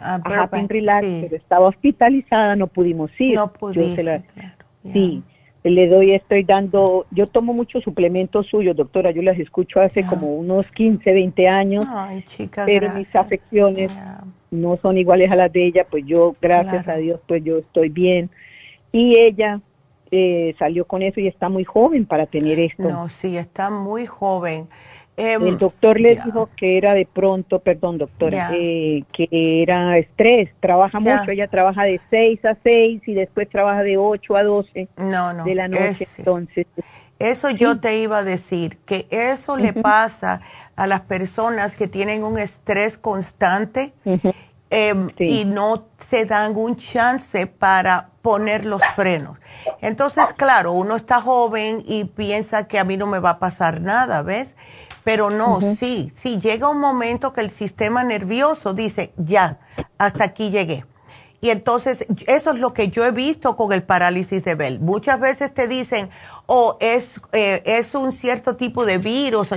[0.00, 3.36] a, Happy Relax, pero estaba hospitalizada, no pudimos ir.
[3.36, 3.98] No pudimos.
[4.92, 5.22] Sí,
[5.62, 10.34] le doy, estoy dando, yo tomo muchos suplementos suyos, doctora, yo las escucho hace como
[10.34, 11.86] unos 15, 20 años,
[12.66, 13.92] pero mis afecciones
[14.50, 17.90] no son iguales a las de ella, pues yo, gracias a Dios, pues yo estoy
[17.90, 18.28] bien
[18.92, 19.60] y ella
[20.10, 22.82] eh, salió con eso y está muy joven para tener esto.
[22.82, 24.68] No, sí, está muy joven.
[25.16, 29.28] Em, el doctor le dijo que era de pronto, perdón doctora, eh, que
[29.62, 34.36] era estrés, trabaja mucho, ella trabaja de 6 a 6 y después trabaja de 8
[34.36, 36.66] a 12 no, no, de la noche, entonces...
[37.18, 40.40] Eso yo te iba a decir, que eso le pasa
[40.74, 43.92] a las personas que tienen un estrés constante
[44.74, 49.38] Em, y no se dan un chance para poner los frenos.
[49.80, 53.80] Entonces, claro, uno está joven y piensa que a mí no me va a pasar
[53.80, 54.54] nada, ¿ves?
[55.04, 59.58] Pero no, sí, sí, llega un momento que el sistema nervioso dice, ya,
[59.98, 60.84] hasta aquí llegué.
[61.40, 64.78] Y entonces, eso es lo que yo he visto con el parálisis de Bell.
[64.78, 66.08] Muchas veces te dicen,
[66.46, 69.48] oh, es, eh, es un cierto tipo de virus.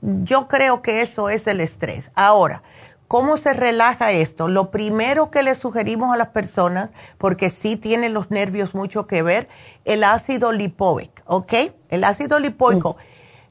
[0.00, 2.10] yo creo que eso es el estrés.
[2.16, 2.64] Ahora,
[3.08, 4.48] ¿Cómo se relaja esto?
[4.48, 9.22] Lo primero que le sugerimos a las personas, porque sí tienen los nervios mucho que
[9.22, 9.48] ver,
[9.84, 11.52] el ácido lipoico, ¿ok?
[11.88, 12.96] El ácido lipoico.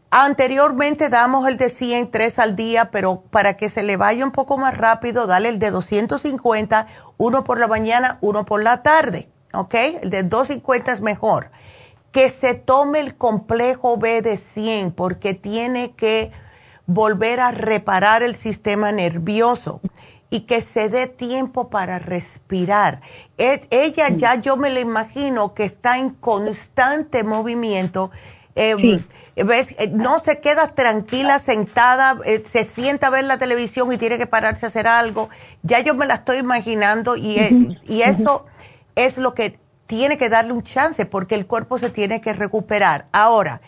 [0.10, 4.32] Anteriormente damos el de 100, 3 al día, pero para que se le vaya un
[4.32, 6.88] poco más rápido, dale el de 250,
[7.18, 9.74] uno por la mañana, uno por la tarde, ¿ok?
[10.02, 11.50] El de 250 es mejor.
[12.12, 16.32] Que se tome el complejo B de 100 porque tiene que
[16.88, 19.82] volver a reparar el sistema nervioso
[20.30, 23.02] y que se dé tiempo para respirar.
[23.38, 28.12] E, ella ya yo me la imagino que está en constante movimiento.
[28.56, 29.06] Em,
[29.36, 29.76] ¿ves?
[29.78, 34.18] Eh, no se queda tranquila, sentada, eh, se sienta a ver la televisión y tiene
[34.18, 35.30] que pararse a hacer algo.
[35.64, 38.46] Ya yo me la estoy imaginando y, y eso
[38.96, 43.08] es lo que tiene que darle un chance porque el cuerpo se tiene que recuperar.
[43.12, 43.62] Ahora,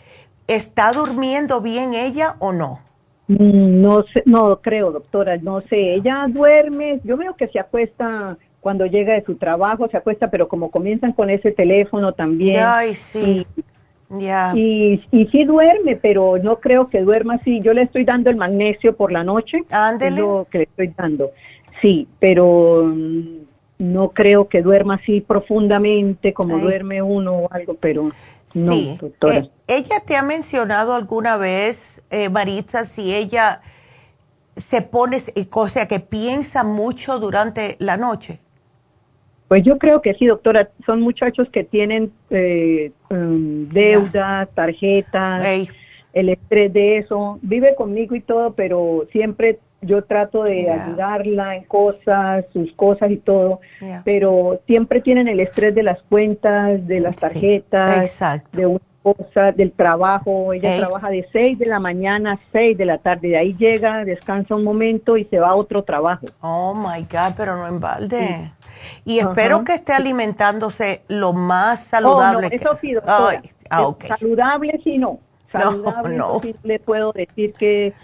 [0.46, 2.87] ¿está durmiendo bien ella o no?
[3.28, 5.94] Mm, no sé, no creo, doctora, no sé.
[5.94, 10.48] Ella duerme, yo veo que se acuesta cuando llega de su trabajo, se acuesta, pero
[10.48, 12.64] como comienzan con ese teléfono también.
[12.64, 13.46] Ay, sí.
[14.54, 17.60] Y, y, sí duerme, pero no creo que duerma así.
[17.60, 19.58] Yo le estoy dando el magnesio por la noche.
[19.70, 20.20] Ándele.
[20.20, 21.30] Lo que le estoy dando.
[21.82, 23.38] Sí, pero mm,
[23.78, 28.10] no creo que duerma así profundamente como duerme uno o algo, pero
[28.54, 29.38] no, doctora.
[29.38, 33.60] Eh, ¿Ella te ha mencionado alguna vez eh, Maritza, si ella
[34.56, 35.22] se pone,
[35.52, 38.40] o sea, que piensa mucho durante la noche?
[39.48, 40.70] Pues yo creo que sí, doctora.
[40.84, 45.68] Son muchachos que tienen eh, um, deudas, tarjetas,
[46.12, 47.38] el estrés de eso.
[47.40, 53.16] Vive conmigo y todo, pero siempre yo trato de ayudarla en cosas, sus cosas y
[53.16, 53.60] todo,
[54.04, 58.18] pero siempre tienen el estrés de las cuentas, de las tarjetas,
[58.52, 58.80] de un
[59.56, 60.52] del trabajo.
[60.52, 63.28] Ella trabaja de 6 de la mañana a 6 de la tarde.
[63.28, 66.26] De ahí llega, descansa un momento y se va a otro trabajo.
[66.40, 68.52] Oh my God, pero no en balde.
[69.04, 72.46] Y espero que esté alimentándose lo más saludable.
[72.46, 73.42] Oh, no, eso sí, doctora.
[73.70, 75.18] Ah, Saludable sí no.
[75.50, 77.94] Saludable no, Sí le puedo decir que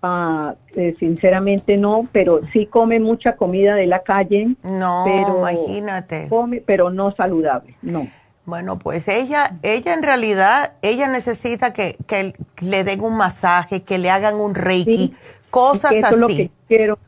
[0.00, 4.54] Ah, eh, sinceramente no, pero sí come mucha comida de la calle.
[4.62, 6.28] No, pero imagínate.
[6.28, 8.08] Come, pero no saludable, no.
[8.44, 13.98] Bueno, pues ella, ella en realidad, ella necesita que, que le den un masaje, que
[13.98, 15.14] le hagan un reiki,
[15.50, 16.14] cosas eso así.
[16.14, 16.98] Es lo que quiero.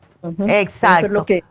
[0.47, 0.97] Exacto.
[0.97, 1.43] Eso es lo que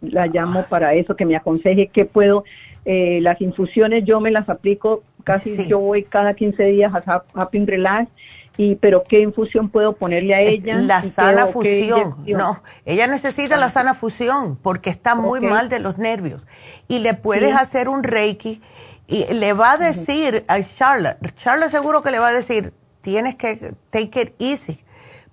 [0.00, 2.44] la llamo para eso, que me aconseje qué puedo.
[2.84, 7.64] Eh, las infusiones yo me las aplico casi, yo voy cada 15 días a Happy
[7.66, 8.08] Relax
[8.58, 12.16] y pero qué infusión puedo ponerle a ella la sana fusión.
[12.26, 16.42] no ella necesita la sana fusión porque está muy mal de los nervios.
[16.88, 18.60] Y le puedes hacer un reiki
[19.06, 23.36] y le va a decir a Charlotte Charlotte seguro que le va a decir tienes
[23.36, 24.84] que take it easy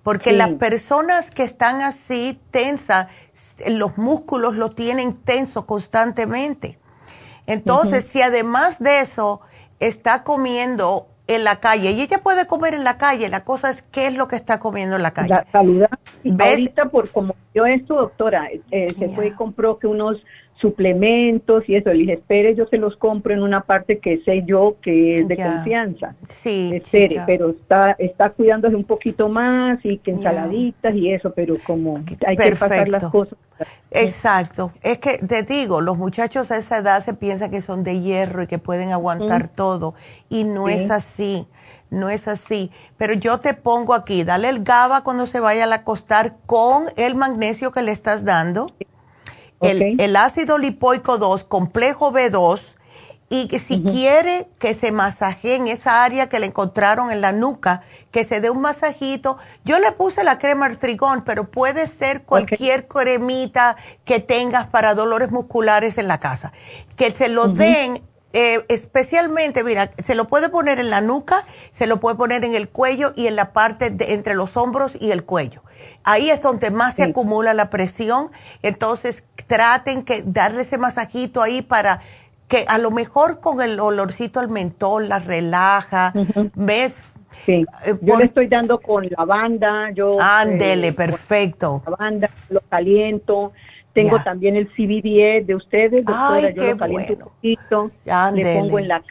[0.04, 3.08] porque las personas que están así tensas
[3.66, 6.78] los músculos lo tienen tenso constantemente.
[7.48, 9.40] Entonces si además de eso
[9.80, 11.90] está comiendo en la calle.
[11.92, 13.28] Y ella puede comer en la calle.
[13.28, 15.30] La cosa es qué es lo que está comiendo en la calle.
[15.30, 15.84] La salud.
[16.38, 20.22] Ahorita, por como yo esto, doctora, eh, se fue y compró que unos
[20.56, 21.90] suplementos y eso.
[21.90, 25.28] Le dije, espere, yo se los compro en una parte que sé yo que es
[25.28, 26.14] de confianza.
[26.28, 26.70] Sí.
[26.74, 32.02] Espere, pero está, está cuidándose un poquito más y que ensaladitas y eso, pero como
[32.26, 33.38] hay que pasar las cosas.
[33.90, 34.72] Exacto.
[34.82, 38.42] Es que te digo, los muchachos a esa edad se piensan que son de hierro
[38.42, 39.94] y que pueden aguantar todo
[40.28, 41.46] y no es así.
[41.88, 42.72] No es así.
[42.96, 47.14] Pero yo te pongo aquí, dale el GABA cuando se vaya a acostar con el
[47.14, 48.72] magnesio que le estás dando
[49.60, 52.60] el, ácido lipoico 2, complejo B2,
[53.28, 57.32] y que si quiere que se masajee en esa área que le encontraron en la
[57.32, 59.36] nuca, que se dé un masajito.
[59.64, 65.32] Yo le puse la crema artrigón, pero puede ser cualquier cremita que tengas para dolores
[65.32, 66.52] musculares en la casa.
[66.94, 68.00] Que se lo den
[68.38, 72.54] eh, especialmente, mira, se lo puede poner en la nuca, se lo puede poner en
[72.54, 75.62] el cuello y en la parte de, entre los hombros y el cuello.
[76.04, 78.30] Ahí es donde más se acumula la presión.
[78.60, 82.00] Entonces, traten que darle ese masajito ahí para
[82.46, 86.12] que a lo mejor con el olorcito al mentol la relaja.
[86.54, 87.02] ¿Ves?
[87.46, 90.20] Sí, eh, yo le estoy dando con lavanda, yo...
[90.20, 91.82] Ándele, eh, perfecto.
[91.86, 93.52] Lavanda, lo caliento.
[93.96, 97.90] Tengo también el CBD de ustedes, doctora, yo lo caliento un poquito.
[98.34, 99.02] Le pongo en la,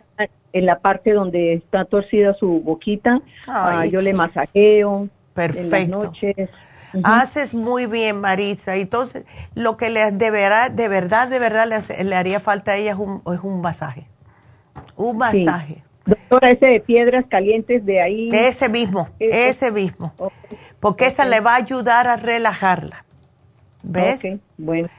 [0.54, 5.10] en la parte donde está torcida su boquita, ah, yo le masajeo.
[5.34, 5.76] Perfecto.
[5.76, 6.50] En las noches.
[7.04, 8.76] Haces muy bien, Marisa.
[8.76, 9.26] Entonces,
[9.56, 13.24] lo que le deberá, de verdad, de verdad le, haría falta a ella es un,
[13.34, 14.08] es un masaje.
[14.96, 15.84] Un masaje.
[16.06, 18.30] Doctora, ese de piedras calientes de ahí.
[18.32, 20.14] Ese mismo, ese, mismo.
[20.80, 23.05] Porque esa le va a ayudar a relajarla.
[23.86, 24.22] ¿Ves?
[24.58, 24.90] bueno.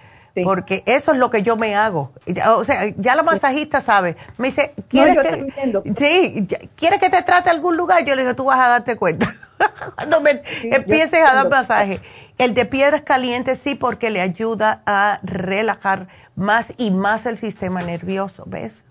[0.44, 2.12] Porque eso es lo que yo me hago.
[2.48, 4.16] O sea, ya la masajista sabe.
[4.36, 6.46] Me dice, ¿quieres que, sí,
[6.76, 8.04] ¿quieres que te trate algún lugar?
[8.04, 9.32] Yo le digo, tú vas a darte cuenta.
[9.94, 12.00] Cuando me empieces a dar masaje.
[12.36, 17.82] El de piedras calientes sí, porque le ayuda a relajar más y más el sistema
[17.82, 18.82] nervioso, ¿ves?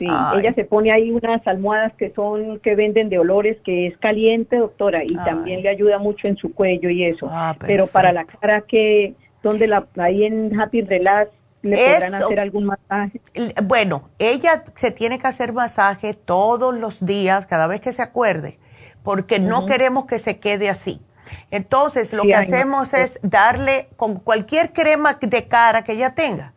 [0.00, 0.08] Sí,
[0.38, 4.56] ella se pone ahí unas almohadas que son, que venden de olores, que es caliente,
[4.56, 7.26] doctora, y también le ayuda mucho en su cuello y eso.
[7.28, 9.12] Ah, Pero para la cara que
[9.42, 13.20] donde la, ahí en Happy Relax le podrán hacer algún masaje?
[13.64, 18.58] Bueno, ella se tiene que hacer masaje todos los días, cada vez que se acuerde,
[19.02, 21.02] porque no queremos que se quede así.
[21.50, 26.54] Entonces, lo que hacemos es darle con cualquier crema de cara que ella tenga,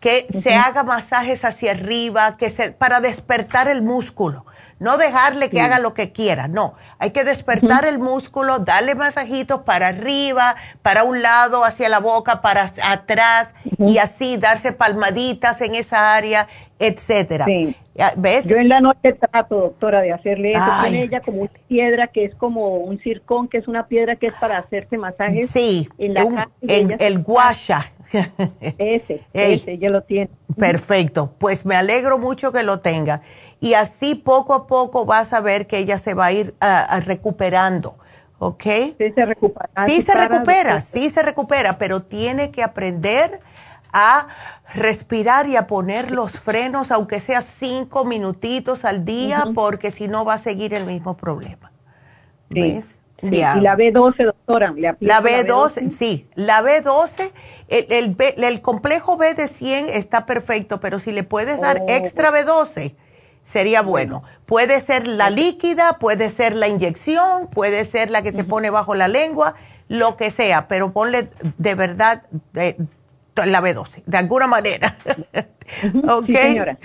[0.00, 4.46] que se haga masajes hacia arriba, que se, para despertar el músculo.
[4.78, 6.72] No dejarle que haga lo que quiera, no.
[6.98, 12.40] Hay que despertar el músculo, darle masajitos para arriba, para un lado, hacia la boca,
[12.40, 16.48] para atrás y así darse palmaditas en esa área,
[16.78, 17.44] etcétera.
[18.16, 18.46] ¿Ves?
[18.46, 20.64] Yo en la noche trato, doctora, de hacerle eso.
[20.80, 24.28] Tiene ella como una piedra que es como un circón, que es una piedra que
[24.28, 25.50] es para hacerse masajes.
[25.50, 27.82] Sí, en la el guasha.
[28.12, 30.30] Ese, ese, ya lo tiene.
[30.56, 33.22] Perfecto, pues me alegro mucho que lo tenga
[33.60, 36.54] y así poco a poco vas a ver que ella se va a ir
[37.04, 37.96] recuperando.
[38.42, 38.62] ¿Ok?
[38.96, 39.68] Sí, se recupera.
[39.86, 43.40] Sí, se recupera, sí se recupera, pero tiene que aprender
[43.92, 44.28] a
[44.72, 50.24] respirar y a poner los frenos, aunque sea cinco minutitos al día, porque si no
[50.24, 51.70] va a seguir el mismo problema.
[52.48, 52.99] ¿Ves?
[53.22, 57.32] Y la B12, doctora, la B12, sí, la B12,
[57.68, 61.86] el, el, complejo B de 100 está perfecto, pero si le puedes dar oh.
[61.88, 62.94] extra B12,
[63.44, 64.22] sería bueno.
[64.46, 68.94] Puede ser la líquida, puede ser la inyección, puede ser la que se pone bajo
[68.94, 69.54] la lengua,
[69.88, 72.22] lo que sea, pero ponle de verdad
[72.52, 74.96] la B12, de alguna manera.
[76.08, 76.26] ok.
[76.26, 76.78] Sí, señora.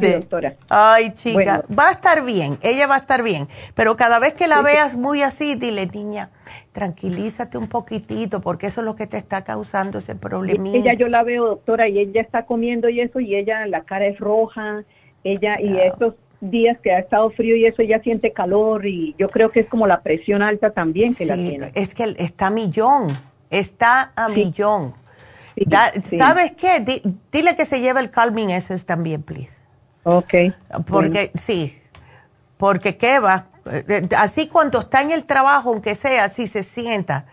[0.00, 0.54] doctora.
[0.68, 4.46] Ay, chica, va a estar bien, ella va a estar bien, pero cada vez que
[4.46, 6.30] la veas muy así, dile, niña,
[6.72, 10.70] tranquilízate un poquitito, porque eso es lo que te está causando ese problema.
[10.70, 14.06] Ella yo la veo, doctora, y ella está comiendo y eso, y ella, la cara
[14.06, 14.84] es roja,
[15.24, 19.28] ella, y estos días que ha estado frío y eso ella siente calor y yo
[19.28, 21.70] creo que es como la presión alta también que la tiene.
[21.74, 23.16] Es que está a millón,
[23.50, 24.94] está a millón.
[26.18, 27.02] ¿Sabes qué?
[27.32, 29.52] dile que se lleve el calming ese también, please.
[30.04, 30.34] Ok.
[30.86, 31.78] Porque, sí,
[32.56, 37.26] porque qué va, eh, así cuando está en el trabajo, aunque sea, si se sienta,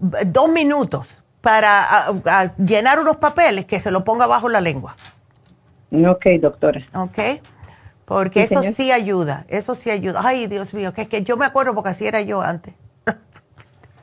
[0.00, 2.12] dos minutos para
[2.58, 4.96] llenar unos papeles, que se lo ponga bajo la lengua.
[5.92, 6.82] Ok, doctora.
[6.94, 7.18] Ok.
[8.04, 10.22] Porque eso sí ayuda, eso sí ayuda.
[10.24, 12.74] Ay, Dios mío, que, que yo me acuerdo porque así era yo antes.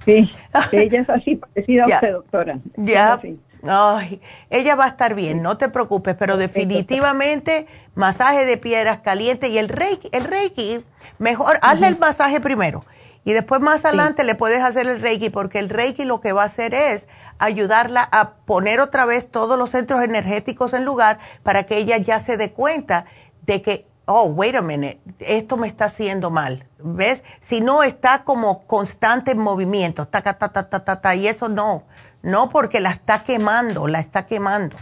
[0.05, 0.31] Sí,
[0.71, 2.59] ella es así parecida a usted, doctora.
[2.77, 3.19] Ya.
[3.67, 9.49] Ay, ella va a estar bien, no te preocupes, pero definitivamente masaje de piedras calientes
[9.49, 10.83] y el reiki, el reiki,
[11.17, 12.85] mejor, hazle el masaje primero
[13.25, 16.43] y después más adelante le puedes hacer el reiki porque el reiki lo que va
[16.43, 17.07] a hacer es
[17.39, 22.19] ayudarla a poner otra vez todos los centros energéticos en lugar para que ella ya
[22.19, 23.05] se dé cuenta
[23.41, 26.67] de que oh, wait a minute, esto me está haciendo mal.
[26.79, 27.23] ¿Ves?
[27.41, 31.49] Si no está como constante en movimiento, ta, ta, ta, ta, ta, ta, y eso
[31.49, 31.83] no,
[32.25, 34.75] no porque la está quemando, la está quemando.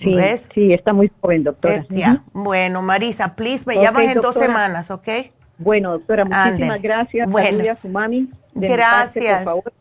[0.00, 0.48] Sí, ¿Ves?
[0.52, 1.86] sí, está muy joven, doctora.
[2.32, 5.08] Bueno, Marisa, please, me llamas en dos semanas, ¿ok?
[5.58, 7.30] Bueno, doctora, muchísimas gracias.
[7.30, 7.72] Bueno.
[7.72, 8.28] a su mami.
[8.54, 9.44] gracias.
[9.44, 9.72] por favor.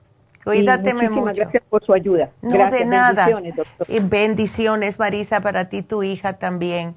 [1.10, 1.34] Mucho.
[1.34, 2.30] gracias por su ayuda.
[2.44, 3.26] No, de nada.
[3.26, 3.88] Bendiciones, doctor.
[3.90, 6.96] Y bendiciones, Marisa, para ti, tu hija también.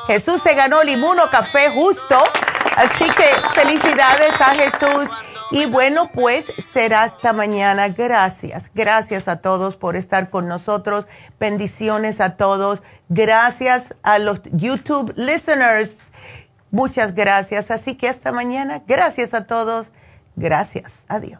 [0.07, 1.01] Jesús se ganó el
[1.31, 2.17] Café justo
[2.75, 5.09] Así que felicidades a Jesús.
[5.53, 7.89] Y bueno, pues será hasta mañana.
[7.89, 8.71] Gracias.
[8.73, 11.05] Gracias a todos por estar con nosotros.
[11.39, 12.81] Bendiciones a todos.
[13.07, 15.97] Gracias a los YouTube listeners.
[16.71, 17.69] Muchas gracias.
[17.69, 18.81] Así que hasta mañana.
[18.87, 19.91] Gracias a todos.
[20.35, 21.05] Gracias.
[21.07, 21.39] Adiós.